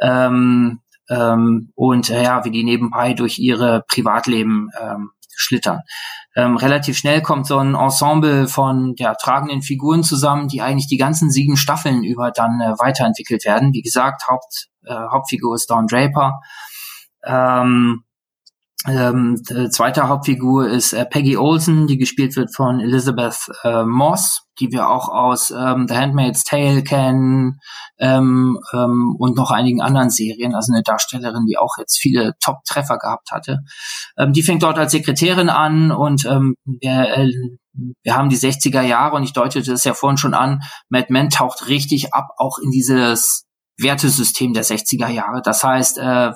ähm, 0.00 0.80
ähm, 1.10 1.72
und 1.74 2.08
ja, 2.08 2.42
wie 2.46 2.50
die 2.50 2.64
nebenbei 2.64 3.12
durch 3.12 3.38
ihre 3.38 3.84
Privatleben 3.86 4.70
ähm, 4.80 5.10
schlittern. 5.36 5.80
Ähm, 6.34 6.56
relativ 6.56 6.96
schnell 6.96 7.20
kommt 7.20 7.46
so 7.46 7.58
ein 7.58 7.74
Ensemble 7.74 8.48
von 8.48 8.94
ja, 8.96 9.14
tragenden 9.14 9.60
Figuren 9.60 10.02
zusammen, 10.02 10.48
die 10.48 10.62
eigentlich 10.62 10.88
die 10.88 10.96
ganzen 10.96 11.30
sieben 11.30 11.58
Staffeln 11.58 12.02
über 12.02 12.30
dann 12.30 12.62
äh, 12.62 12.78
weiterentwickelt 12.78 13.44
werden. 13.44 13.74
Wie 13.74 13.82
gesagt, 13.82 14.22
Haupt, 14.26 14.68
äh, 14.86 14.94
Hauptfigur 14.94 15.54
ist 15.54 15.68
Don 15.68 15.86
Draper. 15.86 16.40
Ähm, 17.26 18.04
ähm, 18.86 19.36
zweite 19.70 20.08
Hauptfigur 20.08 20.66
ist 20.68 20.94
äh, 20.94 21.04
Peggy 21.04 21.36
Olsen, 21.36 21.86
die 21.86 21.98
gespielt 21.98 22.34
wird 22.36 22.54
von 22.54 22.80
Elizabeth 22.80 23.36
äh, 23.62 23.84
Moss, 23.84 24.46
die 24.58 24.72
wir 24.72 24.88
auch 24.88 25.08
aus 25.10 25.50
ähm, 25.50 25.86
The 25.86 25.96
Handmaid's 25.96 26.44
Tale 26.44 26.82
kennen 26.82 27.60
ähm, 27.98 28.58
ähm, 28.72 29.16
und 29.18 29.36
noch 29.36 29.50
einigen 29.50 29.82
anderen 29.82 30.08
Serien. 30.08 30.54
Also 30.54 30.72
eine 30.72 30.82
Darstellerin, 30.82 31.44
die 31.46 31.58
auch 31.58 31.76
jetzt 31.78 31.98
viele 31.98 32.32
Top-Treffer 32.42 32.96
gehabt 32.96 33.30
hatte. 33.30 33.58
Ähm, 34.16 34.32
die 34.32 34.42
fängt 34.42 34.62
dort 34.62 34.78
als 34.78 34.92
Sekretärin 34.92 35.50
an 35.50 35.92
und 35.92 36.24
ähm, 36.24 36.54
wir, 36.64 37.18
äh, 37.18 37.30
wir 38.02 38.16
haben 38.16 38.30
die 38.30 38.38
60er 38.38 38.82
Jahre 38.82 39.16
und 39.16 39.24
ich 39.24 39.34
deutete 39.34 39.72
das 39.72 39.84
ja 39.84 39.92
vorhin 39.92 40.16
schon 40.16 40.32
an. 40.32 40.60
Mad 40.88 41.08
Men 41.10 41.28
taucht 41.28 41.68
richtig 41.68 42.14
ab, 42.14 42.28
auch 42.38 42.56
in 42.58 42.70
dieses 42.70 43.44
Wertesystem 43.78 44.54
der 44.54 44.64
60er 44.64 45.08
Jahre. 45.08 45.42
Das 45.42 45.62
heißt, 45.62 45.98
äh, 45.98 46.32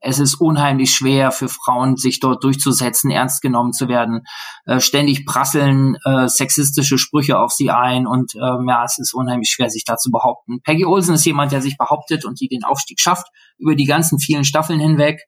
es 0.00 0.18
ist 0.18 0.40
unheimlich 0.40 0.92
schwer 0.92 1.30
für 1.30 1.48
Frauen, 1.48 1.96
sich 1.96 2.20
dort 2.20 2.44
durchzusetzen, 2.44 3.10
ernst 3.10 3.42
genommen 3.42 3.72
zu 3.72 3.88
werden. 3.88 4.22
Äh, 4.64 4.80
ständig 4.80 5.26
prasseln 5.26 5.96
äh, 6.04 6.28
sexistische 6.28 6.98
Sprüche 6.98 7.38
auf 7.38 7.52
sie 7.52 7.70
ein 7.70 8.06
und 8.06 8.34
ähm, 8.34 8.66
ja, 8.68 8.84
es 8.84 8.98
ist 8.98 9.14
unheimlich 9.14 9.50
schwer, 9.50 9.70
sich 9.70 9.84
da 9.84 9.96
zu 9.96 10.10
behaupten. 10.10 10.60
Peggy 10.62 10.84
Olsen 10.84 11.14
ist 11.14 11.24
jemand, 11.24 11.52
der 11.52 11.62
sich 11.62 11.76
behauptet 11.76 12.24
und 12.24 12.40
die 12.40 12.48
den 12.48 12.64
Aufstieg 12.64 13.00
schafft 13.00 13.26
über 13.58 13.74
die 13.74 13.86
ganzen 13.86 14.18
vielen 14.18 14.44
Staffeln 14.44 14.80
hinweg. 14.80 15.20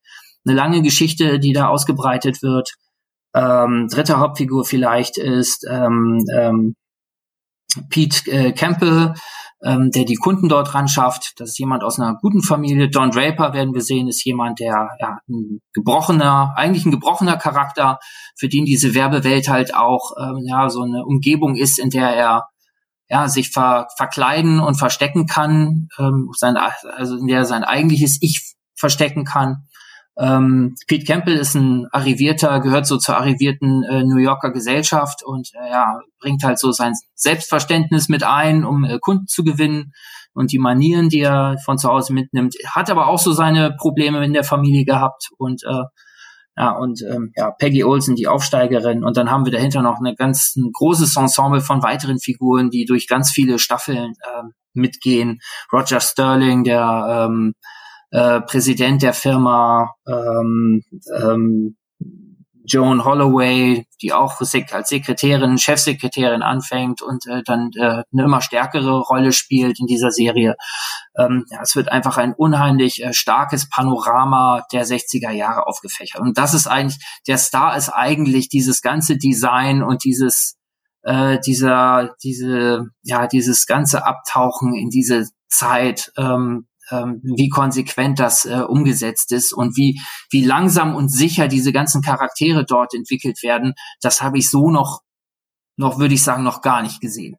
Eine 0.44 0.56
lange 0.56 0.82
Geschichte, 0.82 1.38
die 1.38 1.52
da 1.52 1.68
ausgebreitet 1.68 2.42
wird. 2.42 2.74
Ähm, 3.34 3.88
dritte 3.90 4.18
Hauptfigur 4.18 4.64
vielleicht 4.64 5.18
ist 5.18 5.66
ähm, 5.70 6.24
ähm, 6.36 6.74
Pete 7.88 8.30
äh, 8.30 8.52
Campbell, 8.52 9.14
ähm, 9.62 9.90
der 9.90 10.04
die 10.04 10.14
Kunden 10.14 10.48
dort 10.48 10.74
ran 10.74 10.88
schafft. 10.88 11.34
Das 11.38 11.50
ist 11.50 11.58
jemand 11.58 11.84
aus 11.84 11.98
einer 11.98 12.16
guten 12.20 12.42
Familie. 12.42 12.88
Don 12.88 13.10
Draper 13.10 13.52
werden 13.52 13.74
wir 13.74 13.82
sehen, 13.82 14.08
ist 14.08 14.24
jemand, 14.24 14.58
der 14.58 14.88
ja 15.00 15.18
ein 15.28 15.60
gebrochener, 15.74 16.54
eigentlich 16.56 16.86
ein 16.86 16.90
gebrochener 16.90 17.36
Charakter, 17.36 17.98
für 18.38 18.48
den 18.48 18.64
diese 18.64 18.94
Werbewelt 18.94 19.48
halt 19.48 19.74
auch 19.74 20.12
ähm, 20.18 20.44
ja 20.46 20.70
so 20.70 20.82
eine 20.82 21.04
Umgebung 21.04 21.56
ist, 21.56 21.78
in 21.78 21.90
der 21.90 22.08
er 22.10 22.46
ja 23.08 23.28
sich 23.28 23.50
ver 23.50 23.88
verkleiden 23.96 24.60
und 24.60 24.76
verstecken 24.76 25.26
kann, 25.26 25.88
ähm, 25.98 26.30
sein, 26.36 26.56
also 26.56 27.16
in 27.16 27.26
der 27.26 27.38
er 27.38 27.44
sein 27.44 27.64
eigentliches 27.64 28.18
Ich 28.20 28.54
verstecken 28.76 29.24
kann. 29.24 29.66
Ähm, 30.18 30.74
Pete 30.86 31.04
Campbell 31.04 31.36
ist 31.36 31.54
ein 31.54 31.86
arrivierter, 31.92 32.60
gehört 32.60 32.86
so 32.86 32.98
zur 32.98 33.16
arrivierten 33.16 33.84
äh, 33.84 34.02
New 34.04 34.18
Yorker 34.18 34.50
Gesellschaft 34.50 35.22
und 35.24 35.50
äh, 35.54 35.70
ja, 35.70 36.00
bringt 36.20 36.42
halt 36.42 36.58
so 36.58 36.72
sein 36.72 36.92
Selbstverständnis 37.14 38.08
mit 38.08 38.22
ein, 38.22 38.64
um 38.64 38.84
äh, 38.84 38.98
Kunden 39.00 39.26
zu 39.28 39.44
gewinnen 39.44 39.92
und 40.34 40.52
die 40.52 40.58
Manieren, 40.58 41.08
die 41.08 41.20
er 41.20 41.56
von 41.64 41.78
zu 41.78 41.88
Hause 41.88 42.12
mitnimmt. 42.12 42.54
Hat 42.74 42.90
aber 42.90 43.08
auch 43.08 43.18
so 43.18 43.32
seine 43.32 43.74
Probleme 43.76 44.24
in 44.24 44.32
der 44.32 44.44
Familie 44.44 44.84
gehabt 44.84 45.28
und 45.38 45.62
äh, 45.64 45.84
ja, 46.56 46.72
und 46.72 47.00
ähm, 47.02 47.32
ja, 47.36 47.52
Peggy 47.52 47.84
Olsen, 47.84 48.16
die 48.16 48.26
Aufsteigerin. 48.26 49.04
Und 49.04 49.16
dann 49.16 49.30
haben 49.30 49.46
wir 49.46 49.52
dahinter 49.52 49.82
noch 49.82 49.98
eine 49.98 50.14
ganz 50.14 50.56
ein 50.56 50.70
großes 50.72 51.16
Ensemble 51.16 51.60
von 51.62 51.82
weiteren 51.82 52.18
Figuren, 52.18 52.68
die 52.68 52.84
durch 52.84 53.08
ganz 53.08 53.30
viele 53.30 53.58
Staffeln 53.58 54.12
ähm, 54.28 54.52
mitgehen. 54.74 55.40
Roger 55.72 56.00
Sterling, 56.00 56.64
der 56.64 57.28
ähm, 57.30 57.54
äh, 58.10 58.40
Präsident 58.40 59.02
der 59.02 59.14
Firma, 59.14 59.94
ähm, 60.06 60.82
ähm, 61.20 61.76
Joan 62.64 63.04
Holloway, 63.04 63.86
die 64.00 64.12
auch 64.12 64.40
als 64.40 64.88
Sekretärin, 64.88 65.58
Chefsekretärin 65.58 66.42
anfängt 66.42 67.02
und 67.02 67.26
äh, 67.26 67.42
dann 67.44 67.70
äh, 67.74 68.02
eine 68.12 68.24
immer 68.24 68.40
stärkere 68.40 69.00
Rolle 69.00 69.32
spielt 69.32 69.80
in 69.80 69.86
dieser 69.86 70.10
Serie. 70.10 70.54
Ähm, 71.18 71.46
ja, 71.50 71.60
es 71.62 71.74
wird 71.74 71.90
einfach 71.90 72.16
ein 72.16 72.32
unheimlich 72.32 73.02
äh, 73.02 73.12
starkes 73.12 73.68
Panorama 73.68 74.64
der 74.72 74.86
60er 74.86 75.30
Jahre 75.30 75.66
aufgefächert. 75.66 76.20
Und 76.20 76.38
das 76.38 76.54
ist 76.54 76.68
eigentlich, 76.68 77.04
der 77.26 77.38
Star 77.38 77.76
ist 77.76 77.88
eigentlich 77.88 78.48
dieses 78.48 78.82
ganze 78.82 79.16
Design 79.16 79.82
und 79.82 80.04
dieses 80.04 80.56
äh, 81.02 81.38
dieser, 81.40 82.14
diese, 82.22 82.90
ja, 83.02 83.26
dieses 83.26 83.66
ganze 83.66 84.04
Abtauchen 84.04 84.74
in 84.74 84.90
diese 84.90 85.28
Zeit, 85.48 86.12
ähm, 86.16 86.66
ähm, 86.90 87.20
wie 87.22 87.48
konsequent 87.48 88.18
das 88.18 88.44
äh, 88.44 88.62
umgesetzt 88.66 89.32
ist 89.32 89.52
und 89.52 89.76
wie, 89.76 90.00
wie 90.30 90.44
langsam 90.44 90.94
und 90.94 91.10
sicher 91.10 91.48
diese 91.48 91.72
ganzen 91.72 92.02
Charaktere 92.02 92.64
dort 92.64 92.94
entwickelt 92.94 93.42
werden, 93.42 93.74
das 94.00 94.22
habe 94.22 94.38
ich 94.38 94.50
so 94.50 94.70
noch, 94.70 95.00
noch 95.76 95.98
würde 95.98 96.14
ich 96.14 96.22
sagen, 96.22 96.42
noch 96.42 96.62
gar 96.62 96.82
nicht 96.82 97.00
gesehen. 97.00 97.36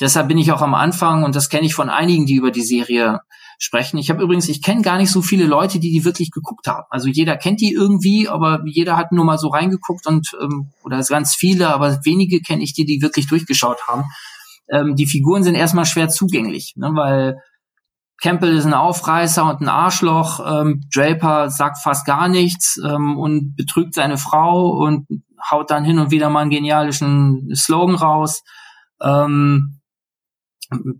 Deshalb 0.00 0.28
bin 0.28 0.38
ich 0.38 0.50
auch 0.52 0.62
am 0.62 0.74
Anfang, 0.74 1.24
und 1.24 1.36
das 1.36 1.50
kenne 1.50 1.66
ich 1.66 1.74
von 1.74 1.90
einigen, 1.90 2.24
die 2.24 2.34
über 2.34 2.50
die 2.50 2.62
Serie 2.62 3.20
sprechen. 3.58 3.98
Ich 3.98 4.08
habe 4.08 4.22
übrigens, 4.22 4.48
ich 4.48 4.62
kenne 4.62 4.80
gar 4.80 4.96
nicht 4.96 5.10
so 5.10 5.20
viele 5.20 5.44
Leute, 5.44 5.78
die 5.78 5.92
die 5.92 6.04
wirklich 6.06 6.30
geguckt 6.30 6.66
haben. 6.66 6.86
Also 6.88 7.08
jeder 7.08 7.36
kennt 7.36 7.60
die 7.60 7.72
irgendwie, 7.72 8.26
aber 8.26 8.62
jeder 8.64 8.96
hat 8.96 9.12
nur 9.12 9.26
mal 9.26 9.36
so 9.36 9.48
reingeguckt 9.48 10.06
und 10.06 10.30
ähm, 10.40 10.70
oder 10.82 11.02
ganz 11.02 11.34
viele, 11.34 11.68
aber 11.68 12.00
wenige 12.04 12.40
kenne 12.40 12.62
ich, 12.62 12.72
die 12.72 12.86
die 12.86 13.02
wirklich 13.02 13.28
durchgeschaut 13.28 13.86
haben. 13.86 14.04
Ähm, 14.70 14.96
die 14.96 15.06
Figuren 15.06 15.42
sind 15.42 15.56
erstmal 15.56 15.84
schwer 15.84 16.08
zugänglich, 16.08 16.72
ne, 16.76 16.92
weil 16.94 17.36
Campbell 18.22 18.56
ist 18.56 18.66
ein 18.66 18.74
Aufreißer 18.74 19.48
und 19.48 19.60
ein 19.60 19.68
Arschloch. 19.68 20.40
Ähm, 20.46 20.82
Draper 20.94 21.50
sagt 21.50 21.78
fast 21.82 22.06
gar 22.06 22.28
nichts 22.28 22.78
ähm, 22.84 23.16
und 23.18 23.56
betrügt 23.56 23.94
seine 23.94 24.18
Frau 24.18 24.70
und 24.70 25.06
haut 25.50 25.70
dann 25.70 25.84
hin 25.84 25.98
und 25.98 26.10
wieder 26.10 26.28
mal 26.28 26.40
einen 26.40 26.50
genialischen 26.50 27.48
Slogan 27.54 27.94
raus. 27.94 28.42
Ähm, 29.02 29.80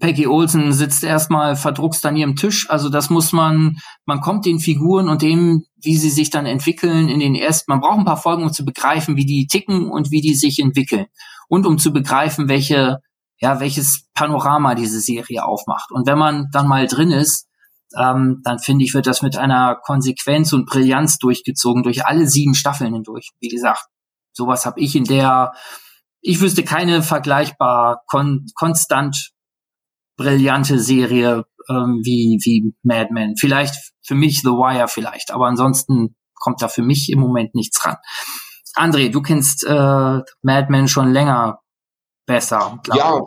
Peggy 0.01 0.27
Olsen 0.27 0.73
sitzt 0.73 1.05
erstmal 1.05 1.55
verdruckst 1.55 2.05
an 2.05 2.17
ihrem 2.17 2.35
Tisch. 2.35 2.69
Also 2.71 2.89
das 2.89 3.09
muss 3.09 3.33
man, 3.33 3.77
man 4.05 4.21
kommt 4.21 4.45
den 4.45 4.59
Figuren 4.59 5.09
und 5.09 5.23
dem, 5.23 5.65
wie 5.81 5.97
sie 5.97 6.11
sich 6.11 6.31
dann 6.31 6.47
entwickeln, 6.47 7.09
in 7.09 7.21
den 7.21 7.37
ersten, 7.37 7.71
man 7.71 7.81
braucht 7.81 7.99
ein 7.99 8.05
paar 8.05 8.17
Folgen, 8.17 8.43
um 8.43 8.53
zu 8.53 8.65
begreifen, 8.65 9.17
wie 9.17 9.27
die 9.27 9.47
ticken 9.47 9.89
und 9.89 10.11
wie 10.11 10.21
die 10.21 10.35
sich 10.35 10.59
entwickeln. 10.59 11.07
Und 11.49 11.67
um 11.67 11.79
zu 11.79 11.93
begreifen, 11.93 12.49
welche, 12.49 12.99
ja, 13.41 13.61
welches 13.61 14.09
Panorama 14.15 14.75
diese 14.75 15.01
Serie 15.01 15.45
aufmacht. 15.45 15.91
Und 15.91 16.07
wenn 16.07 16.19
man 16.19 16.49
dann 16.53 16.69
mal 16.69 16.87
drin 16.87 17.11
ist, 17.11 17.49
ähm, 17.99 18.41
dann 18.45 18.59
finde 18.59 18.85
ich, 18.85 18.95
wird 18.95 19.07
das 19.07 19.23
mit 19.23 19.37
einer 19.37 19.77
Konsequenz 19.83 20.53
und 20.53 20.67
Brillanz 20.67 21.19
durchgezogen, 21.19 21.83
durch 21.83 22.07
alle 22.07 22.27
sieben 22.29 22.55
Staffeln 22.55 22.93
hindurch. 22.93 23.31
Wie 23.41 23.49
gesagt, 23.49 23.87
sowas 24.33 24.67
habe 24.67 24.81
ich 24.81 24.95
in 24.95 25.05
der, 25.05 25.53
ich 26.21 26.41
wüsste 26.41 26.63
keine 26.63 27.03
vergleichbar 27.03 28.03
kon 28.07 28.47
konstant 28.55 29.31
brillante 30.17 30.79
Serie 30.79 31.45
ähm, 31.69 32.01
wie, 32.05 32.39
wie 32.45 32.75
Mad 32.83 33.09
Men. 33.13 33.37
Vielleicht 33.37 33.75
für 34.03 34.15
mich 34.15 34.43
The 34.43 34.51
Wire 34.51 34.89
vielleicht, 34.89 35.33
aber 35.33 35.47
ansonsten 35.47 36.15
kommt 36.35 36.63
da 36.63 36.69
für 36.69 36.83
mich 36.83 37.11
im 37.11 37.21
Moment 37.21 37.55
nichts 37.55 37.85
ran. 37.85 37.97
André, 38.77 39.11
du 39.11 39.23
kennst 39.23 39.65
äh, 39.65 40.21
Mad 40.43 40.67
Men 40.69 40.89
schon 40.89 41.11
länger 41.11 41.61
besser. 42.31 42.81
Ja, 42.95 43.23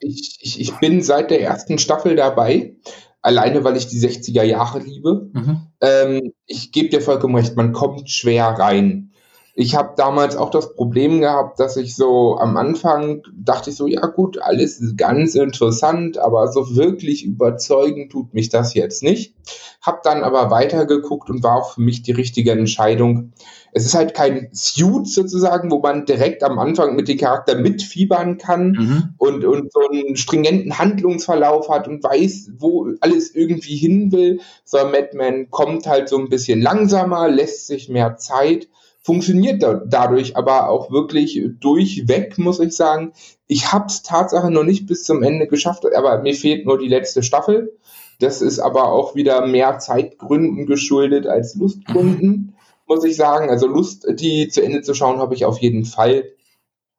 ich, 0.00 0.38
ich, 0.40 0.60
ich 0.60 0.72
bin 0.78 1.02
seit 1.02 1.30
der 1.30 1.40
ersten 1.42 1.78
Staffel 1.78 2.16
dabei, 2.16 2.76
alleine 3.22 3.64
weil 3.64 3.76
ich 3.76 3.86
die 3.86 4.00
60er 4.00 4.42
Jahre 4.42 4.78
liebe. 4.78 5.30
Mhm. 5.32 5.66
Ähm, 5.80 6.32
ich 6.46 6.72
gebe 6.72 6.88
dir 6.88 7.00
vollkommen 7.00 7.36
recht, 7.36 7.56
man 7.56 7.72
kommt 7.72 8.10
schwer 8.10 8.46
rein. 8.46 9.12
Ich 9.58 9.74
habe 9.74 9.94
damals 9.96 10.36
auch 10.36 10.50
das 10.50 10.74
Problem 10.74 11.22
gehabt, 11.22 11.58
dass 11.58 11.78
ich 11.78 11.96
so 11.96 12.36
am 12.36 12.58
Anfang 12.58 13.22
dachte 13.34 13.70
ich 13.70 13.76
so, 13.76 13.86
ja 13.86 14.04
gut, 14.04 14.38
alles 14.38 14.80
ist 14.80 14.98
ganz 14.98 15.34
interessant, 15.34 16.18
aber 16.18 16.52
so 16.52 16.76
wirklich 16.76 17.24
überzeugend 17.24 18.12
tut 18.12 18.34
mich 18.34 18.50
das 18.50 18.74
jetzt 18.74 19.02
nicht. 19.02 19.34
Hab 19.80 20.02
dann 20.02 20.24
aber 20.24 20.50
weitergeguckt 20.50 21.30
und 21.30 21.42
war 21.42 21.56
auch 21.56 21.72
für 21.72 21.80
mich 21.80 22.02
die 22.02 22.12
richtige 22.12 22.52
Entscheidung. 22.52 23.32
Es 23.72 23.86
ist 23.86 23.94
halt 23.94 24.12
kein 24.12 24.50
Suit 24.52 25.08
sozusagen, 25.08 25.70
wo 25.70 25.78
man 25.78 26.04
direkt 26.04 26.44
am 26.44 26.58
Anfang 26.58 26.94
mit 26.94 27.08
dem 27.08 27.16
Charakter 27.16 27.56
mitfiebern 27.56 28.36
kann 28.36 28.72
mhm. 28.72 29.14
und, 29.16 29.42
und 29.46 29.72
so 29.72 29.80
einen 29.88 30.16
stringenten 30.16 30.78
Handlungsverlauf 30.78 31.70
hat 31.70 31.88
und 31.88 32.04
weiß, 32.04 32.50
wo 32.58 32.90
alles 33.00 33.34
irgendwie 33.34 33.76
hin 33.76 34.12
will. 34.12 34.40
So, 34.64 34.76
Madman 34.84 35.48
kommt 35.48 35.86
halt 35.86 36.10
so 36.10 36.18
ein 36.18 36.28
bisschen 36.28 36.60
langsamer, 36.60 37.30
lässt 37.30 37.68
sich 37.68 37.88
mehr 37.88 38.18
Zeit 38.18 38.68
funktioniert 39.06 39.62
da, 39.62 39.74
dadurch 39.74 40.36
aber 40.36 40.68
auch 40.68 40.90
wirklich 40.90 41.40
durchweg, 41.60 42.38
muss 42.38 42.58
ich 42.58 42.74
sagen. 42.74 43.12
Ich 43.46 43.72
habe 43.72 43.86
es 43.86 44.02
Tatsache 44.02 44.50
noch 44.50 44.64
nicht 44.64 44.88
bis 44.88 45.04
zum 45.04 45.22
Ende 45.22 45.46
geschafft, 45.46 45.84
aber 45.94 46.22
mir 46.22 46.34
fehlt 46.34 46.66
nur 46.66 46.76
die 46.76 46.88
letzte 46.88 47.22
Staffel. 47.22 47.78
Das 48.18 48.42
ist 48.42 48.58
aber 48.58 48.90
auch 48.90 49.14
wieder 49.14 49.46
mehr 49.46 49.78
Zeitgründen 49.78 50.66
geschuldet 50.66 51.28
als 51.28 51.54
Lustgründen, 51.54 52.28
mhm. 52.28 52.54
muss 52.88 53.04
ich 53.04 53.14
sagen. 53.14 53.48
Also 53.48 53.68
Lust, 53.68 54.08
die 54.10 54.48
zu 54.48 54.60
Ende 54.60 54.82
zu 54.82 54.92
schauen, 54.92 55.18
habe 55.18 55.34
ich 55.36 55.44
auf 55.44 55.58
jeden 55.58 55.84
Fall. 55.84 56.24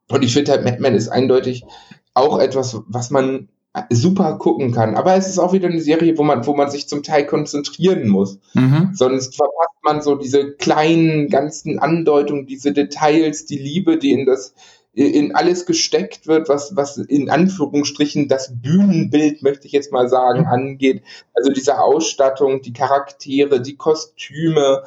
Und 0.08 0.24
ich 0.24 0.34
finde 0.34 0.54
halt, 0.54 0.64
Mad 0.64 0.80
Men 0.80 0.96
ist 0.96 1.10
eindeutig 1.10 1.66
auch 2.14 2.40
etwas, 2.40 2.80
was 2.88 3.10
man 3.10 3.50
super 3.90 4.38
gucken 4.38 4.72
kann. 4.72 4.96
Aber 4.96 5.16
es 5.16 5.28
ist 5.28 5.40
auch 5.40 5.54
wieder 5.54 5.68
eine 5.68 5.82
Serie, 5.82 6.18
wo 6.18 6.24
man, 6.24 6.46
wo 6.46 6.56
man 6.56 6.70
sich 6.70 6.88
zum 6.88 7.04
Teil 7.04 7.26
konzentrieren 7.26 8.08
muss. 8.08 8.40
Mhm. 8.54 8.92
Sonst 8.94 9.36
verpasst 9.36 9.84
man 9.84 10.02
so 10.02 10.16
diese 10.16 10.54
kleinen 10.54 11.30
ganzen 11.30 11.80
Andeutungen, 11.80 12.46
diese 12.46 12.72
Details, 12.72 13.46
die 13.46 13.58
Liebe, 13.58 13.98
die 13.98 14.12
in 14.12 14.26
das 14.26 14.54
in 14.94 15.36
alles 15.36 15.68
gesteckt 15.68 16.26
wird, 16.26 16.50
was, 16.50 16.76
was 16.76 16.98
in 16.98 17.30
Anführungsstrichen 17.30 18.28
das 18.28 18.52
Bühnenbild, 18.60 19.44
möchte 19.44 19.68
ich 19.68 19.72
jetzt 19.74 19.92
mal 19.92 20.10
sagen, 20.10 20.42
mhm. 20.42 20.48
angeht. 20.48 21.04
Also 21.36 21.52
diese 21.52 21.80
Ausstattung, 21.80 22.64
die 22.64 22.74
Charaktere, 22.74 23.62
die 23.62 23.76
Kostüme, 23.76 24.82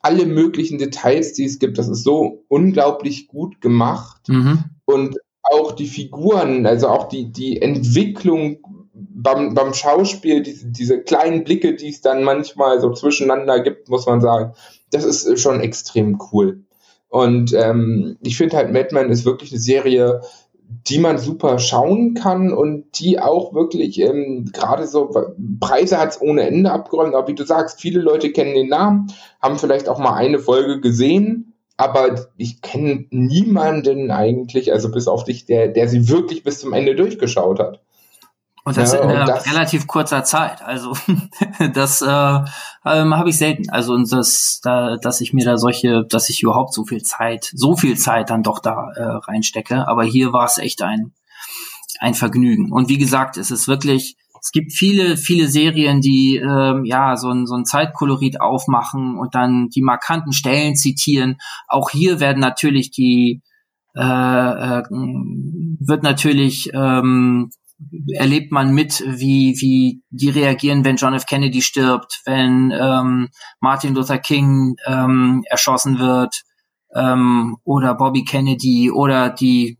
alle 0.00 0.26
möglichen 0.26 0.76
Details, 0.76 1.32
die 1.32 1.46
es 1.46 1.58
gibt, 1.58 1.78
das 1.78 1.88
ist 1.88 2.04
so 2.04 2.44
unglaublich 2.48 3.26
gut 3.26 3.62
gemacht. 3.62 4.28
Mhm. 4.28 4.64
Und 4.84 5.16
auch 5.50 5.72
die 5.72 5.86
Figuren, 5.86 6.66
also 6.66 6.88
auch 6.88 7.08
die, 7.08 7.32
die 7.32 7.60
Entwicklung 7.60 8.58
beim, 8.92 9.54
beim 9.54 9.74
Schauspiel, 9.74 10.42
diese, 10.42 10.66
diese 10.66 11.00
kleinen 11.00 11.44
Blicke, 11.44 11.74
die 11.74 11.88
es 11.88 12.00
dann 12.00 12.22
manchmal 12.22 12.80
so 12.80 12.92
zwischeneinander 12.92 13.60
gibt, 13.60 13.88
muss 13.88 14.06
man 14.06 14.20
sagen, 14.20 14.54
das 14.90 15.04
ist 15.04 15.40
schon 15.40 15.60
extrem 15.60 16.18
cool. 16.32 16.64
Und 17.08 17.52
ähm, 17.54 18.16
ich 18.22 18.36
finde 18.36 18.56
halt 18.56 18.72
Madman 18.72 19.10
ist 19.10 19.24
wirklich 19.24 19.50
eine 19.50 19.60
Serie, 19.60 20.20
die 20.88 20.98
man 20.98 21.16
super 21.16 21.58
schauen 21.58 22.12
kann 22.12 22.52
und 22.52 22.98
die 23.00 23.18
auch 23.18 23.54
wirklich 23.54 23.98
ähm, 24.00 24.50
gerade 24.52 24.86
so 24.86 25.10
Preise 25.60 25.98
hat 25.98 26.10
es 26.10 26.20
ohne 26.20 26.42
Ende 26.46 26.70
abgeräumt. 26.70 27.14
Aber 27.14 27.26
wie 27.26 27.34
du 27.34 27.44
sagst, 27.44 27.80
viele 27.80 28.00
Leute 28.00 28.32
kennen 28.32 28.54
den 28.54 28.68
Namen, 28.68 29.10
haben 29.40 29.58
vielleicht 29.58 29.88
auch 29.88 29.98
mal 29.98 30.14
eine 30.14 30.38
Folge 30.38 30.80
gesehen 30.80 31.54
aber 31.78 32.28
ich 32.36 32.60
kenne 32.60 33.06
niemanden 33.10 34.10
eigentlich, 34.10 34.72
also 34.72 34.90
bis 34.90 35.08
auf 35.08 35.24
dich, 35.24 35.46
der, 35.46 35.68
der 35.68 35.88
sie 35.88 36.08
wirklich 36.08 36.42
bis 36.42 36.60
zum 36.60 36.72
Ende 36.72 36.94
durchgeschaut 36.94 37.60
hat. 37.60 37.80
Und 38.64 38.76
das 38.76 38.92
ja, 38.92 38.98
in 39.00 39.10
einer 39.10 39.24
das, 39.24 39.46
relativ 39.46 39.86
kurzer 39.86 40.24
Zeit. 40.24 40.60
Also 40.60 40.92
das 41.74 42.02
äh, 42.02 42.38
ähm, 42.84 43.16
habe 43.16 43.30
ich 43.30 43.38
selten. 43.38 43.70
Also 43.70 43.94
und 43.94 44.12
das, 44.12 44.60
da, 44.62 44.96
dass 44.96 45.22
ich 45.22 45.32
mir 45.32 45.44
da 45.44 45.56
solche, 45.56 46.04
dass 46.04 46.28
ich 46.28 46.42
überhaupt 46.42 46.74
so 46.74 46.84
viel 46.84 47.02
Zeit, 47.02 47.50
so 47.54 47.76
viel 47.76 47.96
Zeit 47.96 48.28
dann 48.28 48.42
doch 48.42 48.58
da 48.58 48.90
äh, 48.94 49.02
reinstecke. 49.02 49.88
Aber 49.88 50.04
hier 50.04 50.32
war 50.32 50.44
es 50.44 50.58
echt 50.58 50.82
ein 50.82 51.14
ein 52.00 52.14
Vergnügen. 52.14 52.72
Und 52.72 52.88
wie 52.88 52.98
gesagt, 52.98 53.36
es 53.36 53.50
ist 53.50 53.68
wirklich 53.68 54.16
es 54.40 54.50
gibt 54.52 54.72
viele, 54.72 55.16
viele 55.16 55.48
Serien, 55.48 56.00
die 56.00 56.36
ähm, 56.36 56.84
ja 56.84 57.16
so 57.16 57.30
ein, 57.30 57.46
so 57.46 57.54
ein 57.54 57.64
Zeitkolorit 57.64 58.40
aufmachen 58.40 59.16
und 59.18 59.34
dann 59.34 59.68
die 59.68 59.82
markanten 59.82 60.32
Stellen 60.32 60.76
zitieren. 60.76 61.36
Auch 61.66 61.90
hier 61.90 62.20
werden 62.20 62.40
natürlich 62.40 62.90
die 62.90 63.42
äh, 63.96 64.00
äh, 64.00 64.82
wird 64.90 66.02
natürlich 66.02 66.70
ähm, 66.72 67.50
erlebt 68.14 68.52
man 68.52 68.74
mit, 68.74 69.02
wie 69.06 69.56
wie 69.60 70.02
die 70.10 70.30
reagieren, 70.30 70.84
wenn 70.84 70.96
John 70.96 71.14
F. 71.14 71.26
Kennedy 71.26 71.62
stirbt, 71.62 72.22
wenn 72.24 72.72
ähm, 72.72 73.28
Martin 73.60 73.94
Luther 73.94 74.18
King 74.18 74.76
ähm, 74.86 75.42
erschossen 75.48 75.98
wird 75.98 76.42
ähm, 76.94 77.56
oder 77.64 77.94
Bobby 77.94 78.24
Kennedy 78.24 78.90
oder 78.90 79.30
die 79.30 79.78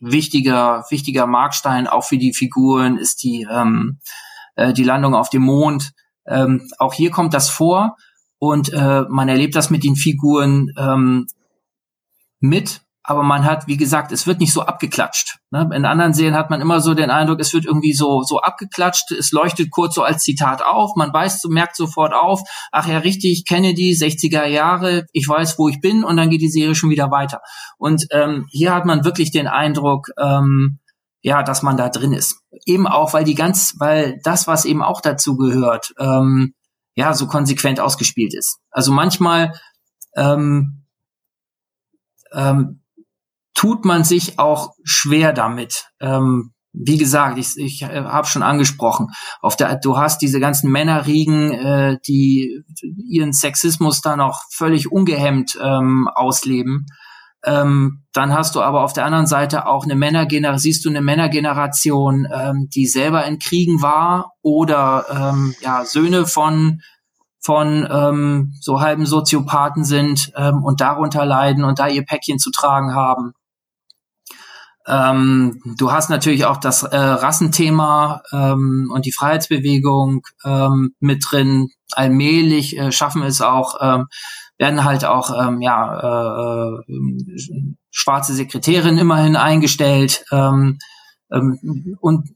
wichtiger, 0.00 0.84
wichtiger 0.90 1.26
Markstein 1.26 1.86
auch 1.86 2.04
für 2.04 2.18
die 2.18 2.32
Figuren 2.32 2.98
ist 2.98 3.22
die, 3.22 3.46
ähm, 3.50 3.98
äh, 4.54 4.72
die 4.72 4.84
Landung 4.84 5.14
auf 5.14 5.30
dem 5.30 5.42
Mond. 5.42 5.92
Ähm, 6.26 6.68
auch 6.78 6.94
hier 6.94 7.10
kommt 7.10 7.34
das 7.34 7.50
vor 7.50 7.96
und 8.38 8.72
äh, 8.72 9.02
man 9.08 9.28
erlebt 9.28 9.56
das 9.56 9.70
mit 9.70 9.84
den 9.84 9.96
Figuren 9.96 10.72
ähm, 10.78 11.26
mit, 12.40 12.82
aber 13.08 13.22
man 13.22 13.44
hat, 13.44 13.68
wie 13.68 13.76
gesagt, 13.76 14.10
es 14.10 14.26
wird 14.26 14.40
nicht 14.40 14.52
so 14.52 14.62
abgeklatscht. 14.62 15.38
Ne? 15.52 15.70
In 15.72 15.84
anderen 15.84 16.12
Serien 16.12 16.34
hat 16.34 16.50
man 16.50 16.60
immer 16.60 16.80
so 16.80 16.92
den 16.92 17.10
Eindruck, 17.10 17.38
es 17.38 17.54
wird 17.54 17.64
irgendwie 17.64 17.92
so 17.92 18.22
so 18.22 18.40
abgeklatscht, 18.40 19.12
es 19.12 19.30
leuchtet 19.30 19.70
kurz 19.70 19.94
so 19.94 20.02
als 20.02 20.24
Zitat 20.24 20.60
auf, 20.64 20.96
man 20.96 21.12
weiß, 21.12 21.44
merkt 21.48 21.76
sofort 21.76 22.12
auf, 22.12 22.40
ach 22.72 22.88
ja, 22.88 22.98
richtig, 22.98 23.44
Kennedy, 23.46 23.92
60er 23.92 24.46
Jahre, 24.46 25.06
ich 25.12 25.28
weiß, 25.28 25.56
wo 25.56 25.68
ich 25.68 25.80
bin 25.80 26.02
und 26.02 26.16
dann 26.16 26.30
geht 26.30 26.40
die 26.40 26.50
Serie 26.50 26.74
schon 26.74 26.90
wieder 26.90 27.12
weiter. 27.12 27.40
Und 27.78 28.06
ähm, 28.10 28.46
hier 28.50 28.74
hat 28.74 28.86
man 28.86 29.04
wirklich 29.04 29.30
den 29.30 29.46
Eindruck, 29.46 30.08
ähm, 30.18 30.80
ja, 31.22 31.44
dass 31.44 31.62
man 31.62 31.76
da 31.76 31.88
drin 31.88 32.12
ist. 32.12 32.40
Eben 32.66 32.88
auch, 32.88 33.12
weil 33.12 33.24
die 33.24 33.36
ganz, 33.36 33.76
weil 33.78 34.18
das, 34.24 34.48
was 34.48 34.64
eben 34.64 34.82
auch 34.82 35.00
dazu 35.00 35.36
gehört, 35.36 35.92
ähm, 36.00 36.54
ja, 36.96 37.14
so 37.14 37.28
konsequent 37.28 37.78
ausgespielt 37.78 38.34
ist. 38.34 38.58
Also 38.70 38.90
manchmal 38.90 39.52
ähm, 40.16 40.86
ähm, 42.32 42.82
tut 43.56 43.84
man 43.84 44.04
sich 44.04 44.38
auch 44.38 44.74
schwer 44.84 45.32
damit. 45.32 45.86
Ähm, 45.98 46.52
wie 46.72 46.98
gesagt, 46.98 47.38
ich, 47.38 47.56
ich 47.56 47.82
äh, 47.82 48.04
habe 48.04 48.26
schon 48.26 48.42
angesprochen, 48.42 49.08
auf 49.40 49.56
der, 49.56 49.76
du 49.76 49.96
hast 49.96 50.20
diese 50.20 50.38
ganzen 50.38 50.70
Männerriegen, 50.70 51.52
äh, 51.52 51.98
die 52.06 52.62
ihren 53.08 53.32
Sexismus 53.32 54.02
da 54.02 54.14
noch 54.14 54.42
völlig 54.52 54.92
ungehemmt 54.92 55.58
ähm, 55.60 56.08
ausleben. 56.14 56.86
Ähm, 57.44 58.04
dann 58.12 58.34
hast 58.34 58.56
du 58.56 58.60
aber 58.60 58.82
auf 58.82 58.92
der 58.92 59.06
anderen 59.06 59.26
Seite 59.26 59.66
auch 59.66 59.84
eine 59.84 59.94
Männergeneration, 59.94 60.58
siehst 60.58 60.84
du 60.84 60.90
eine 60.90 61.00
Männergeneration, 61.00 62.26
ähm, 62.32 62.68
die 62.74 62.86
selber 62.86 63.24
in 63.24 63.38
Kriegen 63.38 63.80
war 63.80 64.32
oder 64.42 65.06
ähm, 65.10 65.54
ja 65.60 65.84
Söhne 65.84 66.26
von 66.26 66.80
von 67.40 67.86
ähm, 67.88 68.54
so 68.60 68.80
halben 68.80 69.06
Soziopathen 69.06 69.84
sind 69.84 70.32
ähm, 70.36 70.64
und 70.64 70.80
darunter 70.80 71.24
leiden 71.24 71.62
und 71.62 71.78
da 71.78 71.86
ihr 71.86 72.04
Päckchen 72.04 72.40
zu 72.40 72.50
tragen 72.50 72.92
haben. 72.92 73.34
Ähm, 74.88 75.60
du 75.78 75.90
hast 75.90 76.10
natürlich 76.10 76.44
auch 76.44 76.58
das 76.58 76.82
äh, 76.82 76.96
Rassenthema 76.96 78.22
ähm, 78.32 78.90
und 78.92 79.04
die 79.04 79.12
Freiheitsbewegung 79.12 80.22
ähm, 80.44 80.94
mit 81.00 81.24
drin. 81.28 81.68
Allmählich 81.92 82.78
äh, 82.78 82.92
schaffen 82.92 83.22
es 83.22 83.40
auch, 83.40 83.76
ähm, 83.80 84.06
werden 84.58 84.84
halt 84.84 85.04
auch 85.04 85.30
ähm, 85.48 85.60
ja 85.60 86.68
äh, 86.68 86.94
schwarze 87.90 88.34
Sekretärinnen 88.34 88.98
immerhin 88.98 89.36
eingestellt. 89.36 90.24
Ähm, 90.30 90.78
und 92.00 92.28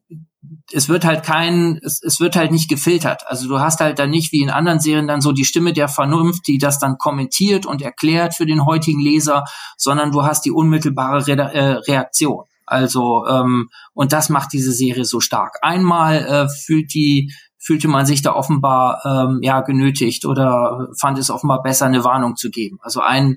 es 0.72 0.88
wird 0.88 1.05
halt 1.05 1.22
kein, 1.22 1.78
es, 1.82 2.03
es 2.03 2.20
wird 2.20 2.36
halt 2.36 2.51
nicht 2.51 2.68
gefiltert. 2.68 3.22
Also 3.26 3.49
du 3.49 3.61
hast 3.61 3.80
halt 3.80 3.99
dann 3.99 4.11
nicht 4.11 4.32
wie 4.32 4.43
in 4.43 4.51
anderen 4.51 4.80
Serien 4.80 5.07
dann 5.07 5.20
so 5.20 5.32
die 5.32 5.45
Stimme 5.45 5.72
der 5.72 5.88
Vernunft, 5.88 6.47
die 6.47 6.59
das 6.59 6.78
dann 6.78 6.99
kommentiert 6.99 7.66
und 7.66 7.82
erklärt 7.82 8.34
für 8.34 8.47
den 8.47 8.64
heutigen 8.64 9.01
Leser, 9.01 9.45
sondern 9.76 10.12
du 10.12 10.22
hast 10.22 10.45
die 10.45 10.51
unmittelbare 10.51 11.26
Re 11.26 11.32
äh, 11.32 11.72
Reaktion. 11.91 12.45
Also 12.64 13.26
ähm, 13.26 13.68
und 13.93 14.12
das 14.12 14.28
macht 14.28 14.53
diese 14.53 14.72
Serie 14.72 15.05
so 15.05 15.20
stark. 15.20 15.59
Einmal 15.62 16.24
äh, 16.24 16.49
fühlt 16.49 16.95
die 16.95 17.32
fühlte 17.59 17.88
man 17.88 18.07
sich 18.07 18.22
da 18.22 18.34
offenbar 18.34 19.03
ähm, 19.05 19.41
ja 19.43 19.61
genötigt 19.61 20.24
oder 20.24 20.88
fand 20.99 21.18
es 21.18 21.30
offenbar 21.30 21.62
besser, 21.62 21.86
eine 21.86 22.05
Warnung 22.05 22.36
zu 22.36 22.51
geben. 22.51 22.78
Also 22.80 23.01
ein 23.01 23.36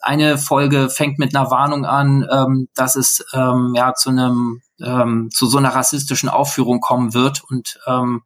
eine 0.00 0.38
Folge 0.38 0.90
fängt 0.90 1.18
mit 1.18 1.34
einer 1.34 1.50
Warnung 1.50 1.86
an, 1.86 2.26
ähm, 2.30 2.68
dass 2.74 2.94
es 2.94 3.24
ähm, 3.32 3.72
ja 3.74 3.94
zu 3.94 4.10
einem 4.10 4.60
ähm, 4.82 5.28
zu 5.32 5.46
so 5.46 5.58
einer 5.58 5.74
rassistischen 5.74 6.28
Aufführung 6.28 6.80
kommen 6.80 7.14
wird 7.14 7.42
und 7.48 7.78
ähm, 7.86 8.22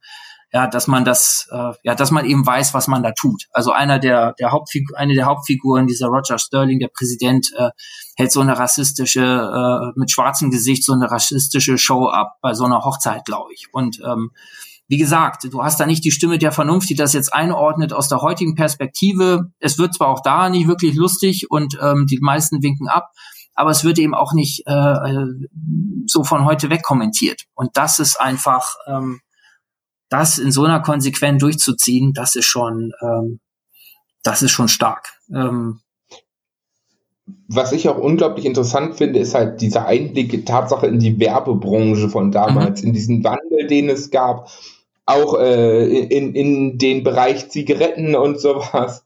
ja, 0.51 0.65
dass 0.65 0.87
man 0.87 1.05
das, 1.05 1.47
äh, 1.51 1.73
ja, 1.83 1.93
dass 1.93 2.09
man 2.09 2.25
eben 2.25 2.45
weiß, 2.45 2.73
was 2.73 2.87
man 2.87 3.03
da 3.03 3.11
tut. 3.11 3.43
Also 3.51 3.71
einer 3.71 3.99
der, 3.99 4.33
der 4.39 4.51
Hauptfigur, 4.51 4.97
eine 4.97 5.13
der 5.13 5.27
Hauptfiguren, 5.27 5.85
dieser 5.85 6.07
Roger 6.07 6.39
Sterling, 6.39 6.79
der 6.79 6.87
Präsident, 6.87 7.51
äh, 7.55 7.69
hält 8.15 8.31
so 8.31 8.41
eine 8.41 8.57
rassistische, 8.57 9.21
äh, 9.21 9.99
mit 9.99 10.11
schwarzem 10.11 10.49
Gesicht 10.49 10.83
so 10.83 10.93
eine 10.93 11.11
rassistische 11.11 11.77
Show 11.77 12.07
ab 12.07 12.37
bei 12.41 12.55
so 12.55 12.65
einer 12.65 12.83
Hochzeit, 12.83 13.25
glaube 13.25 13.53
ich. 13.53 13.67
Und 13.71 13.99
ähm, 14.03 14.31
wie 14.87 14.97
gesagt, 14.97 15.43
du 15.51 15.63
hast 15.63 15.79
da 15.79 15.85
nicht 15.85 16.03
die 16.03 16.09
Stimme 16.09 16.39
der 16.39 16.51
Vernunft, 16.51 16.89
die 16.89 16.95
das 16.95 17.13
jetzt 17.13 17.31
einordnet 17.31 17.93
aus 17.93 18.09
der 18.09 18.21
heutigen 18.21 18.55
Perspektive. 18.55 19.51
Es 19.59 19.77
wird 19.77 19.93
zwar 19.93 20.07
auch 20.07 20.21
da 20.23 20.49
nicht 20.49 20.67
wirklich 20.67 20.95
lustig 20.95 21.51
und 21.51 21.77
ähm, 21.79 22.07
die 22.07 22.17
meisten 22.19 22.63
winken 22.63 22.87
ab, 22.87 23.11
aber 23.59 23.71
es 23.71 23.83
wird 23.83 23.99
eben 23.99 24.15
auch 24.15 24.31
nicht 24.31 24.63
äh, 24.67 24.71
äh, 24.71 25.25
so 26.05 26.23
von 26.23 26.45
heute 26.45 26.69
weg 26.69 26.81
kommentiert. 26.81 27.43
Und 27.55 27.71
das 27.73 27.99
ist 27.99 28.15
einfach, 28.19 28.75
ähm, 28.87 29.19
das 30.07 30.37
in 30.37 30.53
so 30.53 30.63
einer 30.63 30.79
Konsequenz 30.79 31.41
durchzuziehen, 31.41 32.13
das 32.13 32.35
ist 32.35 32.45
schon, 32.45 32.93
ähm, 33.01 33.41
das 34.23 34.41
ist 34.43 34.51
schon 34.51 34.69
stark. 34.69 35.09
Ähm, 35.35 35.81
was 37.49 37.73
ich 37.73 37.89
auch 37.89 37.97
unglaublich 37.97 38.45
interessant 38.45 38.95
finde, 38.95 39.19
ist 39.19 39.35
halt 39.35 39.59
diese 39.59 39.85
Einblicke, 39.85 40.45
Tatsache 40.45 40.87
in 40.87 40.99
die 40.99 41.19
Werbebranche 41.19 42.07
von 42.07 42.31
damals, 42.31 42.81
mhm. 42.81 42.87
in 42.87 42.93
diesen 42.93 43.23
Wandel, 43.25 43.67
den 43.67 43.89
es 43.89 44.09
gab, 44.09 44.49
auch 45.05 45.37
äh, 45.37 45.85
in, 45.85 46.33
in 46.33 46.77
den 46.77 47.03
Bereich 47.03 47.49
Zigaretten 47.49 48.15
und 48.15 48.39
sowas 48.39 48.69
was, 48.71 49.05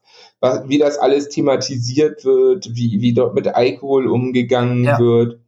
wie 0.66 0.78
das 0.78 0.98
alles 0.98 1.28
thematisiert 1.28 2.24
wird, 2.24 2.74
wie, 2.74 3.00
wie 3.00 3.14
dort 3.14 3.34
mit 3.34 3.48
Alkohol 3.48 4.06
umgegangen 4.08 4.84
ja. 4.84 4.98
wird, 4.98 5.38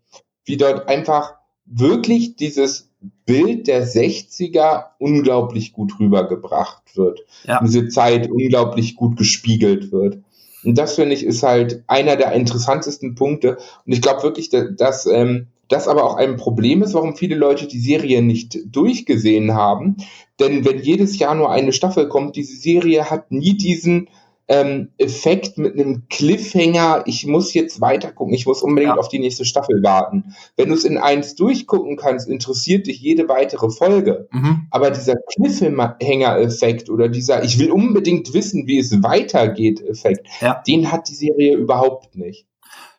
wie 0.44 0.56
dort 0.56 0.88
einfach 0.88 1.34
wirklich 1.66 2.36
dieses 2.36 2.90
Bild 3.26 3.66
der 3.66 3.86
60er 3.86 4.84
unglaublich 4.98 5.72
gut 5.72 5.98
rübergebracht 5.98 6.96
wird. 6.96 7.20
Ja. 7.44 7.60
Diese 7.62 7.88
Zeit 7.88 8.30
unglaublich 8.30 8.96
gut 8.96 9.16
gespiegelt 9.16 9.92
wird. 9.92 10.18
Und 10.64 10.78
das 10.78 10.94
finde 10.94 11.14
ich 11.14 11.24
ist 11.24 11.42
halt 11.42 11.84
einer 11.86 12.16
der 12.16 12.32
interessantesten 12.32 13.14
Punkte. 13.14 13.58
Und 13.84 13.92
ich 13.92 14.00
glaube 14.00 14.22
wirklich, 14.22 14.48
dass, 14.48 14.74
dass 14.76 15.06
ähm, 15.06 15.48
das 15.68 15.88
aber 15.88 16.04
auch 16.04 16.16
ein 16.16 16.36
Problem 16.36 16.82
ist, 16.82 16.94
warum 16.94 17.16
viele 17.16 17.36
Leute 17.36 17.66
die 17.66 17.80
Serie 17.80 18.22
nicht 18.22 18.58
durchgesehen 18.66 19.54
haben. 19.54 19.96
Denn 20.38 20.64
wenn 20.64 20.78
jedes 20.78 21.18
Jahr 21.18 21.34
nur 21.34 21.50
eine 21.50 21.72
Staffel 21.72 22.08
kommt, 22.08 22.36
diese 22.36 22.56
Serie 22.56 23.10
hat 23.10 23.30
nie 23.32 23.56
diesen 23.56 24.08
ähm, 24.48 24.92
Effekt 24.98 25.58
mit 25.58 25.74
einem 25.74 26.06
Cliffhanger, 26.08 27.02
ich 27.06 27.26
muss 27.26 27.52
jetzt 27.52 27.80
weiter 27.80 28.12
gucken, 28.12 28.34
ich 28.34 28.46
muss 28.46 28.62
unbedingt 28.62 28.94
ja. 28.94 28.98
auf 28.98 29.08
die 29.08 29.18
nächste 29.18 29.44
Staffel 29.44 29.82
warten. 29.82 30.34
Wenn 30.56 30.68
du 30.68 30.74
es 30.74 30.84
in 30.84 30.98
eins 30.98 31.34
durchgucken 31.34 31.96
kannst, 31.96 32.28
interessiert 32.28 32.86
dich 32.86 33.00
jede 33.00 33.28
weitere 33.28 33.70
Folge. 33.70 34.28
Mhm. 34.30 34.68
Aber 34.70 34.90
dieser 34.90 35.16
Cliffhanger-Effekt 35.16 36.90
oder 36.90 37.08
dieser 37.08 37.42
Ich 37.42 37.58
will 37.58 37.72
unbedingt 37.72 38.32
wissen, 38.34 38.66
wie 38.66 38.78
es 38.78 39.02
weitergeht-Effekt, 39.02 40.26
ja. 40.40 40.62
den 40.66 40.92
hat 40.92 41.08
die 41.08 41.14
Serie 41.14 41.56
überhaupt 41.56 42.16
nicht. 42.16 42.46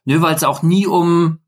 Nö, 0.04 0.22
weil 0.22 0.36
es 0.36 0.44
auch 0.44 0.64
nie 0.64 0.88
um 0.88 1.40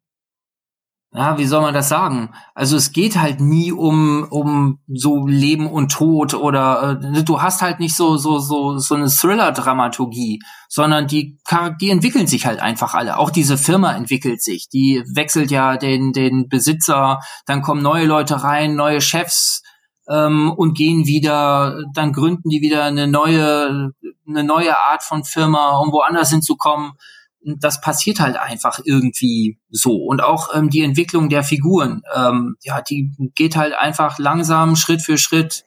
ja, 1.12 1.40
wie 1.40 1.46
soll 1.46 1.62
man 1.62 1.74
das 1.74 1.90
sagen? 1.90 2.30
Also 2.54 2.78
es 2.78 2.92
geht 2.92 3.18
halt 3.18 3.42
nie 3.42 3.72
um 3.72 4.28
um 4.30 4.80
so 4.88 5.26
Leben 5.26 5.68
und 5.68 5.92
Tod 5.92 6.36
oder 6.36 7.00
äh, 7.02 7.24
du 7.24 7.42
hast 7.42 7.64
halt 7.64 7.80
nicht 7.80 7.96
so 7.96 8.18
so 8.18 8.38
so 8.38 8.78
so 8.78 8.94
eine 8.94 9.10
Thriller-Dramaturgie, 9.10 10.40
sondern 10.68 11.08
die 11.08 11.40
die 11.82 11.90
entwickeln 11.90 12.28
sich 12.28 12.46
halt 12.46 12.60
einfach 12.62 12.94
alle. 12.94 13.18
Auch 13.18 13.32
diese 13.32 13.58
Firma 13.58 13.94
entwickelt 13.94 14.44
sich, 14.44 14.70
die 14.70 15.04
wechselt 15.16 15.50
ja 15.50 15.78
den 15.78 16.14
den 16.14 16.48
Besitzer, 16.48 17.20
dann 17.48 17.64
kommen 17.64 17.82
neue 17.82 18.06
Leute 18.06 18.44
rein, 18.44 18.76
neue 18.76 19.02
Chefs 19.02 19.64
ähm, 20.08 20.52
und 20.52 20.78
gehen 20.78 21.08
wieder, 21.08 21.76
dann 21.96 22.14
gründen 22.14 22.50
die 22.50 22.62
wieder 22.62 22.84
eine 22.84 23.08
neue 23.08 23.94
eine 24.28 24.44
neue 24.44 24.78
Art 24.78 25.02
von 25.02 25.24
Firma, 25.24 25.80
um 25.80 25.92
woanders 25.92 26.30
hinzukommen 26.30 26.92
das 27.42 27.82
passiert 27.82 28.20
halt 28.20 28.38
einfach 28.38 28.80
irgendwie 28.84 29.60
so. 29.70 29.96
Und 29.96 30.22
auch 30.22 30.54
ähm, 30.54 30.70
die 30.70 30.84
Entwicklung 30.84 31.30
der 31.30 31.44
Figuren, 31.44 32.02
ähm, 32.14 32.56
ja, 32.62 32.82
die 32.82 33.12
geht 33.36 33.56
halt 33.56 33.74
einfach 33.74 34.20
langsam 34.20 34.76
Schritt 34.76 35.02
für 35.02 35.18
Schritt 35.18 35.66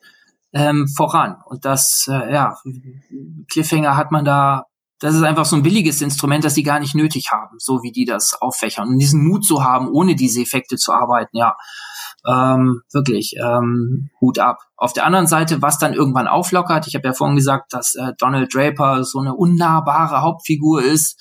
ähm, 0.52 0.86
voran. 0.88 1.36
Und 1.46 1.64
das, 1.64 2.06
äh, 2.10 2.32
ja, 2.32 2.56
Cliffhanger 3.50 3.96
hat 3.96 4.12
man 4.12 4.24
da, 4.24 4.64
das 5.00 5.14
ist 5.14 5.22
einfach 5.22 5.46
so 5.46 5.56
ein 5.56 5.62
billiges 5.62 6.00
Instrument, 6.00 6.44
das 6.44 6.54
die 6.54 6.62
gar 6.62 6.78
nicht 6.78 6.94
nötig 6.94 7.32
haben, 7.32 7.56
so 7.58 7.82
wie 7.82 7.90
die 7.90 8.04
das 8.04 8.34
auffächern. 8.40 8.88
Und 8.88 8.98
diesen 8.98 9.26
Mut 9.26 9.44
zu 9.44 9.64
haben, 9.64 9.88
ohne 9.88 10.14
diese 10.14 10.42
Effekte 10.42 10.76
zu 10.76 10.92
arbeiten, 10.92 11.36
ja, 11.36 11.56
ähm, 12.24 12.82
wirklich, 12.92 13.34
ähm, 13.42 14.10
Hut 14.20 14.38
ab. 14.38 14.58
Auf 14.76 14.92
der 14.92 15.04
anderen 15.06 15.26
Seite, 15.26 15.60
was 15.60 15.78
dann 15.78 15.92
irgendwann 15.92 16.28
auflockert, 16.28 16.86
ich 16.86 16.94
habe 16.94 17.08
ja 17.08 17.14
vorhin 17.14 17.36
gesagt, 17.36 17.72
dass 17.72 17.96
äh, 17.96 18.12
Donald 18.18 18.54
Draper 18.54 19.02
so 19.02 19.18
eine 19.18 19.34
unnahbare 19.34 20.22
Hauptfigur 20.22 20.82
ist, 20.82 21.20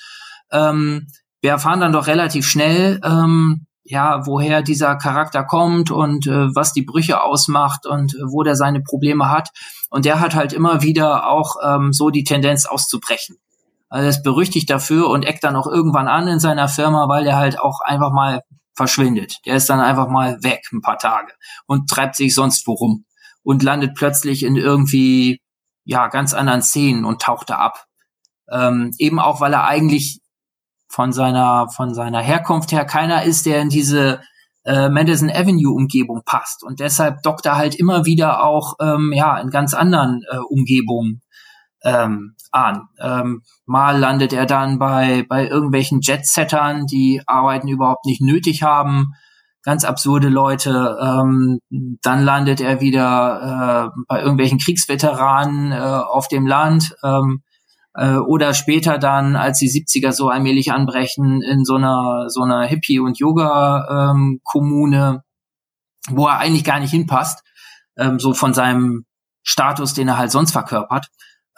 ähm, 0.51 1.07
wir 1.41 1.51
erfahren 1.51 1.79
dann 1.79 1.93
doch 1.93 2.07
relativ 2.07 2.45
schnell, 2.45 2.99
ähm, 3.03 3.65
ja, 3.83 4.25
woher 4.25 4.61
dieser 4.61 4.95
Charakter 4.95 5.43
kommt 5.43 5.91
und 5.91 6.27
äh, 6.27 6.55
was 6.55 6.71
die 6.73 6.83
Brüche 6.83 7.21
ausmacht 7.23 7.85
und 7.85 8.13
äh, 8.13 8.23
wo 8.27 8.43
der 8.43 8.55
seine 8.55 8.81
Probleme 8.81 9.29
hat. 9.29 9.49
Und 9.89 10.05
der 10.05 10.19
hat 10.19 10.35
halt 10.35 10.53
immer 10.53 10.81
wieder 10.81 11.27
auch 11.27 11.55
ähm, 11.63 11.91
so 11.91 12.09
die 12.09 12.23
Tendenz 12.23 12.65
auszubrechen. 12.65 13.37
Also 13.89 14.05
er 14.05 14.09
ist 14.09 14.23
berüchtigt 14.23 14.69
dafür 14.69 15.09
und 15.09 15.23
eckt 15.23 15.43
dann 15.43 15.55
auch 15.55 15.67
irgendwann 15.67 16.07
an 16.07 16.27
in 16.27 16.39
seiner 16.39 16.69
Firma, 16.69 17.09
weil 17.09 17.25
der 17.25 17.35
halt 17.35 17.59
auch 17.59 17.81
einfach 17.83 18.11
mal 18.11 18.41
verschwindet. 18.73 19.39
Der 19.45 19.55
ist 19.55 19.69
dann 19.69 19.81
einfach 19.81 20.07
mal 20.07 20.41
weg 20.43 20.61
ein 20.71 20.81
paar 20.81 20.97
Tage 20.97 21.33
und 21.65 21.89
treibt 21.89 22.15
sich 22.15 22.33
sonst 22.33 22.65
wo 22.67 22.73
rum 22.73 23.05
und 23.43 23.63
landet 23.63 23.95
plötzlich 23.95 24.43
in 24.43 24.55
irgendwie 24.55 25.41
ja 25.83 26.07
ganz 26.07 26.33
anderen 26.33 26.61
Szenen 26.61 27.03
und 27.03 27.21
taucht 27.21 27.49
da 27.49 27.57
ab. 27.57 27.85
Ähm, 28.49 28.93
eben 28.97 29.19
auch, 29.19 29.41
weil 29.41 29.53
er 29.53 29.65
eigentlich 29.65 30.20
von 30.91 31.13
seiner, 31.13 31.69
von 31.69 31.93
seiner 31.93 32.19
Herkunft 32.19 32.71
her 32.71 32.85
keiner 32.85 33.23
ist, 33.23 33.45
der 33.45 33.61
in 33.61 33.69
diese 33.69 34.21
äh, 34.65 34.89
Madison 34.89 35.29
Avenue 35.29 35.73
Umgebung 35.73 36.21
passt. 36.25 36.63
Und 36.63 36.79
deshalb 36.79 37.23
dockt 37.23 37.45
er 37.45 37.55
halt 37.55 37.75
immer 37.75 38.05
wieder 38.05 38.43
auch 38.43 38.75
ähm, 38.79 39.13
ja, 39.15 39.39
in 39.39 39.49
ganz 39.49 39.73
anderen 39.73 40.21
äh, 40.29 40.37
Umgebungen 40.37 41.21
ähm, 41.83 42.35
an. 42.51 42.89
Ähm, 42.99 43.41
mal 43.65 43.97
landet 43.97 44.33
er 44.33 44.45
dann 44.45 44.79
bei, 44.79 45.25
bei 45.27 45.47
irgendwelchen 45.47 46.01
Jetsettern, 46.01 46.85
die 46.85 47.21
Arbeiten 47.25 47.69
überhaupt 47.69 48.05
nicht 48.05 48.21
nötig 48.21 48.61
haben. 48.61 49.13
Ganz 49.63 49.85
absurde 49.85 50.27
Leute. 50.27 50.97
Ähm, 51.01 51.59
dann 52.01 52.23
landet 52.23 52.61
er 52.61 52.81
wieder 52.81 53.93
äh, 53.95 54.01
bei 54.07 54.21
irgendwelchen 54.21 54.59
Kriegsveteranen 54.59 55.71
äh, 55.71 55.75
auf 55.75 56.27
dem 56.27 56.45
Land. 56.45 56.95
Ähm, 57.03 57.43
äh, 57.93 58.15
oder 58.15 58.53
später 58.53 58.97
dann, 58.97 59.35
als 59.35 59.59
die 59.59 59.69
70er 59.69 60.11
so 60.11 60.29
allmählich 60.29 60.71
anbrechen, 60.71 61.41
in 61.41 61.65
so 61.65 61.75
einer, 61.75 62.25
so 62.29 62.41
einer 62.43 62.63
Hippie- 62.63 62.99
und 62.99 63.19
Yoga-Kommune, 63.19 64.97
ähm, 64.97 65.21
wo 66.09 66.27
er 66.27 66.39
eigentlich 66.39 66.63
gar 66.63 66.79
nicht 66.79 66.91
hinpasst, 66.91 67.43
ähm, 67.97 68.19
so 68.19 68.33
von 68.33 68.53
seinem 68.53 69.05
Status, 69.43 69.93
den 69.93 70.07
er 70.07 70.17
halt 70.17 70.31
sonst 70.31 70.51
verkörpert. 70.51 71.07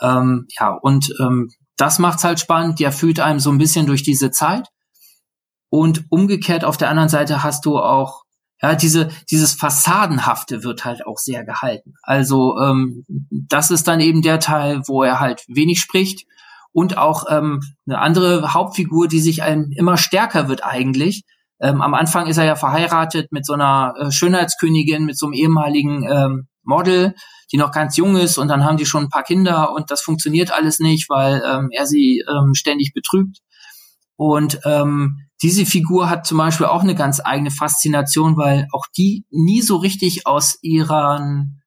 Ähm, 0.01 0.47
ja, 0.59 0.69
und 0.69 1.13
ähm, 1.19 1.49
das 1.77 1.99
macht's 1.99 2.23
halt 2.23 2.39
spannend. 2.39 2.79
Der 2.79 2.91
fühlt 2.91 3.19
einem 3.19 3.39
so 3.39 3.51
ein 3.51 3.57
bisschen 3.57 3.85
durch 3.85 4.03
diese 4.03 4.31
Zeit. 4.31 4.67
Und 5.69 6.05
umgekehrt 6.09 6.65
auf 6.65 6.77
der 6.77 6.89
anderen 6.89 7.09
Seite 7.09 7.43
hast 7.43 7.65
du 7.65 7.79
auch 7.79 8.22
ja, 8.63 8.75
diese, 8.75 9.09
dieses 9.29 9.53
Fassadenhafte 9.53 10.63
wird 10.63 10.85
halt 10.85 11.05
auch 11.05 11.17
sehr 11.17 11.43
gehalten. 11.43 11.95
Also 12.01 12.57
ähm, 12.57 13.05
das 13.29 13.71
ist 13.71 13.89
dann 13.89 13.99
eben 13.99 14.21
der 14.21 14.39
Teil, 14.39 14.83
wo 14.87 15.03
er 15.03 15.19
halt 15.19 15.43
wenig 15.49 15.81
spricht. 15.81 16.25
Und 16.71 16.97
auch 16.97 17.25
ähm, 17.29 17.59
eine 17.85 17.99
andere 17.99 18.53
Hauptfigur, 18.53 19.09
die 19.09 19.19
sich 19.19 19.43
einem 19.43 19.69
immer 19.75 19.97
stärker 19.97 20.47
wird 20.47 20.63
eigentlich. 20.63 21.23
Ähm, 21.59 21.81
am 21.81 21.93
Anfang 21.93 22.27
ist 22.27 22.37
er 22.37 22.45
ja 22.45 22.55
verheiratet 22.55 23.31
mit 23.31 23.45
so 23.45 23.53
einer 23.53 23.95
äh, 23.99 24.11
Schönheitskönigin, 24.11 25.03
mit 25.03 25.17
so 25.17 25.25
einem 25.25 25.33
ehemaligen 25.33 26.03
ähm, 26.09 26.47
Model, 26.63 27.15
die 27.51 27.57
noch 27.57 27.71
ganz 27.71 27.97
jung 27.97 28.15
ist 28.15 28.37
und 28.37 28.47
dann 28.47 28.63
haben 28.63 28.77
die 28.77 28.85
schon 28.85 29.03
ein 29.03 29.09
paar 29.09 29.23
Kinder 29.23 29.73
und 29.73 29.91
das 29.91 30.01
funktioniert 30.01 30.53
alles 30.53 30.79
nicht, 30.79 31.09
weil 31.09 31.43
ähm, 31.45 31.67
er 31.71 31.85
sie 31.85 32.23
ähm, 32.27 32.53
ständig 32.55 32.93
betrügt. 32.93 33.39
Und 34.25 34.61
ähm, 34.63 35.19
diese 35.41 35.65
Figur 35.65 36.09
hat 36.09 36.25
zum 36.25 36.37
Beispiel 36.37 36.65
auch 36.65 36.81
eine 36.81 36.95
ganz 36.95 37.19
eigene 37.21 37.51
Faszination, 37.51 38.37
weil 38.37 38.69
auch 38.71 38.85
die 38.95 39.25
nie 39.31 39.61
so 39.61 39.75
richtig 39.75 40.25
aus 40.25 40.57
ihren, 40.61 41.61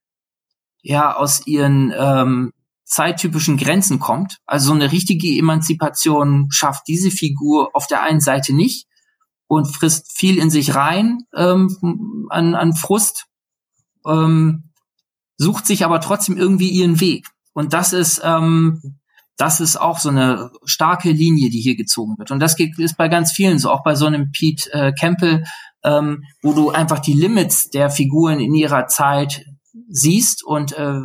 ja, 0.81 1.15
aus 1.15 1.47
ihren 1.47 1.93
ähm, 1.95 2.53
zeittypischen 2.87 3.59
Grenzen 3.59 3.99
kommt. 3.99 4.39
Also 4.47 4.69
so 4.69 4.73
eine 4.73 4.91
richtige 4.91 5.29
Emanzipation 5.37 6.47
schafft 6.51 6.89
diese 6.89 7.11
Figur 7.11 7.69
auf 7.75 7.89
der 7.89 8.03
einen 8.03 8.21
Seite 8.21 8.55
nicht 8.55 8.87
und 9.49 9.67
frisst 9.67 10.17
viel 10.17 10.39
in 10.39 10.49
sich 10.49 10.75
rein 10.75 11.19
ähm, 11.35 12.27
an, 12.31 12.55
an 12.55 12.73
Frust, 12.73 13.27
ähm, 14.07 14.71
sucht 15.37 15.67
sich 15.67 15.85
aber 15.85 16.01
trotzdem 16.01 16.39
irgendwie 16.39 16.71
ihren 16.71 17.01
Weg. 17.01 17.29
Und 17.53 17.75
das 17.75 17.93
ist 17.93 18.23
ähm, 18.25 18.99
das 19.37 19.61
ist 19.61 19.77
auch 19.77 19.99
so 19.99 20.09
eine 20.09 20.51
starke 20.65 21.11
Linie, 21.11 21.51
die 21.51 21.61
hier 21.61 21.77
gezogen 21.77 22.17
wird. 22.19 22.31
Und 22.31 22.41
das 22.41 22.59
ist 22.59 22.97
bei 22.97 23.09
ganz 23.09 23.33
vielen 23.33 23.59
so, 23.59 23.71
auch 23.71 23.83
bei 23.83 23.95
so 23.95 24.07
einem 24.07 24.31
Pete 24.33 24.73
äh, 24.73 24.93
Campbell, 24.93 25.45
ähm, 25.85 26.25
wo 26.43 26.53
du 26.53 26.71
einfach 26.71 27.01
die 27.01 27.13
Limits 27.13 27.69
der 27.71 27.91
Figuren 27.91 28.41
in 28.41 28.55
ihrer 28.55 28.87
Zeit 28.87 29.45
siehst 29.89 30.45
und 30.45 30.73
äh, 30.73 31.01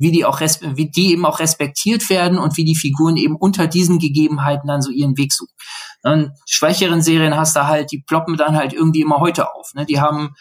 wie 0.00 0.12
die 0.12 0.24
auch 0.24 0.40
wie 0.40 0.90
die 0.90 1.12
eben 1.12 1.26
auch 1.26 1.40
respektiert 1.40 2.08
werden 2.08 2.38
und 2.38 2.56
wie 2.56 2.64
die 2.64 2.76
Figuren 2.76 3.16
eben 3.16 3.36
unter 3.36 3.66
diesen 3.66 3.98
Gegebenheiten 3.98 4.68
dann 4.68 4.82
so 4.82 4.90
ihren 4.90 5.16
Weg 5.16 5.32
suchen. 5.32 5.54
Und 6.02 6.30
schwächeren 6.48 7.02
Serien 7.02 7.36
hast 7.36 7.56
du 7.56 7.66
halt, 7.66 7.90
die 7.90 8.02
ploppen 8.06 8.36
dann 8.36 8.56
halt 8.56 8.72
irgendwie 8.72 9.00
immer 9.00 9.18
heute 9.18 9.52
auf. 9.52 9.72
Ne? 9.74 9.86
Die 9.86 10.00
haben 10.00 10.34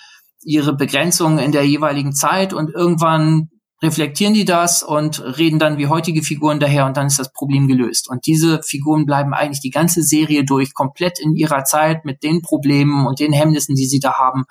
ihre 0.43 0.75
Begrenzungen 0.75 1.39
in 1.39 1.51
der 1.51 1.65
jeweiligen 1.67 2.13
Zeit 2.13 2.53
und 2.53 2.69
irgendwann 2.73 3.49
reflektieren 3.81 4.33
die 4.33 4.45
das 4.45 4.81
und 4.81 5.21
reden 5.37 5.59
dann 5.59 5.77
wie 5.77 5.87
heutige 5.87 6.23
Figuren 6.23 6.59
daher 6.59 6.85
und 6.85 6.97
dann 6.97 7.07
ist 7.07 7.19
das 7.19 7.31
Problem 7.31 7.67
gelöst. 7.67 8.09
Und 8.09 8.25
diese 8.25 8.61
Figuren 8.63 9.05
bleiben 9.05 9.33
eigentlich 9.33 9.61
die 9.61 9.69
ganze 9.69 10.01
Serie 10.01 10.43
durch 10.43 10.73
komplett 10.73 11.19
in 11.19 11.35
ihrer 11.35 11.63
Zeit 11.63 12.03
mit 12.03 12.23
den 12.23 12.41
Problemen 12.41 13.05
und 13.05 13.19
den 13.19 13.33
Hemmnissen, 13.33 13.75
die 13.75 13.85
sie 13.85 13.99
da 13.99 14.13
haben. 14.13 14.45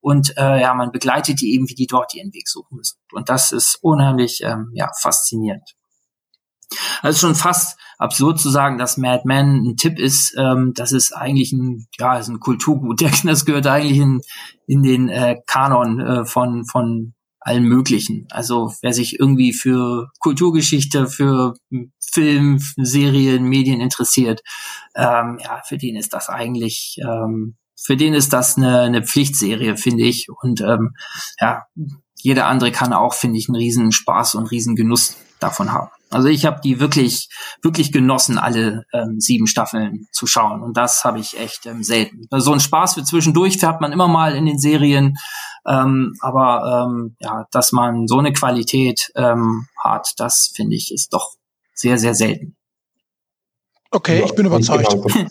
Und 0.00 0.36
äh, 0.36 0.60
ja, 0.60 0.74
man 0.74 0.92
begleitet 0.92 1.40
die 1.40 1.54
eben, 1.54 1.68
wie 1.68 1.74
die 1.74 1.86
dort 1.86 2.14
ihren 2.14 2.32
Weg 2.34 2.48
suchen 2.48 2.76
müssen. 2.76 2.98
Und 3.12 3.28
das 3.28 3.50
ist 3.50 3.78
unheimlich 3.80 4.42
ähm, 4.44 4.70
ja, 4.74 4.90
faszinierend. 5.00 5.74
Also 7.00 7.26
schon 7.26 7.34
fast 7.34 7.78
absurd 7.98 8.38
zu 8.38 8.50
sagen, 8.50 8.78
dass 8.78 8.98
Mad 8.98 9.22
Men 9.24 9.64
ein 9.64 9.76
Tipp 9.76 9.98
ist. 9.98 10.34
Ähm, 10.38 10.72
das 10.74 10.92
ist 10.92 11.12
eigentlich 11.12 11.52
ein, 11.52 11.86
ja, 11.98 12.18
ist 12.18 12.28
ein 12.28 12.40
Kulturgut. 12.40 13.00
Das 13.24 13.44
gehört 13.44 13.66
eigentlich 13.66 13.98
in, 13.98 14.20
in 14.66 14.82
den 14.82 15.08
äh, 15.08 15.36
Kanon 15.46 16.00
äh, 16.00 16.24
von, 16.24 16.66
von 16.66 17.14
allen 17.46 17.64
möglichen. 17.64 18.26
Also 18.30 18.72
wer 18.82 18.92
sich 18.92 19.20
irgendwie 19.20 19.52
für 19.52 20.08
Kulturgeschichte, 20.18 21.06
für 21.06 21.54
Film, 22.00 22.60
Serien, 22.76 23.44
Medien 23.44 23.80
interessiert, 23.80 24.42
ähm, 24.96 25.38
ja, 25.42 25.62
für 25.66 25.78
den 25.78 25.96
ist 25.96 26.12
das 26.12 26.28
eigentlich, 26.28 26.98
ähm, 27.02 27.56
für 27.80 27.96
den 27.96 28.14
ist 28.14 28.32
das 28.32 28.56
eine, 28.56 28.80
eine 28.80 29.04
Pflichtserie, 29.04 29.76
finde 29.76 30.04
ich. 30.04 30.26
Und 30.42 30.60
ähm, 30.60 30.96
ja, 31.40 31.62
jeder 32.16 32.46
andere 32.46 32.72
kann 32.72 32.92
auch, 32.92 33.14
finde 33.14 33.38
ich, 33.38 33.48
einen 33.48 33.56
riesen 33.56 33.92
Spaß 33.92 34.34
und 34.34 34.50
riesen 34.50 34.74
Genuss 34.74 35.16
davon 35.38 35.72
haben. 35.72 35.90
Also 36.10 36.28
ich 36.28 36.46
habe 36.46 36.60
die 36.62 36.78
wirklich, 36.78 37.28
wirklich 37.62 37.92
genossen, 37.92 38.38
alle 38.38 38.84
ähm, 38.92 39.18
sieben 39.18 39.46
Staffeln 39.46 40.06
zu 40.12 40.26
schauen. 40.26 40.62
Und 40.62 40.76
das 40.76 41.04
habe 41.04 41.18
ich 41.18 41.38
echt 41.38 41.66
ähm, 41.66 41.82
selten. 41.82 42.28
So 42.30 42.52
ein 42.52 42.60
Spaß 42.60 42.94
für 42.94 43.02
zwischendurch 43.04 43.62
hat 43.64 43.80
man 43.80 43.92
immer 43.92 44.06
mal 44.06 44.36
in 44.36 44.46
den 44.46 44.58
Serien. 44.58 45.16
Ähm, 45.66 46.14
aber 46.20 46.86
ähm, 46.86 47.16
ja, 47.18 47.46
dass 47.50 47.72
man 47.72 48.06
so 48.06 48.18
eine 48.18 48.32
Qualität 48.32 49.10
ähm, 49.16 49.66
hat, 49.82 50.14
das 50.18 50.52
finde 50.54 50.76
ich 50.76 50.92
ist 50.92 51.12
doch 51.12 51.32
sehr, 51.74 51.98
sehr 51.98 52.14
selten. 52.14 52.56
Okay, 53.90 54.22
ich 54.24 54.34
bin 54.34 54.46
überzeugt. 54.46 54.94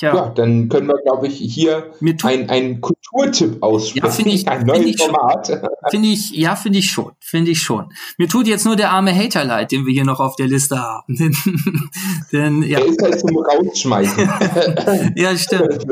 Tja. 0.00 0.14
Ja, 0.14 0.28
dann 0.30 0.70
können 0.70 0.88
wir, 0.88 0.96
glaube 1.02 1.26
ich, 1.26 1.36
hier 1.36 1.92
einen 2.24 2.80
Kulturtipp 2.80 3.62
aussprechen. 3.62 4.06
Ja, 4.06 4.10
finde 4.10 4.30
ich, 4.30 4.48
ein 4.48 4.64
neues 4.64 4.82
find 4.82 5.00
Format. 5.02 5.60
Finde 5.90 6.08
ich, 6.08 6.30
ja, 6.30 6.56
finde 6.56 6.78
ich 6.78 6.90
schon, 6.90 7.12
finde 7.20 7.50
ich 7.50 7.60
schon. 7.60 7.92
Mir 8.16 8.26
tut 8.26 8.46
jetzt 8.46 8.64
nur 8.64 8.76
der 8.76 8.92
arme 8.92 9.14
Hater 9.14 9.44
leid, 9.44 9.72
den 9.72 9.84
wir 9.84 9.92
hier 9.92 10.06
noch 10.06 10.18
auf 10.18 10.36
der 10.36 10.46
Liste 10.46 10.80
haben. 10.80 11.18
denn, 12.32 12.62
ja. 12.62 12.78
Der 12.78 12.88
ist 12.88 13.02
halt 13.02 13.20
zum 13.20 13.36
Rausschmeißen. 13.36 14.30
ja, 15.16 15.36
stimmt. 15.36 15.84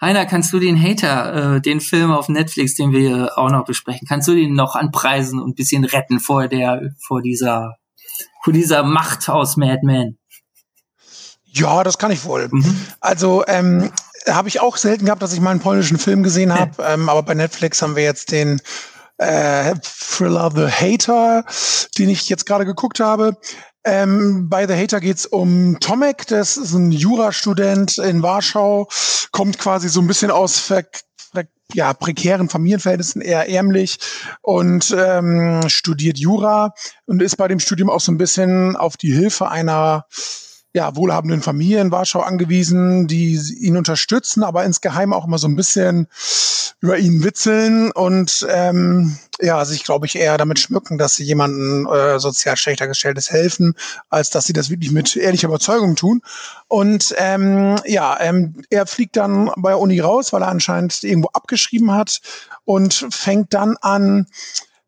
Heiner, 0.00 0.26
kannst 0.26 0.52
du 0.52 0.60
den 0.60 0.80
Hater, 0.80 1.56
äh, 1.56 1.60
den 1.60 1.80
Film 1.80 2.12
auf 2.12 2.28
Netflix, 2.28 2.76
den 2.76 2.92
wir 2.92 3.36
auch 3.36 3.50
noch 3.50 3.64
besprechen, 3.64 4.06
kannst 4.06 4.28
du 4.28 4.34
den 4.36 4.54
noch 4.54 4.76
anpreisen 4.76 5.40
und 5.40 5.50
ein 5.50 5.54
bisschen 5.56 5.84
retten 5.84 6.20
vor 6.20 6.46
der, 6.46 6.94
vor 7.04 7.20
dieser, 7.20 7.78
vor 8.44 8.52
dieser 8.52 8.84
Macht 8.84 9.28
aus 9.28 9.56
Mad 9.56 9.80
Men? 9.82 10.18
Ja, 11.54 11.84
das 11.84 11.98
kann 11.98 12.10
ich 12.10 12.24
wohl. 12.24 12.48
Mhm. 12.50 12.76
Also 13.00 13.44
ähm, 13.46 13.92
habe 14.28 14.48
ich 14.48 14.60
auch 14.60 14.76
selten 14.76 15.06
gehabt, 15.06 15.22
dass 15.22 15.32
ich 15.32 15.40
mal 15.40 15.50
einen 15.50 15.60
polnischen 15.60 15.98
Film 15.98 16.22
gesehen 16.22 16.52
habe, 16.52 16.82
ähm, 16.82 17.08
aber 17.08 17.22
bei 17.22 17.34
Netflix 17.34 17.80
haben 17.80 17.96
wir 17.96 18.02
jetzt 18.02 18.32
den 18.32 18.60
äh, 19.18 19.74
Thriller 19.82 20.50
The 20.54 20.66
Hater, 20.66 21.44
den 21.96 22.08
ich 22.08 22.28
jetzt 22.28 22.46
gerade 22.46 22.64
geguckt 22.64 23.00
habe. 23.00 23.36
Ähm, 23.84 24.48
bei 24.48 24.66
The 24.66 24.74
Hater 24.74 25.00
geht's 25.00 25.26
um 25.26 25.78
Tomek, 25.78 26.26
das 26.26 26.56
ist 26.56 26.72
ein 26.72 26.90
Jurastudent 26.90 27.98
in 27.98 28.22
Warschau, 28.22 28.88
kommt 29.30 29.58
quasi 29.58 29.88
so 29.88 30.00
ein 30.00 30.06
bisschen 30.06 30.30
aus 30.30 30.58
ver 30.58 30.84
ja, 31.72 31.94
prekären 31.94 32.50
Familienverhältnissen, 32.50 33.22
eher 33.22 33.48
ärmlich 33.48 33.98
und 34.42 34.94
ähm, 34.96 35.62
studiert 35.68 36.18
Jura 36.18 36.74
und 37.06 37.22
ist 37.22 37.36
bei 37.36 37.48
dem 37.48 37.58
Studium 37.58 37.88
auch 37.90 38.00
so 38.00 38.12
ein 38.12 38.18
bisschen 38.18 38.76
auf 38.76 38.96
die 38.96 39.12
Hilfe 39.12 39.50
einer 39.50 40.04
ja, 40.74 40.96
wohlhabenden 40.96 41.40
Familie 41.40 41.80
in 41.80 41.92
Warschau 41.92 42.20
angewiesen, 42.20 43.06
die 43.06 43.40
ihn 43.60 43.76
unterstützen, 43.76 44.42
aber 44.42 44.64
insgeheim 44.64 45.12
auch 45.12 45.24
immer 45.24 45.38
so 45.38 45.46
ein 45.46 45.54
bisschen 45.54 46.08
über 46.80 46.98
ihn 46.98 47.22
witzeln 47.22 47.92
und 47.92 48.44
ähm, 48.50 49.16
ja, 49.40 49.64
sich, 49.64 49.84
glaube 49.84 50.06
ich, 50.06 50.16
eher 50.16 50.36
damit 50.36 50.58
schmücken, 50.58 50.98
dass 50.98 51.14
sie 51.14 51.22
jemanden 51.22 51.86
äh, 51.86 52.18
sozial 52.18 52.56
schlechter 52.56 52.88
gestelltes 52.88 53.30
helfen, 53.30 53.74
als 54.10 54.30
dass 54.30 54.46
sie 54.46 54.52
das 54.52 54.68
wirklich 54.68 54.90
mit 54.90 55.16
ehrlicher 55.16 55.48
Überzeugung 55.48 55.94
tun. 55.94 56.22
Und 56.66 57.14
ähm, 57.18 57.76
ja, 57.86 58.18
ähm, 58.20 58.54
er 58.68 58.86
fliegt 58.86 59.16
dann 59.16 59.52
bei 59.56 59.70
der 59.70 59.78
Uni 59.78 60.00
raus, 60.00 60.32
weil 60.32 60.42
er 60.42 60.48
anscheinend 60.48 61.04
irgendwo 61.04 61.28
abgeschrieben 61.28 61.92
hat 61.92 62.20
und 62.64 63.06
fängt 63.10 63.54
dann 63.54 63.76
an, 63.80 64.26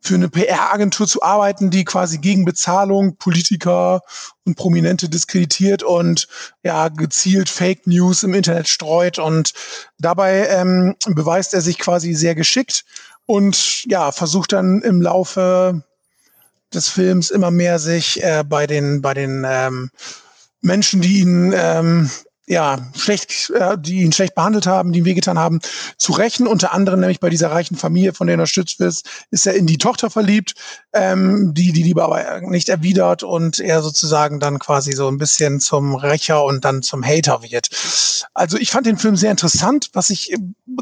für 0.06 0.14
eine 0.14 0.28
PR-Agentur 0.28 1.06
zu 1.06 1.22
arbeiten, 1.22 1.70
die 1.70 1.84
quasi 1.84 2.18
gegen 2.18 2.44
Bezahlung 2.44 3.16
Politiker 3.16 4.00
und 4.44 4.56
Prominente 4.56 5.08
diskreditiert 5.08 5.82
und 5.82 6.28
ja 6.62 6.88
gezielt 6.88 7.48
Fake 7.48 7.86
News 7.86 8.22
im 8.22 8.34
Internet 8.34 8.68
streut. 8.68 9.18
Und 9.18 9.52
dabei 9.98 10.48
ähm, 10.48 10.94
beweist 11.06 11.54
er 11.54 11.60
sich 11.60 11.78
quasi 11.78 12.14
sehr 12.14 12.34
geschickt 12.34 12.84
und 13.26 13.84
ja 13.84 14.12
versucht 14.12 14.52
dann 14.52 14.82
im 14.82 15.02
Laufe 15.02 15.82
des 16.72 16.88
Films 16.88 17.30
immer 17.30 17.50
mehr 17.50 17.78
sich 17.78 18.22
äh, 18.22 18.44
bei 18.46 18.66
den 18.66 19.02
bei 19.02 19.14
den 19.14 19.44
ähm, 19.48 19.90
Menschen, 20.60 21.00
die 21.00 21.20
ihn 21.20 21.52
ähm, 21.54 22.10
ja, 22.46 22.78
schlecht, 22.94 23.50
äh, 23.50 23.76
die 23.78 24.02
ihn 24.02 24.12
schlecht 24.12 24.34
behandelt 24.34 24.66
haben, 24.66 24.92
die 24.92 25.00
ihn 25.00 25.04
wehgetan 25.04 25.38
haben, 25.38 25.60
zu 25.96 26.12
rächen. 26.12 26.46
Unter 26.46 26.72
anderem 26.72 27.00
nämlich 27.00 27.20
bei 27.20 27.28
dieser 27.28 27.50
reichen 27.50 27.76
Familie, 27.76 28.14
von 28.14 28.26
der 28.26 28.34
er 28.34 28.38
unterstützt 28.38 28.78
wird, 28.78 29.02
ist 29.30 29.46
er 29.46 29.54
in 29.54 29.66
die 29.66 29.78
Tochter 29.78 30.10
verliebt, 30.10 30.54
ähm, 30.92 31.54
die 31.54 31.72
die 31.72 31.82
Liebe 31.82 32.04
aber 32.04 32.40
nicht 32.42 32.68
erwidert 32.68 33.22
und 33.22 33.58
er 33.58 33.82
sozusagen 33.82 34.38
dann 34.38 34.58
quasi 34.58 34.92
so 34.92 35.08
ein 35.08 35.18
bisschen 35.18 35.60
zum 35.60 35.94
Rächer 35.94 36.44
und 36.44 36.64
dann 36.64 36.82
zum 36.82 37.04
Hater 37.04 37.42
wird. 37.42 37.68
Also 38.34 38.58
ich 38.58 38.70
fand 38.70 38.86
den 38.86 38.98
Film 38.98 39.16
sehr 39.16 39.30
interessant. 39.30 39.90
Was 39.92 40.10
ich 40.10 40.34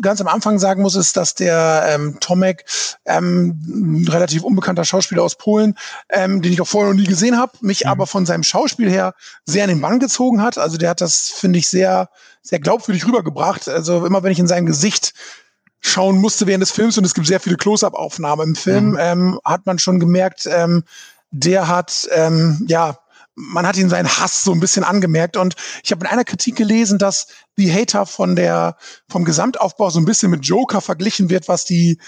ganz 0.02 0.20
am 0.20 0.28
Anfang 0.28 0.58
sagen 0.58 0.82
muss, 0.82 0.96
ist, 0.96 1.16
dass 1.16 1.34
der 1.34 1.86
ähm, 1.88 2.18
Tomek, 2.20 2.64
ähm, 3.06 4.02
ein 4.02 4.08
relativ 4.08 4.42
unbekannter 4.42 4.84
Schauspieler 4.84 5.22
aus 5.22 5.36
Polen, 5.36 5.76
ähm, 6.10 6.42
den 6.42 6.52
ich 6.52 6.60
auch 6.60 6.66
vorher 6.66 6.92
noch 6.92 7.00
nie 7.00 7.06
gesehen 7.06 7.38
habe, 7.38 7.52
mich 7.60 7.84
mhm. 7.84 7.90
aber 7.90 8.06
von 8.06 8.26
seinem 8.26 8.42
Schauspiel 8.42 8.90
her 8.90 9.14
sehr 9.46 9.64
in 9.64 9.70
den 9.70 9.80
Bann 9.80 10.00
gezogen 10.00 10.42
hat. 10.42 10.58
Also 10.58 10.76
der 10.76 10.90
hat 10.90 11.00
das, 11.00 11.28
finde 11.28 11.53
finde 11.55 11.59
ich, 11.59 11.68
sehr, 11.68 12.09
sehr 12.42 12.59
glaubwürdig 12.59 13.07
rübergebracht. 13.07 13.68
Also 13.68 14.05
immer 14.05 14.22
wenn 14.22 14.32
ich 14.32 14.38
in 14.38 14.48
sein 14.48 14.66
Gesicht 14.66 15.14
schauen 15.80 16.18
musste 16.18 16.46
während 16.46 16.62
des 16.62 16.70
Films 16.70 16.98
und 16.98 17.05
es 17.05 17.14
gibt 17.14 17.26
sehr 17.26 17.40
viele 17.40 17.57
Close-up-Aufnahmen 17.57 18.48
im 18.48 18.55
Film, 18.57 18.90
mhm. 18.90 18.98
ähm, 18.98 19.40
hat 19.44 19.66
man 19.66 19.78
schon 19.78 20.00
gemerkt, 20.00 20.48
ähm, 20.50 20.82
der 21.30 21.68
hat, 21.68 22.09
ähm, 22.12 22.64
ja, 22.68 22.98
man 23.36 23.66
hat 23.66 23.76
ihn 23.76 23.88
seinen 23.88 24.09
Hass 24.09 24.44
so 24.44 24.52
ein 24.52 24.61
bisschen 24.61 24.84
angemerkt 24.84 25.36
und 25.36 25.55
ich 25.82 25.90
habe 25.90 26.05
in 26.05 26.11
einer 26.11 26.24
Kritik 26.24 26.57
gelesen, 26.57 26.98
dass 26.98 27.26
The 27.57 27.72
Hater 27.72 28.07
von 28.07 28.36
der 28.36 28.76
vom 29.09 29.24
Gesamtaufbau 29.24 29.90
so 29.90 29.98
ein 29.98 30.05
bisschen 30.05 30.30
mit 30.30 30.46
Joker 30.46 30.80
verglichen 30.80 31.30
wird, 31.30 31.48
was 31.48 31.64
die 31.64 31.98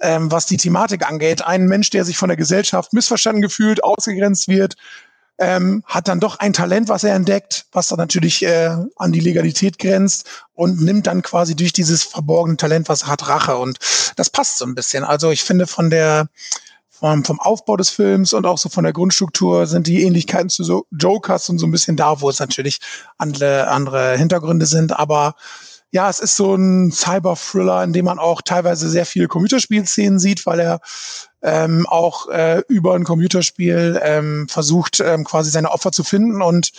ähm, 0.00 0.30
was 0.30 0.44
die 0.44 0.58
Thematik 0.58 1.08
angeht. 1.08 1.42
Ein 1.42 1.66
Mensch, 1.66 1.88
der 1.88 2.04
sich 2.04 2.18
von 2.18 2.28
der 2.28 2.36
Gesellschaft 2.36 2.92
missverstanden 2.92 3.40
gefühlt, 3.40 3.82
ausgegrenzt 3.82 4.48
wird, 4.48 4.76
ähm, 5.38 5.82
hat 5.86 6.08
dann 6.08 6.20
doch 6.20 6.38
ein 6.38 6.52
Talent, 6.52 6.88
was 6.88 7.04
er 7.04 7.14
entdeckt, 7.14 7.66
was 7.72 7.88
dann 7.88 7.98
natürlich 7.98 8.42
äh, 8.42 8.76
an 8.96 9.12
die 9.12 9.20
Legalität 9.20 9.78
grenzt 9.78 10.26
und 10.54 10.80
nimmt 10.80 11.06
dann 11.06 11.22
quasi 11.22 11.54
durch 11.54 11.72
dieses 11.72 12.02
verborgene 12.04 12.56
Talent, 12.56 12.88
was 12.88 13.02
er 13.02 13.08
hat, 13.08 13.28
Rache. 13.28 13.56
Und 13.56 13.78
das 14.16 14.30
passt 14.30 14.58
so 14.58 14.64
ein 14.64 14.74
bisschen. 14.74 15.04
Also 15.04 15.30
ich 15.30 15.42
finde 15.42 15.66
von 15.66 15.90
der 15.90 16.28
vom, 16.88 17.24
vom 17.24 17.40
Aufbau 17.40 17.76
des 17.76 17.90
Films 17.90 18.32
und 18.32 18.46
auch 18.46 18.58
so 18.58 18.68
von 18.68 18.84
der 18.84 18.92
Grundstruktur 18.92 19.66
sind 19.66 19.86
die 19.86 20.02
Ähnlichkeiten 20.02 20.48
zu 20.48 20.64
so 20.64 20.86
Jokers 20.90 21.48
und 21.50 21.58
so 21.58 21.66
ein 21.66 21.70
bisschen 21.70 21.96
da, 21.96 22.20
wo 22.20 22.30
es 22.30 22.40
natürlich 22.40 22.80
andere, 23.18 23.68
andere 23.68 24.16
Hintergründe 24.16 24.66
sind. 24.66 24.98
Aber 24.98 25.34
ja, 25.90 26.08
es 26.10 26.20
ist 26.20 26.36
so 26.36 26.54
ein 26.54 26.90
Cyber-Thriller, 26.90 27.84
in 27.84 27.92
dem 27.92 28.06
man 28.06 28.18
auch 28.18 28.42
teilweise 28.42 28.88
sehr 28.88 29.06
viele 29.06 29.28
Computerspielszenen 29.28 30.18
sieht, 30.18 30.46
weil 30.46 30.60
er 30.60 30.80
ähm, 31.42 31.86
auch 31.86 32.28
äh, 32.28 32.62
über 32.68 32.94
ein 32.94 33.04
Computerspiel 33.04 34.00
ähm, 34.02 34.48
versucht, 34.48 35.00
ähm, 35.00 35.24
quasi 35.24 35.50
seine 35.50 35.70
Opfer 35.70 35.92
zu 35.92 36.04
finden. 36.04 36.42
Und 36.42 36.72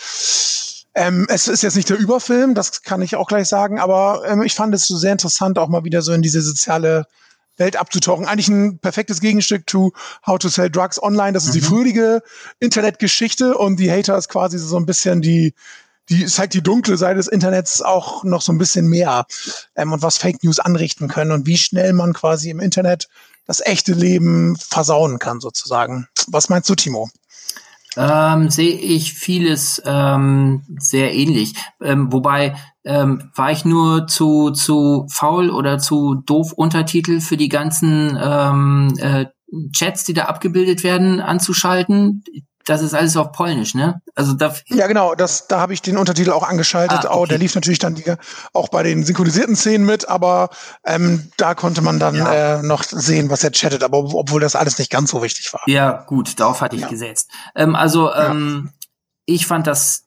ähm, 0.94 1.26
es 1.28 1.48
ist 1.48 1.62
jetzt 1.62 1.76
nicht 1.76 1.88
der 1.88 1.98
Überfilm, 1.98 2.54
das 2.54 2.82
kann 2.82 3.02
ich 3.02 3.16
auch 3.16 3.28
gleich 3.28 3.48
sagen, 3.48 3.78
aber 3.78 4.22
ähm, 4.26 4.42
ich 4.42 4.54
fand 4.54 4.74
es 4.74 4.86
so 4.86 4.96
sehr 4.96 5.12
interessant, 5.12 5.58
auch 5.58 5.68
mal 5.68 5.84
wieder 5.84 6.02
so 6.02 6.12
in 6.12 6.22
diese 6.22 6.42
soziale 6.42 7.06
Welt 7.56 7.76
abzutauchen. 7.76 8.26
Eigentlich 8.26 8.48
ein 8.48 8.78
perfektes 8.78 9.20
Gegenstück 9.20 9.68
zu 9.68 9.92
How 10.26 10.38
to 10.38 10.48
Sell 10.48 10.70
Drugs 10.70 11.02
Online. 11.02 11.32
Das 11.32 11.44
ist 11.44 11.50
mhm. 11.50 11.58
die 11.60 11.64
fröhliche 11.64 12.22
Internetgeschichte 12.60 13.56
und 13.56 13.78
die 13.78 13.90
Hater 13.90 14.16
ist 14.16 14.28
quasi 14.28 14.58
so 14.58 14.76
ein 14.76 14.86
bisschen 14.86 15.22
die 15.22 15.54
die 16.10 16.24
zeigt 16.24 16.54
die 16.54 16.62
dunkle 16.62 16.96
Seite 16.96 17.16
des 17.16 17.28
Internets 17.28 17.82
auch 17.82 18.24
noch 18.24 18.40
so 18.40 18.50
ein 18.50 18.58
bisschen 18.58 18.88
mehr 18.88 19.26
ähm, 19.76 19.92
und 19.92 20.02
was 20.02 20.16
Fake 20.16 20.42
News 20.42 20.58
anrichten 20.58 21.08
können 21.08 21.32
und 21.32 21.46
wie 21.46 21.58
schnell 21.58 21.92
man 21.92 22.14
quasi 22.14 22.48
im 22.50 22.60
Internet 22.60 23.08
das 23.48 23.60
echte 23.64 23.94
Leben 23.94 24.56
versauen 24.56 25.18
kann, 25.18 25.40
sozusagen. 25.40 26.06
Was 26.28 26.48
meinst 26.50 26.70
du, 26.70 26.76
Timo? 26.76 27.08
Ähm, 27.96 28.50
sehe 28.50 28.78
ich 28.78 29.14
vieles 29.14 29.82
ähm, 29.84 30.62
sehr 30.78 31.14
ähnlich. 31.14 31.54
Ähm, 31.82 32.12
wobei 32.12 32.54
ähm, 32.84 33.30
war 33.34 33.50
ich 33.50 33.64
nur 33.64 34.06
zu, 34.06 34.50
zu 34.50 35.06
faul 35.10 35.50
oder 35.50 35.78
zu 35.78 36.14
doof 36.14 36.52
Untertitel 36.52 37.20
für 37.20 37.36
die 37.36 37.48
ganzen 37.48 38.16
ähm, 38.22 38.94
äh, 38.98 39.26
Chats, 39.72 40.04
die 40.04 40.12
da 40.12 40.26
abgebildet 40.26 40.84
werden, 40.84 41.20
anzuschalten 41.20 42.22
das 42.68 42.82
ist 42.82 42.94
alles 42.94 43.16
auf 43.16 43.32
Polnisch, 43.32 43.74
ne? 43.74 44.02
Also 44.14 44.34
da 44.34 44.54
ja 44.66 44.86
genau, 44.86 45.14
das 45.14 45.46
da 45.46 45.60
habe 45.60 45.72
ich 45.72 45.80
den 45.80 45.96
Untertitel 45.96 46.32
auch 46.32 46.42
angeschaltet. 46.42 47.06
Ah, 47.06 47.08
okay. 47.08 47.18
oh, 47.18 47.26
der 47.26 47.38
lief 47.38 47.54
natürlich 47.54 47.78
dann 47.78 47.94
die, 47.94 48.04
auch 48.52 48.68
bei 48.68 48.82
den 48.82 49.04
synchronisierten 49.04 49.56
Szenen 49.56 49.86
mit, 49.86 50.08
aber 50.08 50.50
ähm, 50.84 51.30
da 51.38 51.54
konnte 51.54 51.80
man 51.80 51.98
dann 51.98 52.16
ja. 52.16 52.58
äh, 52.58 52.62
noch 52.62 52.82
sehen, 52.82 53.30
was 53.30 53.42
er 53.42 53.52
chattet, 53.52 53.82
aber 53.82 53.98
obwohl 53.98 54.40
das 54.40 54.54
alles 54.54 54.78
nicht 54.78 54.90
ganz 54.90 55.10
so 55.10 55.22
wichtig 55.22 55.52
war. 55.54 55.62
Ja, 55.66 56.04
gut, 56.06 56.38
darauf 56.38 56.60
hatte 56.60 56.76
ich 56.76 56.82
ja. 56.82 56.88
gesetzt. 56.88 57.30
Ähm, 57.54 57.74
also 57.74 58.12
ähm, 58.12 58.64
ja. 58.66 58.88
ich 59.24 59.46
fand 59.46 59.66
das 59.66 60.04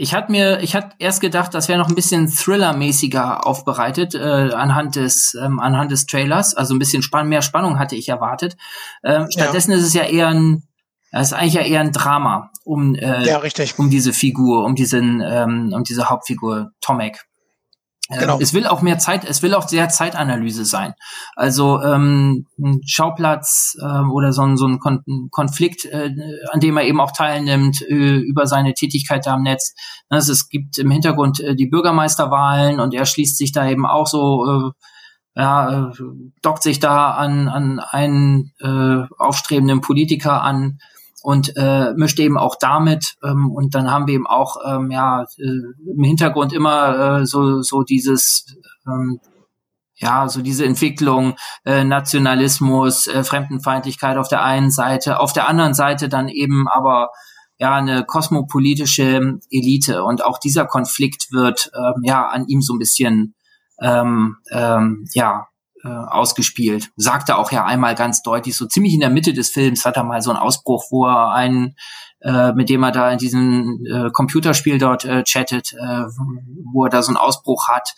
ich 0.00 0.14
hatte 0.14 0.30
mir, 0.30 0.60
ich 0.60 0.76
hatte 0.76 0.94
erst 1.00 1.20
gedacht, 1.20 1.54
das 1.54 1.68
wäre 1.68 1.78
noch 1.78 1.88
ein 1.88 1.96
bisschen 1.96 2.28
Thriller-mäßiger 2.28 3.44
aufbereitet 3.44 4.14
äh, 4.14 4.52
anhand 4.52 4.94
des 4.94 5.34
ähm, 5.34 5.58
anhand 5.58 5.90
des 5.90 6.06
Trailers, 6.06 6.54
also 6.54 6.72
ein 6.74 6.78
bisschen 6.78 7.02
spann 7.02 7.28
mehr 7.28 7.42
Spannung 7.42 7.80
hatte 7.80 7.96
ich 7.96 8.08
erwartet. 8.08 8.56
Ähm, 9.02 9.26
stattdessen 9.28 9.72
ja. 9.72 9.78
ist 9.78 9.84
es 9.84 9.94
ja 9.94 10.04
eher 10.04 10.28
ein 10.28 10.67
das 11.10 11.28
ist 11.28 11.32
eigentlich 11.32 11.54
ja 11.54 11.62
eher 11.62 11.80
ein 11.80 11.92
Drama 11.92 12.50
um, 12.64 12.94
äh, 12.94 13.26
ja, 13.26 13.38
richtig. 13.38 13.78
um 13.78 13.90
diese 13.90 14.12
Figur, 14.12 14.64
um 14.64 14.74
diesen, 14.74 15.22
ähm, 15.24 15.72
um 15.74 15.84
diese 15.84 16.10
Hauptfigur 16.10 16.70
Tomek. 16.80 17.24
Äh, 18.10 18.18
genau. 18.20 18.38
Es 18.40 18.54
will 18.54 18.66
auch 18.66 18.82
mehr 18.82 18.98
Zeit, 18.98 19.24
es 19.24 19.42
will 19.42 19.54
auch 19.54 19.68
sehr 19.68 19.88
Zeitanalyse 19.88 20.64
sein. 20.64 20.94
Also 21.36 21.82
ähm, 21.82 22.46
ein 22.58 22.80
Schauplatz 22.86 23.76
äh, 23.80 24.02
oder 24.10 24.32
so 24.32 24.42
ein, 24.42 24.56
so 24.56 24.66
ein 24.66 24.78
Kon 24.78 25.02
Konflikt, 25.30 25.84
äh, 25.86 26.10
an 26.50 26.60
dem 26.60 26.76
er 26.76 26.84
eben 26.84 27.00
auch 27.00 27.12
teilnimmt 27.12 27.82
äh, 27.82 28.18
über 28.18 28.46
seine 28.46 28.74
Tätigkeit 28.74 29.26
da 29.26 29.34
am 29.34 29.42
Netz. 29.42 29.74
Also 30.08 30.32
es 30.32 30.48
gibt 30.48 30.78
im 30.78 30.90
Hintergrund 30.90 31.40
äh, 31.40 31.54
die 31.54 31.66
Bürgermeisterwahlen 31.66 32.80
und 32.80 32.94
er 32.94 33.06
schließt 33.06 33.36
sich 33.36 33.52
da 33.52 33.68
eben 33.68 33.86
auch 33.86 34.06
so 34.06 34.44
äh, 34.46 34.70
ja, 35.40 35.88
äh, 35.88 35.92
dockt 36.42 36.62
sich 36.64 36.80
da 36.80 37.12
an, 37.12 37.48
an 37.48 37.78
einen 37.78 38.52
äh, 38.60 39.06
aufstrebenden 39.18 39.80
Politiker 39.80 40.42
an 40.42 40.78
und 41.22 41.56
äh, 41.56 41.92
mischt 41.94 42.20
eben 42.20 42.38
auch 42.38 42.56
damit 42.58 43.16
ähm, 43.24 43.50
und 43.50 43.74
dann 43.74 43.90
haben 43.90 44.06
wir 44.06 44.14
eben 44.14 44.26
auch 44.26 44.56
ähm, 44.66 44.90
ja 44.90 45.22
äh, 45.22 45.92
im 45.92 46.04
Hintergrund 46.04 46.52
immer 46.52 47.20
äh, 47.20 47.26
so 47.26 47.62
so 47.62 47.82
dieses 47.82 48.46
ähm, 48.86 49.20
ja 49.96 50.28
so 50.28 50.42
diese 50.42 50.64
Entwicklung 50.64 51.34
äh, 51.64 51.84
Nationalismus 51.84 53.06
äh, 53.08 53.24
Fremdenfeindlichkeit 53.24 54.16
auf 54.16 54.28
der 54.28 54.44
einen 54.44 54.70
Seite 54.70 55.20
auf 55.20 55.32
der 55.32 55.48
anderen 55.48 55.74
Seite 55.74 56.08
dann 56.08 56.28
eben 56.28 56.68
aber 56.68 57.10
ja 57.58 57.74
eine 57.74 58.04
kosmopolitische 58.04 59.38
Elite. 59.50 60.04
Und 60.04 60.24
auch 60.24 60.38
dieser 60.38 60.66
Konflikt 60.66 61.32
wird 61.32 61.70
ähm, 61.74 62.02
ja 62.04 62.26
an 62.28 62.46
ihm 62.46 62.62
so 62.62 62.74
ein 62.74 62.78
bisschen 62.78 63.34
ähm, 63.80 64.36
ähm, 64.50 65.04
ja 65.12 65.48
äh, 65.84 65.88
ausgespielt. 65.88 66.90
Sagte 66.96 67.36
auch 67.36 67.52
ja 67.52 67.64
einmal 67.64 67.94
ganz 67.94 68.22
deutlich, 68.22 68.56
so 68.56 68.66
ziemlich 68.66 68.94
in 68.94 69.00
der 69.00 69.10
Mitte 69.10 69.32
des 69.32 69.50
Films 69.50 69.84
hat 69.84 69.96
er 69.96 70.04
mal 70.04 70.22
so 70.22 70.30
einen 70.30 70.38
Ausbruch, 70.38 70.86
wo 70.90 71.06
er 71.06 71.32
einen, 71.32 71.76
äh, 72.20 72.52
mit 72.52 72.68
dem 72.68 72.82
er 72.82 72.92
da 72.92 73.10
in 73.10 73.18
diesem 73.18 73.84
äh, 73.86 74.10
Computerspiel 74.10 74.78
dort 74.78 75.04
äh, 75.04 75.22
chattet, 75.24 75.72
äh, 75.72 76.04
wo 76.72 76.84
er 76.84 76.90
da 76.90 77.02
so 77.02 77.08
einen 77.08 77.16
Ausbruch 77.16 77.68
hat. 77.68 77.94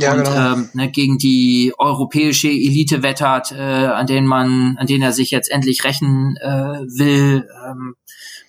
Ja, 0.00 0.12
und 0.12 0.24
genau. 0.24 0.52
ähm, 0.52 0.68
ne, 0.74 0.90
gegen 0.90 1.16
die 1.16 1.72
europäische 1.78 2.48
Elite 2.48 3.02
wettert, 3.02 3.52
äh, 3.52 3.86
an 3.86 4.06
denen 4.06 4.26
man, 4.26 4.76
an 4.78 4.86
denen 4.86 5.02
er 5.02 5.12
sich 5.12 5.30
jetzt 5.30 5.50
endlich 5.50 5.82
rächen 5.84 6.36
äh, 6.36 6.82
will, 6.98 7.48
ähm, 7.66 7.94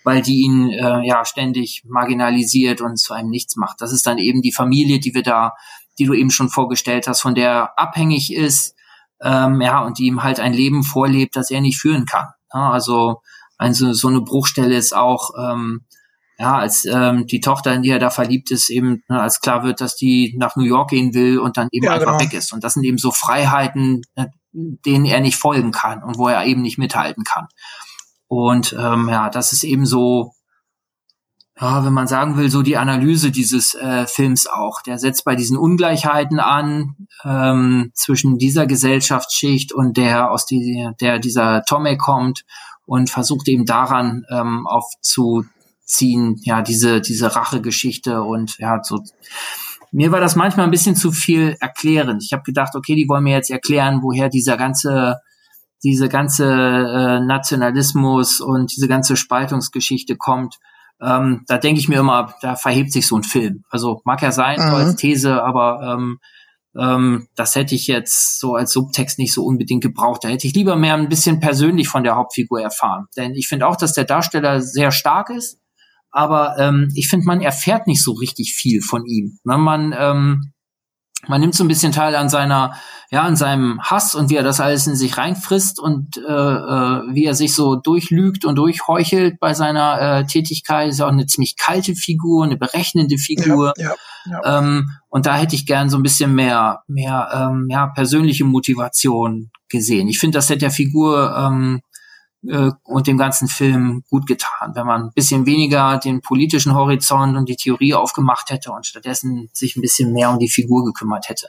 weil 0.04 0.22
die 0.22 0.42
ihn 0.42 0.70
äh, 0.70 1.08
ja 1.08 1.24
ständig 1.24 1.84
marginalisiert 1.88 2.82
und 2.82 2.98
zu 2.98 3.14
einem 3.14 3.30
nichts 3.30 3.56
macht. 3.56 3.80
Das 3.80 3.94
ist 3.94 4.06
dann 4.06 4.18
eben 4.18 4.42
die 4.42 4.52
Familie, 4.52 5.00
die 5.00 5.14
wir 5.14 5.24
da 5.24 5.54
die 6.00 6.06
du 6.06 6.14
eben 6.14 6.32
schon 6.32 6.50
vorgestellt 6.50 7.08
hast, 7.08 7.22
von 7.22 7.36
der 7.36 7.50
er 7.50 7.80
abhängig 7.80 8.34
ist, 8.34 8.76
ähm, 9.22 9.62
ja, 9.62 9.82
und 9.82 10.00
die 10.00 10.06
ihm 10.06 10.24
halt 10.24 10.40
ein 10.40 10.54
Leben 10.54 10.84
vorlebt, 10.84 11.36
das 11.36 11.52
er 11.52 11.62
nicht 11.62 11.80
führen 11.80 12.06
kann. 12.06 12.28
Ja, 12.54 12.72
also 12.72 13.22
also 13.60 13.92
so 13.92 14.08
eine 14.08 14.22
Bruchstelle 14.22 14.76
ist 14.76 14.96
auch, 14.96 15.32
ähm, 15.38 15.82
ja, 16.40 16.58
als 16.58 16.86
ähm, 16.86 17.28
die 17.28 17.42
Tochter, 17.42 17.74
in 17.74 17.82
die 17.82 17.90
er 17.90 18.00
da 18.00 18.10
verliebt 18.10 18.50
ist, 18.52 18.70
eben 18.70 19.04
ne, 19.10 19.22
als 19.22 19.42
klar 19.42 19.64
wird, 19.64 19.82
dass 19.82 19.98
die 19.98 20.34
nach 20.38 20.56
New 20.56 20.64
York 20.64 20.92
gehen 20.92 21.14
will 21.14 21.38
und 21.38 21.58
dann 21.58 21.68
eben 21.72 21.86
ja, 21.86 21.92
einfach 21.92 22.18
genau. 22.18 22.22
weg 22.22 22.34
ist. 22.34 22.54
Und 22.54 22.64
das 22.64 22.76
sind 22.76 22.86
eben 22.86 22.98
so 22.98 23.12
Freiheiten, 23.12 24.02
äh, 24.16 24.28
denen 24.54 25.04
er 25.04 25.20
nicht 25.20 25.36
folgen 25.36 25.72
kann 25.72 26.02
und 26.02 26.18
wo 26.18 26.30
er 26.30 26.46
eben 26.46 26.62
nicht 26.62 26.78
mithalten 26.78 27.26
kann. 27.26 27.48
Und 28.28 28.74
ähm, 28.80 29.10
ja, 29.10 29.30
das 29.30 29.52
ist 29.52 29.64
eben 29.64 29.86
so 29.86 30.32
ja, 31.62 31.84
wenn 31.84 31.94
man 31.94 32.08
sagen 32.08 32.38
will, 32.38 32.50
so 32.50 32.62
die 32.62 32.78
Analyse 32.78 33.32
dieses 33.32 33.74
äh, 33.74 34.08
Films 34.08 34.48
auch. 34.48 34.82
Der 34.82 34.98
setzt 34.98 35.26
bei 35.26 35.36
diesen 35.36 35.58
Ungleichheiten 35.58 36.40
an 36.40 36.96
ähm, 37.26 37.92
zwischen 37.94 38.38
dieser 38.38 38.66
Gesellschaftsschicht 38.66 39.74
und 39.74 39.98
der 39.98 40.32
aus 40.32 40.46
die, 40.46 40.90
der 41.02 41.20
dieser 41.20 41.64
Tomek 41.64 42.00
kommt 42.00 42.46
und 42.86 43.10
versucht 43.10 43.50
eben 43.50 43.66
daran 43.66 44.24
ähm, 44.32 44.68
aufzuziehen, 44.68 46.38
ja, 46.44 46.62
diese, 46.62 47.02
diese 47.02 47.36
Rachegeschichte 47.36 48.22
und 48.22 48.58
ja, 48.60 48.80
so. 48.82 49.04
Mir 49.92 50.12
war 50.12 50.22
das 50.22 50.36
manchmal 50.36 50.66
ein 50.66 50.72
bisschen 50.72 50.96
zu 50.96 51.12
viel 51.12 51.58
erklärend. 51.60 52.24
Ich 52.24 52.32
habe 52.32 52.44
gedacht, 52.44 52.76
okay, 52.76 52.96
die 52.96 53.10
wollen 53.10 53.24
mir 53.24 53.36
jetzt 53.36 53.50
erklären, 53.50 54.02
woher 54.02 54.30
dieser 54.30 54.56
ganze 54.56 55.18
diese 55.84 56.10
ganze 56.10 56.46
äh, 56.46 57.20
Nationalismus 57.22 58.42
und 58.42 58.76
diese 58.76 58.90
ganze 58.90 59.16
Spaltungsgeschichte 59.16 60.18
kommt, 60.18 60.60
ähm, 61.02 61.44
da 61.48 61.58
denke 61.58 61.80
ich 61.80 61.88
mir 61.88 62.00
immer, 62.00 62.36
da 62.42 62.56
verhebt 62.56 62.92
sich 62.92 63.08
so 63.08 63.16
ein 63.16 63.24
Film. 63.24 63.64
Also 63.70 64.02
mag 64.06 64.22
ja 64.22 64.32
sein, 64.32 64.60
mhm. 64.60 64.74
als 64.74 64.96
These, 64.96 65.44
aber 65.44 65.82
ähm, 65.98 66.20
ähm, 66.78 67.28
das 67.36 67.56
hätte 67.56 67.76
ich 67.76 67.88
jetzt 67.88 68.40
so 68.40 68.56
als 68.56 68.72
Subtext 68.72 69.18
nicht 69.18 69.34
so 69.34 69.44
unbedingt 69.44 69.82
gebraucht. 69.82 70.24
Da 70.24 70.30
hätte 70.30 70.48
ich 70.48 70.54
lieber 70.54 70.76
mehr 70.76 70.96
ein 70.96 71.10
bisschen 71.10 71.40
persönlich 71.40 71.88
von 71.88 72.04
der 72.04 72.16
Hauptfigur 72.16 72.62
erfahren. 72.62 73.06
Denn 73.18 73.34
ich 73.34 73.48
finde 73.48 73.68
auch, 73.68 73.76
dass 73.76 73.94
der 73.94 74.06
Darsteller 74.06 74.62
sehr 74.62 74.92
stark 74.92 75.30
ist, 75.30 75.60
aber 76.12 76.58
ähm, 76.58 76.92
ich 76.96 77.08
finde, 77.08 77.26
man 77.26 77.42
erfährt 77.42 77.88
nicht 77.88 78.04
so 78.04 78.14
richtig 78.14 78.54
viel 78.54 78.82
von 78.82 79.06
ihm. 79.06 79.40
Ne? 79.44 79.58
Man, 79.58 79.96
ähm, 79.98 80.54
man 81.28 81.42
nimmt 81.42 81.54
so 81.54 81.64
ein 81.64 81.68
bisschen 81.68 81.92
teil 81.92 82.16
an 82.16 82.30
seiner, 82.30 82.74
ja, 83.12 83.24
an 83.24 83.36
seinem 83.36 83.82
Hass 83.82 84.16
und 84.16 84.30
wie 84.30 84.36
er 84.36 84.44
das 84.44 84.60
alles 84.60 84.88
in 84.88 84.96
sich 84.96 85.18
reinfrisst 85.18 85.80
und 85.80 86.18
äh, 86.18 86.22
äh, 86.22 87.02
wie 87.14 87.26
er 87.26 87.36
sich 87.36 87.54
so 87.54 87.76
durchlügt 87.76 88.46
und 88.46 88.56
durchheuchelt 88.56 89.40
bei 89.40 89.54
seiner 89.54 90.00
äh, 90.00 90.26
Tätigkeit. 90.26 90.90
Ist 90.90 91.02
auch 91.02 91.10
eine 91.10 91.26
ziemlich 91.26 91.58
kalte 91.58 91.96
Figur, 91.96 92.46
eine 92.46 92.58
berechnende 92.58 93.18
Figur. 93.18 93.74
Ja, 93.78 93.96
ja, 94.26 94.42
ja. 94.44 94.60
Ähm, 94.60 94.90
und 95.10 95.26
da 95.26 95.36
hätte 95.36 95.56
ich 95.56 95.66
gern 95.66 95.90
so 95.90 95.98
ein 95.98 96.04
bisschen 96.04 96.34
mehr, 96.34 96.84
mehr, 96.88 97.30
ähm, 97.34 97.68
ja, 97.70 97.88
persönliche 97.88 98.46
Motivation 98.46 99.52
gesehen. 99.68 100.08
Ich 100.08 100.20
finde, 100.20 100.38
das 100.38 100.50
hätte 100.50 100.60
der 100.60 100.72
Figur 100.72 101.36
ähm, 101.36 101.82
äh, 102.48 102.72
und 102.84 103.08
dem 103.08 103.18
ganzen 103.18 103.48
Film 103.48 104.04
gut 104.10 104.26
getan, 104.26 104.72
wenn 104.74 104.86
man 104.86 105.04
ein 105.04 105.12
bisschen 105.14 105.46
weniger 105.46 105.98
den 105.98 106.22
politischen 106.22 106.74
Horizont 106.74 107.36
und 107.36 107.50
die 107.50 107.56
Theorie 107.56 107.94
aufgemacht 107.94 108.50
hätte 108.50 108.72
und 108.72 108.86
stattdessen 108.86 109.50
sich 109.54 109.76
ein 109.76 109.82
bisschen 109.82 110.14
mehr 110.14 110.30
um 110.30 110.40
die 110.40 110.50
Figur 110.50 110.86
gekümmert 110.86 111.28
hätte. 111.30 111.48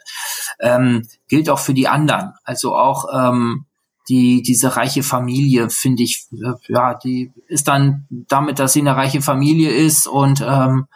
Ähm, 0.58 1.06
gilt 1.28 1.48
auch 1.48 1.58
für 1.58 1.74
die 1.74 1.88
anderen. 1.88 2.32
Also 2.44 2.74
auch 2.76 3.06
ähm, 3.14 3.66
die 4.08 4.42
diese 4.42 4.76
reiche 4.76 5.02
Familie 5.02 5.70
finde 5.70 6.02
ich 6.02 6.26
äh, 6.32 6.54
ja 6.72 6.94
die 6.94 7.32
ist 7.46 7.68
dann 7.68 8.06
damit, 8.10 8.58
dass 8.58 8.72
sie 8.72 8.80
eine 8.80 8.96
reiche 8.96 9.22
Familie 9.22 9.70
ist 9.70 10.08
und 10.08 10.40
ähm, 10.44 10.86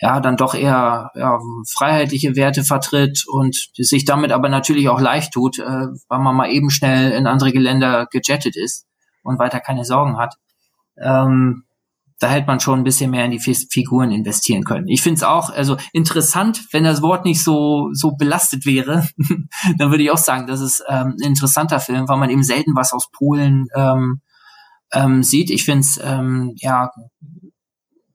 ja 0.00 0.18
dann 0.18 0.36
doch 0.36 0.54
eher 0.54 1.12
ja, 1.14 1.38
freiheitliche 1.68 2.34
Werte 2.34 2.64
vertritt 2.64 3.24
und 3.28 3.70
sich 3.76 4.04
damit 4.04 4.32
aber 4.32 4.48
natürlich 4.48 4.88
auch 4.88 5.00
leicht 5.00 5.32
tut, 5.32 5.60
äh, 5.60 5.86
weil 6.08 6.18
man 6.18 6.34
mal 6.34 6.50
eben 6.50 6.70
schnell 6.70 7.12
in 7.12 7.28
andere 7.28 7.50
Länder 7.50 8.06
gejettet 8.10 8.56
ist 8.56 8.86
und 9.24 9.38
weiter 9.38 9.60
keine 9.60 9.84
Sorgen 9.84 10.16
hat. 10.18 10.36
Ähm, 10.96 11.64
da 12.20 12.30
hätte 12.30 12.46
man 12.46 12.60
schon 12.60 12.80
ein 12.80 12.84
bisschen 12.84 13.10
mehr 13.10 13.24
in 13.24 13.32
die 13.32 13.40
Figuren 13.40 14.12
investieren 14.12 14.64
können. 14.64 14.88
Ich 14.88 15.02
finde 15.02 15.16
es 15.16 15.22
auch, 15.24 15.50
also 15.50 15.76
interessant, 15.92 16.64
wenn 16.72 16.84
das 16.84 17.02
Wort 17.02 17.24
nicht 17.24 17.42
so 17.42 17.90
so 17.92 18.12
belastet 18.12 18.66
wäre, 18.66 19.06
dann 19.78 19.90
würde 19.90 20.04
ich 20.04 20.10
auch 20.10 20.18
sagen, 20.18 20.46
das 20.46 20.60
ist 20.60 20.82
ähm, 20.88 21.16
ein 21.20 21.28
interessanter 21.28 21.80
Film, 21.80 22.08
weil 22.08 22.18
man 22.18 22.30
eben 22.30 22.44
selten 22.44 22.76
was 22.76 22.92
aus 22.92 23.10
Polen 23.10 23.66
ähm, 23.74 24.20
ähm, 24.92 25.22
sieht. 25.22 25.50
Ich 25.50 25.64
finde 25.64 25.80
es 25.80 26.00
ähm, 26.02 26.52
ja 26.56 26.90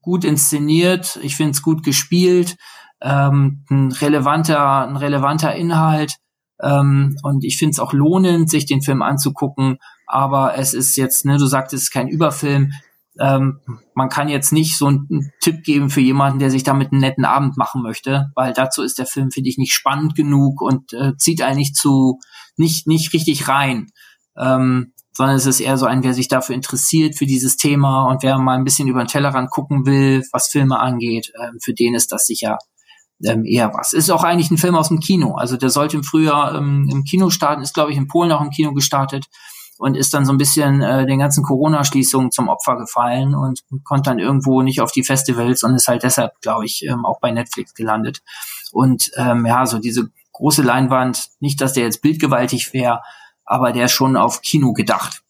gut 0.01 0.23
inszeniert, 0.23 1.19
ich 1.21 1.35
finde 1.35 1.51
es 1.51 1.61
gut 1.61 1.83
gespielt, 1.83 2.55
ähm, 3.01 3.65
ein 3.69 3.91
relevanter, 3.91 4.87
ein 4.87 4.95
relevanter 4.95 5.53
Inhalt. 5.55 6.15
Ähm, 6.61 7.17
und 7.23 7.43
ich 7.43 7.57
finde 7.57 7.71
es 7.71 7.79
auch 7.79 7.93
lohnend, 7.93 8.49
sich 8.49 8.65
den 8.65 8.81
Film 8.81 9.01
anzugucken, 9.01 9.77
aber 10.09 10.57
es 10.57 10.73
ist 10.73 10.95
jetzt, 10.97 11.23
ne, 11.23 11.37
du 11.37 11.45
sagtest, 11.45 11.93
kein 11.93 12.07
Überfilm. 12.07 12.71
Ähm, 13.19 13.59
man 13.93 14.09
kann 14.09 14.27
jetzt 14.27 14.51
nicht 14.51 14.75
so 14.75 14.87
einen 14.87 15.31
Tipp 15.39 15.63
geben 15.63 15.91
für 15.91 16.01
jemanden, 16.01 16.39
der 16.39 16.49
sich 16.49 16.63
damit 16.63 16.91
einen 16.91 17.01
netten 17.01 17.25
Abend 17.25 17.57
machen 17.57 17.83
möchte, 17.83 18.31
weil 18.33 18.53
dazu 18.53 18.81
ist 18.81 18.97
der 18.97 19.05
Film, 19.05 19.29
finde 19.29 19.49
ich, 19.49 19.59
nicht 19.59 19.73
spannend 19.73 20.15
genug 20.15 20.61
und 20.61 20.93
äh, 20.93 21.15
zieht 21.17 21.43
eigentlich 21.43 21.73
zu, 21.73 22.19
nicht, 22.57 22.87
nicht 22.87 23.13
richtig 23.13 23.47
rein. 23.47 23.91
Ähm, 24.35 24.93
sondern 25.13 25.35
es 25.35 25.45
ist 25.45 25.59
eher 25.59 25.77
so 25.77 25.85
ein, 25.85 26.03
wer 26.03 26.13
sich 26.13 26.27
dafür 26.27 26.55
interessiert, 26.55 27.15
für 27.15 27.25
dieses 27.25 27.57
Thema 27.57 28.05
und 28.05 28.23
wer 28.23 28.39
mal 28.39 28.57
ein 28.57 28.63
bisschen 28.63 28.87
über 28.87 29.03
den 29.03 29.07
Tellerrand 29.07 29.51
gucken 29.51 29.85
will, 29.85 30.23
was 30.31 30.47
Filme 30.47 30.79
angeht, 30.79 31.31
ähm, 31.39 31.59
für 31.61 31.73
den 31.73 31.93
ist 31.93 32.11
das 32.11 32.25
sicher 32.25 32.57
ähm, 33.23 33.45
eher 33.45 33.73
was. 33.75 33.93
Ist 33.93 34.09
auch 34.09 34.23
eigentlich 34.23 34.49
ein 34.49 34.57
Film 34.57 34.75
aus 34.75 34.87
dem 34.87 35.01
Kino. 35.01 35.35
Also 35.35 35.55
der 35.57 35.69
sollte 35.69 35.97
im 35.97 36.03
Frühjahr 36.03 36.55
ähm, 36.55 36.87
im 36.89 37.03
Kino 37.03 37.29
starten, 37.29 37.61
ist, 37.61 37.75
glaube 37.75 37.91
ich, 37.91 37.97
in 37.97 38.07
Polen 38.07 38.31
auch 38.31 38.41
im 38.41 38.49
Kino 38.49 38.73
gestartet 38.73 39.25
und 39.79 39.95
ist 39.95 40.13
dann 40.13 40.25
so 40.25 40.33
ein 40.33 40.37
bisschen 40.37 40.81
äh, 40.81 41.05
den 41.05 41.19
ganzen 41.19 41.41
Corona-Schließungen 41.41 42.31
zum 42.31 42.49
Opfer 42.49 42.75
gefallen 42.75 43.33
und 43.33 43.61
konnte 43.85 44.09
dann 44.09 44.19
irgendwo 44.19 44.61
nicht 44.61 44.81
auf 44.81 44.91
die 44.91 45.05
Festivals 45.05 45.63
und 45.63 45.73
ist 45.73 45.87
halt 45.87 46.03
deshalb, 46.03 46.39
glaube 46.41 46.65
ich, 46.65 46.85
ähm, 46.85 47.05
auch 47.05 47.21
bei 47.21 47.31
Netflix 47.31 47.73
gelandet. 47.73 48.21
Und 48.73 49.09
ähm, 49.15 49.45
ja, 49.45 49.65
so 49.65 49.79
diese 49.79 50.11
große 50.33 50.63
Leinwand, 50.63 51.29
nicht, 51.39 51.61
dass 51.61 51.73
der 51.73 51.85
jetzt 51.85 52.01
bildgewaltig 52.01 52.73
wäre, 52.73 53.01
aber 53.45 53.71
der 53.71 53.85
ist 53.85 53.93
schon 53.93 54.17
auf 54.17 54.41
Kino 54.41 54.73
gedacht. 54.73 55.21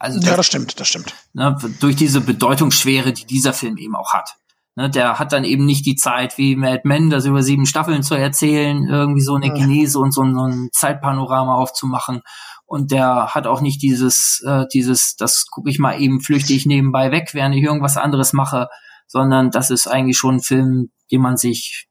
Also 0.00 0.18
ja, 0.18 0.36
das 0.36 0.46
stimmt, 0.46 0.80
das 0.80 0.88
stimmt. 0.88 1.14
Ne, 1.32 1.56
durch 1.78 1.94
diese 1.94 2.20
Bedeutungsschwere, 2.22 3.12
die 3.12 3.24
dieser 3.24 3.52
Film 3.52 3.76
eben 3.76 3.94
auch 3.94 4.14
hat. 4.14 4.30
Ne, 4.74 4.90
der 4.90 5.20
hat 5.20 5.32
dann 5.32 5.44
eben 5.44 5.64
nicht 5.64 5.86
die 5.86 5.94
Zeit, 5.94 6.38
wie 6.38 6.56
Mad 6.56 6.80
Men, 6.82 7.08
das 7.08 7.24
über 7.24 7.44
sieben 7.44 7.66
Staffeln 7.66 8.02
zu 8.02 8.16
erzählen, 8.16 8.88
irgendwie 8.88 9.22
so 9.22 9.36
eine 9.36 9.52
Genese 9.52 10.00
und 10.00 10.12
so, 10.12 10.24
so 10.24 10.48
ein 10.48 10.70
Zeitpanorama 10.72 11.54
aufzumachen 11.54 12.22
und 12.66 12.90
der 12.90 13.34
hat 13.34 13.46
auch 13.46 13.60
nicht 13.60 13.82
dieses, 13.82 14.42
äh, 14.46 14.64
dieses, 14.72 15.16
das 15.16 15.46
gucke 15.50 15.70
ich 15.70 15.78
mal 15.78 16.00
eben 16.00 16.20
flüchtig 16.20 16.66
nebenbei 16.66 17.10
weg, 17.10 17.30
während 17.32 17.54
ich 17.54 17.62
irgendwas 17.62 17.96
anderes 17.96 18.32
mache, 18.32 18.68
sondern 19.06 19.50
das 19.50 19.70
ist 19.70 19.86
eigentlich 19.86 20.16
schon 20.16 20.36
ein 20.36 20.42
Film, 20.42 20.90
den 21.10 21.20
man 21.20 21.36
sich 21.36 21.88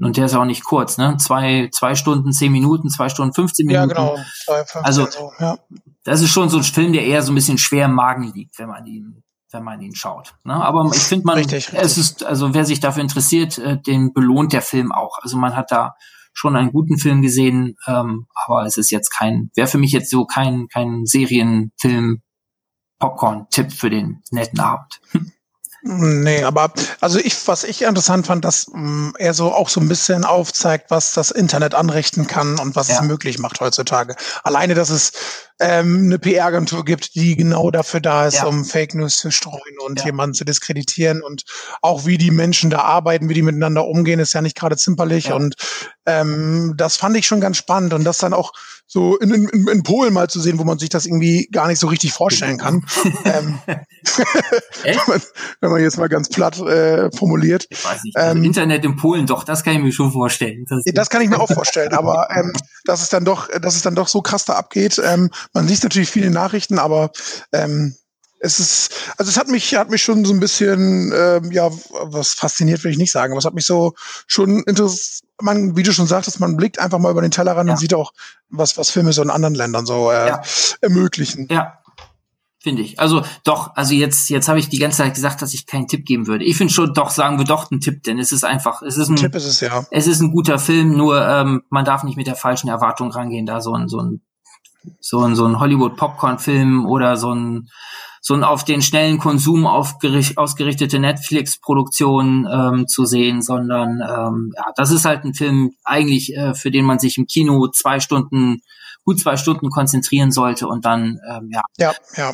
und 0.00 0.16
der 0.16 0.26
ist 0.26 0.34
auch 0.34 0.44
nicht 0.44 0.64
kurz, 0.64 0.96
ne? 0.96 1.16
Zwei, 1.18 1.70
zwei 1.72 1.94
Stunden, 1.96 2.32
zehn 2.32 2.52
Minuten, 2.52 2.88
zwei 2.88 3.08
Stunden, 3.08 3.34
15 3.34 3.66
Minuten. 3.66 3.90
Ja, 3.90 3.94
genau. 3.94 4.16
Zwei, 4.44 4.58
15, 4.58 4.84
also, 4.84 5.06
so, 5.06 5.32
ja. 5.40 5.58
das 6.04 6.20
ist 6.20 6.30
schon 6.30 6.48
so 6.48 6.58
ein 6.58 6.62
Film, 6.62 6.92
der 6.92 7.04
eher 7.04 7.22
so 7.22 7.32
ein 7.32 7.34
bisschen 7.34 7.58
schwer 7.58 7.86
im 7.86 7.94
Magen 7.94 8.32
liegt, 8.32 8.58
wenn 8.60 8.68
man 8.68 8.86
ihn, 8.86 9.24
wenn 9.50 9.64
man 9.64 9.80
ihn 9.80 9.96
schaut. 9.96 10.34
Ne? 10.44 10.54
Aber 10.54 10.88
ich 10.94 11.02
finde 11.02 11.26
man, 11.26 11.38
richtig, 11.38 11.72
richtig. 11.72 11.80
es 11.80 11.98
ist, 11.98 12.24
also 12.24 12.54
wer 12.54 12.64
sich 12.64 12.78
dafür 12.78 13.02
interessiert, 13.02 13.58
äh, 13.58 13.80
den 13.80 14.12
belohnt 14.12 14.52
der 14.52 14.62
Film 14.62 14.92
auch. 14.92 15.18
Also 15.20 15.36
man 15.36 15.56
hat 15.56 15.72
da 15.72 15.96
schon 16.38 16.56
einen 16.56 16.70
guten 16.72 16.98
Film 16.98 17.20
gesehen, 17.20 17.76
ähm, 17.86 18.26
aber 18.46 18.64
es 18.64 18.76
ist 18.76 18.90
jetzt 18.90 19.10
kein, 19.10 19.50
wäre 19.56 19.66
für 19.66 19.78
mich 19.78 19.90
jetzt 19.90 20.10
so 20.10 20.24
kein, 20.24 20.68
kein 20.68 21.04
Serienfilm 21.04 22.22
Popcorn-Tipp 23.00 23.72
für 23.72 23.90
den 23.90 24.22
netten 24.30 24.60
Abend. 24.60 25.00
Nee, 25.80 26.42
aber 26.42 26.72
also 27.00 27.20
ich, 27.20 27.46
was 27.46 27.62
ich 27.62 27.82
interessant 27.82 28.26
fand, 28.26 28.44
dass 28.44 28.66
mh, 28.66 28.80
mm, 28.80 29.12
er 29.16 29.32
so 29.32 29.54
auch 29.54 29.68
so 29.68 29.80
ein 29.80 29.88
bisschen 29.88 30.24
aufzeigt, 30.24 30.90
was 30.90 31.12
das 31.12 31.30
Internet 31.30 31.76
anrichten 31.76 32.26
kann 32.26 32.58
und 32.58 32.74
was 32.74 32.88
ja. 32.88 32.96
es 32.96 33.02
möglich 33.02 33.38
macht 33.38 33.60
heutzutage. 33.60 34.16
Alleine, 34.42 34.74
dass 34.74 34.90
es 34.90 35.12
ähm, 35.60 36.04
eine 36.04 36.18
PR-Agentur 36.18 36.84
gibt, 36.84 37.14
die 37.14 37.36
genau 37.36 37.70
dafür 37.70 38.00
da 38.00 38.26
ist, 38.26 38.36
ja. 38.36 38.46
um 38.46 38.64
Fake 38.64 38.94
News 38.94 39.18
zu 39.18 39.30
streuen 39.30 39.78
und 39.84 40.00
ja. 40.00 40.06
jemanden 40.06 40.34
zu 40.34 40.44
diskreditieren 40.44 41.22
und 41.22 41.44
auch 41.82 42.06
wie 42.06 42.18
die 42.18 42.30
Menschen 42.30 42.70
da 42.70 42.80
arbeiten, 42.80 43.28
wie 43.28 43.34
die 43.34 43.42
miteinander 43.42 43.86
umgehen, 43.86 44.20
ist 44.20 44.34
ja 44.34 44.42
nicht 44.42 44.56
gerade 44.56 44.76
zimperlich 44.76 45.26
ja. 45.26 45.34
und 45.34 45.56
ähm, 46.06 46.74
das 46.76 46.96
fand 46.96 47.16
ich 47.16 47.26
schon 47.26 47.40
ganz 47.40 47.56
spannend 47.56 47.92
und 47.92 48.04
das 48.04 48.18
dann 48.18 48.32
auch 48.32 48.52
so 48.90 49.18
in, 49.18 49.30
in, 49.30 49.68
in 49.68 49.82
Polen 49.82 50.14
mal 50.14 50.30
zu 50.30 50.40
sehen, 50.40 50.58
wo 50.58 50.64
man 50.64 50.78
sich 50.78 50.88
das 50.88 51.04
irgendwie 51.04 51.46
gar 51.52 51.68
nicht 51.68 51.78
so 51.78 51.88
richtig 51.88 52.14
vorstellen 52.14 52.56
kann. 52.56 52.86
ähm, 53.26 53.58
wenn, 54.82 54.96
man, 55.06 55.22
wenn, 55.60 55.70
man, 55.70 55.82
jetzt 55.82 55.98
mal 55.98 56.08
ganz 56.08 56.30
platt 56.30 56.58
äh, 56.58 57.10
formuliert. 57.14 57.66
Ich 57.68 57.84
weiß 57.84 58.02
nicht, 58.02 58.16
also 58.16 58.38
ähm, 58.38 58.44
Internet 58.44 58.86
in 58.86 58.96
Polen, 58.96 59.26
doch, 59.26 59.44
das 59.44 59.62
kann 59.62 59.74
ich 59.74 59.82
mir 59.82 59.92
schon 59.92 60.10
vorstellen. 60.10 60.64
Das, 60.66 60.82
das 60.86 61.10
kann 61.10 61.20
ich 61.20 61.28
mir 61.28 61.38
auch 61.38 61.50
vorstellen, 61.52 61.92
aber 61.92 62.28
ähm, 62.34 62.54
dass 62.86 63.02
es 63.02 63.10
dann 63.10 63.26
doch, 63.26 63.48
dass 63.60 63.76
es 63.76 63.82
dann 63.82 63.94
doch 63.94 64.08
so 64.08 64.22
krass 64.22 64.46
da 64.46 64.54
abgeht. 64.54 64.98
Ähm, 65.04 65.28
man 65.52 65.66
liest 65.66 65.82
natürlich 65.82 66.10
viele 66.10 66.30
Nachrichten, 66.30 66.78
aber 66.78 67.10
ähm, 67.52 67.96
es 68.40 68.60
ist, 68.60 69.12
also 69.16 69.30
es 69.30 69.36
hat 69.36 69.48
mich, 69.48 69.74
hat 69.74 69.90
mich 69.90 70.02
schon 70.02 70.24
so 70.24 70.32
ein 70.32 70.40
bisschen, 70.40 71.12
ähm, 71.14 71.50
ja, 71.50 71.70
was 72.02 72.34
fasziniert 72.34 72.84
will 72.84 72.92
ich 72.92 72.98
nicht 72.98 73.10
sagen, 73.10 73.32
aber 73.32 73.38
es 73.38 73.44
hat 73.44 73.54
mich 73.54 73.66
so 73.66 73.94
schon 74.26 74.62
interessiert, 74.64 75.24
man, 75.40 75.76
wie 75.76 75.82
du 75.82 75.92
schon 75.92 76.06
sagtest, 76.06 76.40
man 76.40 76.56
blickt 76.56 76.78
einfach 76.78 76.98
mal 76.98 77.10
über 77.10 77.22
den 77.22 77.30
Tellerrand 77.30 77.68
ja. 77.68 77.74
und 77.74 77.78
sieht 77.78 77.94
auch, 77.94 78.12
was, 78.48 78.76
was 78.76 78.90
Filme 78.90 79.12
so 79.12 79.22
in 79.22 79.30
anderen 79.30 79.54
Ländern 79.54 79.86
so 79.86 80.10
äh, 80.10 80.28
ja. 80.28 80.42
ermöglichen. 80.80 81.46
Ja, 81.50 81.78
finde 82.58 82.82
ich. 82.82 82.98
Also 82.98 83.22
doch, 83.44 83.74
also 83.76 83.94
jetzt 83.94 84.28
jetzt 84.30 84.48
habe 84.48 84.58
ich 84.58 84.68
die 84.68 84.78
ganze 84.78 84.98
Zeit 84.98 85.14
gesagt, 85.14 85.42
dass 85.42 85.54
ich 85.54 85.66
keinen 85.66 85.86
Tipp 85.86 86.04
geben 86.04 86.26
würde. 86.26 86.44
Ich 86.44 86.56
finde 86.56 86.72
schon, 86.72 86.92
doch 86.92 87.10
sagen 87.10 87.38
wir 87.38 87.44
doch 87.44 87.70
einen 87.70 87.80
Tipp, 87.80 88.02
denn 88.02 88.18
es 88.18 88.32
ist 88.32 88.44
einfach, 88.44 88.82
es 88.82 88.96
ist 88.96 89.08
ein, 89.08 89.16
Tipp 89.16 89.34
ist 89.34 89.44
es 89.44 89.60
ja. 89.60 89.86
Es 89.90 90.06
ist 90.06 90.20
ein 90.20 90.32
guter 90.32 90.58
Film, 90.58 90.96
nur 90.96 91.24
ähm, 91.24 91.62
man 91.70 91.84
darf 91.84 92.02
nicht 92.02 92.16
mit 92.16 92.26
der 92.26 92.36
falschen 92.36 92.68
Erwartung 92.68 93.10
rangehen, 93.10 93.46
da 93.46 93.60
so 93.60 93.74
ein 93.74 93.88
so 93.88 94.00
ein 94.00 94.22
so 95.00 95.20
ein 95.20 95.34
so 95.34 95.44
ein 95.44 95.60
Hollywood 95.60 95.96
Popcorn 95.96 96.38
Film 96.38 96.86
oder 96.86 97.16
so 97.16 97.34
ein 97.34 97.68
so 98.20 98.34
ein 98.34 98.44
auf 98.44 98.64
den 98.64 98.82
schnellen 98.82 99.18
Konsum 99.18 99.66
ausgerichtete 99.66 100.98
Netflix-Produktion 100.98 102.48
ähm, 102.50 102.86
zu 102.88 103.04
sehen, 103.04 103.42
sondern 103.42 104.00
ähm, 104.02 104.52
ja, 104.56 104.72
das 104.76 104.90
ist 104.90 105.04
halt 105.04 105.24
ein 105.24 105.34
Film 105.34 105.70
eigentlich, 105.84 106.34
äh, 106.36 106.54
für 106.54 106.70
den 106.70 106.84
man 106.84 106.98
sich 106.98 107.16
im 107.16 107.26
Kino 107.26 107.68
zwei 107.68 108.00
Stunden 108.00 108.60
gut 109.08 109.20
zwei 109.20 109.38
Stunden 109.38 109.70
konzentrieren 109.70 110.32
sollte 110.32 110.68
und 110.68 110.84
dann, 110.84 111.18
ähm, 111.30 111.48
ja. 111.50 111.62
Ja, 111.78 111.92
ja. 112.16 112.30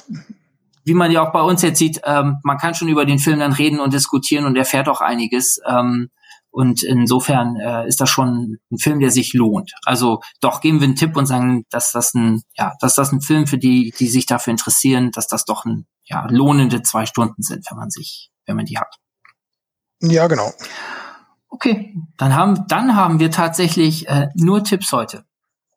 Wie 0.85 0.95
man 0.95 1.13
ja 1.13 1.25
auch 1.25 1.33
bei 1.33 1.41
uns 1.41 1.63
jetzt 1.63 1.79
sieht, 1.79 2.01
ähm, 2.05 2.39
man 2.43 2.59
kann 2.59 2.75
schon 2.75 2.89
über 2.89 3.07
den 3.07 3.21
Film 3.21 3.39
dann 3.39 3.53
reden 3.53 3.79
und 3.79 3.93
diskutieren 3.95 4.45
und 4.45 4.57
erfährt 4.57 4.89
auch 4.89 5.01
einiges. 5.01 5.61
Ähm, 5.67 6.11
Und 6.55 6.85
insofern 6.85 7.57
äh, 7.57 7.89
ist 7.89 8.01
das 8.01 8.09
schon 8.09 8.59
ein 8.71 8.79
Film, 8.79 9.01
der 9.01 9.11
sich 9.11 9.35
lohnt. 9.35 9.73
Also 9.85 10.21
doch 10.41 10.61
geben 10.61 10.79
wir 10.79 10.87
einen 10.87 10.95
Tipp 10.95 11.17
und 11.17 11.27
sagen, 11.27 11.65
dass 11.69 11.91
das 11.91 12.15
ein, 12.15 12.43
ja, 12.57 12.75
dass 12.81 12.95
das 12.95 13.11
ein 13.11 13.21
Film 13.21 13.49
für 13.49 13.59
die, 13.59 13.93
die 13.99 14.07
sich 14.07 14.27
dafür 14.27 14.53
interessieren, 14.53 15.11
dass 15.11 15.27
das 15.27 15.45
doch 15.45 15.65
ein, 15.65 15.89
ja, 16.05 16.29
lohnende 16.31 16.81
zwei 16.83 17.07
Stunden 17.07 17.43
sind, 17.43 17.67
wenn 17.69 17.77
man 17.77 17.91
sich, 17.91 18.31
wenn 18.47 18.55
man 18.55 18.67
die 18.67 18.79
hat. 18.79 18.95
Ja, 20.01 20.29
genau. 20.29 20.53
Okay, 21.49 21.93
dann 22.19 22.37
haben, 22.37 22.69
dann 22.69 22.95
haben 22.95 23.19
wir 23.19 23.33
tatsächlich 23.33 24.07
äh, 24.07 24.29
nur 24.37 24.63
Tipps 24.63 24.93
heute. 24.93 25.25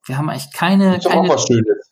Wir 0.05 0.19
haben 0.19 0.29
eigentlich 0.29 0.53
keine. 0.53 0.97
Ich 0.97 1.05
keine 1.05 1.21
auch 1.21 1.29
was 1.29 1.47
Schönes. 1.47 1.89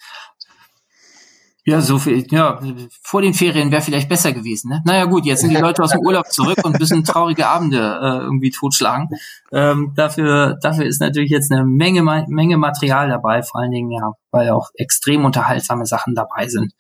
Ja, 1.68 1.82
so 1.82 1.98
viel, 1.98 2.28
ja, 2.30 2.60
vor 3.02 3.24
den 3.24 3.34
Ferien 3.34 3.72
wäre 3.72 3.82
vielleicht 3.82 4.08
besser 4.08 4.32
gewesen. 4.32 4.70
Ne? 4.70 4.84
Naja 4.86 5.06
gut, 5.06 5.26
jetzt 5.26 5.42
sind 5.42 5.50
die 5.50 5.60
Leute 5.60 5.82
aus 5.82 5.90
dem 5.90 6.02
Urlaub 6.02 6.32
zurück 6.32 6.60
und 6.64 6.80
müssen 6.80 7.04
traurige 7.04 7.48
Abende 7.48 7.80
äh, 7.80 8.24
irgendwie 8.24 8.52
totschlagen. 8.52 9.10
Ähm, 9.52 9.92
dafür, 9.96 10.60
dafür 10.62 10.86
ist 10.86 11.02
natürlich 11.02 11.32
jetzt 11.32 11.52
eine 11.52 11.66
Menge, 11.66 12.04
Menge 12.04 12.58
Material 12.58 13.10
dabei, 13.10 13.42
vor 13.42 13.62
allen 13.62 13.72
Dingen 13.72 13.90
ja, 13.90 14.14
weil 14.30 14.52
auch 14.52 14.70
extrem 14.76 15.26
unterhaltsame 15.26 15.88
Sachen 15.88 16.14
dabei 16.14 16.48
sind. 16.48 16.74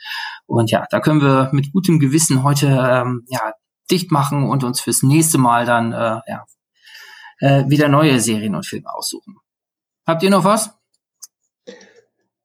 Und 0.46 0.70
ja, 0.70 0.86
da 0.92 1.00
können 1.00 1.20
wir 1.20 1.50
mit 1.52 1.72
gutem 1.72 2.00
Gewissen 2.00 2.44
heute 2.44 2.68
ähm, 2.68 3.26
ja, 3.28 3.54
dicht 3.90 4.12
machen 4.12 4.48
und 4.48 4.64
uns 4.64 4.82
fürs 4.82 5.02
nächste 5.02 5.40
Mal 5.40 5.66
dann 5.66 5.94
äh, 5.94 6.20
ja, 6.28 6.46
äh, 7.40 7.64
wieder 7.68 7.88
neue 7.88 8.20
Serien 8.20 8.54
und 8.54 8.68
Filme 8.68 8.94
aussuchen. 8.94 9.38
Habt 10.06 10.22
ihr 10.22 10.30
noch 10.30 10.44
was? 10.44 10.70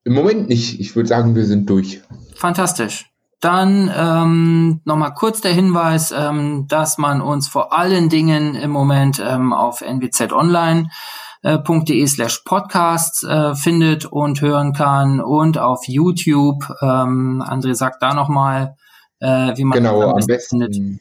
Im 0.05 0.15
Moment 0.15 0.49
nicht. 0.49 0.81
Ich 0.81 0.97
würde 0.97 1.09
sagen, 1.11 1.35
wir 1.35 1.45
sind 1.45 1.69
durch. 1.69 2.01
Fantastisch. 2.41 3.09
Dann 3.41 3.93
ähm, 3.95 4.81
nochmal 4.85 5.13
kurz 5.13 5.43
der 5.43 5.53
Hinweis, 5.53 6.11
ähm, 6.11 6.65
dass 6.69 6.97
man 6.97 7.21
uns 7.21 7.49
vor 7.49 7.75
allen 7.75 8.09
Dingen 8.09 8.55
im 8.55 8.71
Moment 8.71 9.23
ähm, 9.23 9.53
auf 9.53 9.83
nwzonline.de 9.83 12.07
slash 12.07 12.41
podcasts 12.47 13.25
äh, 13.25 13.55
findet 13.55 14.07
und 14.07 14.41
hören 14.41 14.73
kann 14.73 15.21
und 15.21 15.59
auf 15.59 15.87
YouTube. 15.87 16.65
Ähm, 16.81 17.45
André 17.47 17.75
sagt 17.75 18.03
da 18.03 18.15
nochmal, 18.15 18.75
äh, 19.21 19.53
wie 19.57 19.65
man 19.65 19.77
genau, 19.77 20.01
am 20.11 20.25
besten 20.27 20.63
findet. 20.63 20.99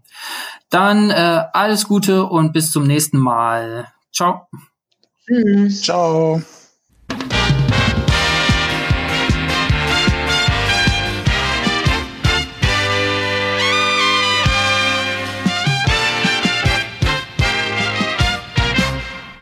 Dann 0.69 1.09
äh, 1.09 1.43
alles 1.53 1.87
Gute 1.87 2.25
und 2.25 2.53
bis 2.53 2.71
zum 2.71 2.85
nächsten 2.85 3.17
Mal. 3.17 3.91
Ciao. 4.13 4.47
Tschüss. 5.25 5.81
Ciao. 5.81 6.41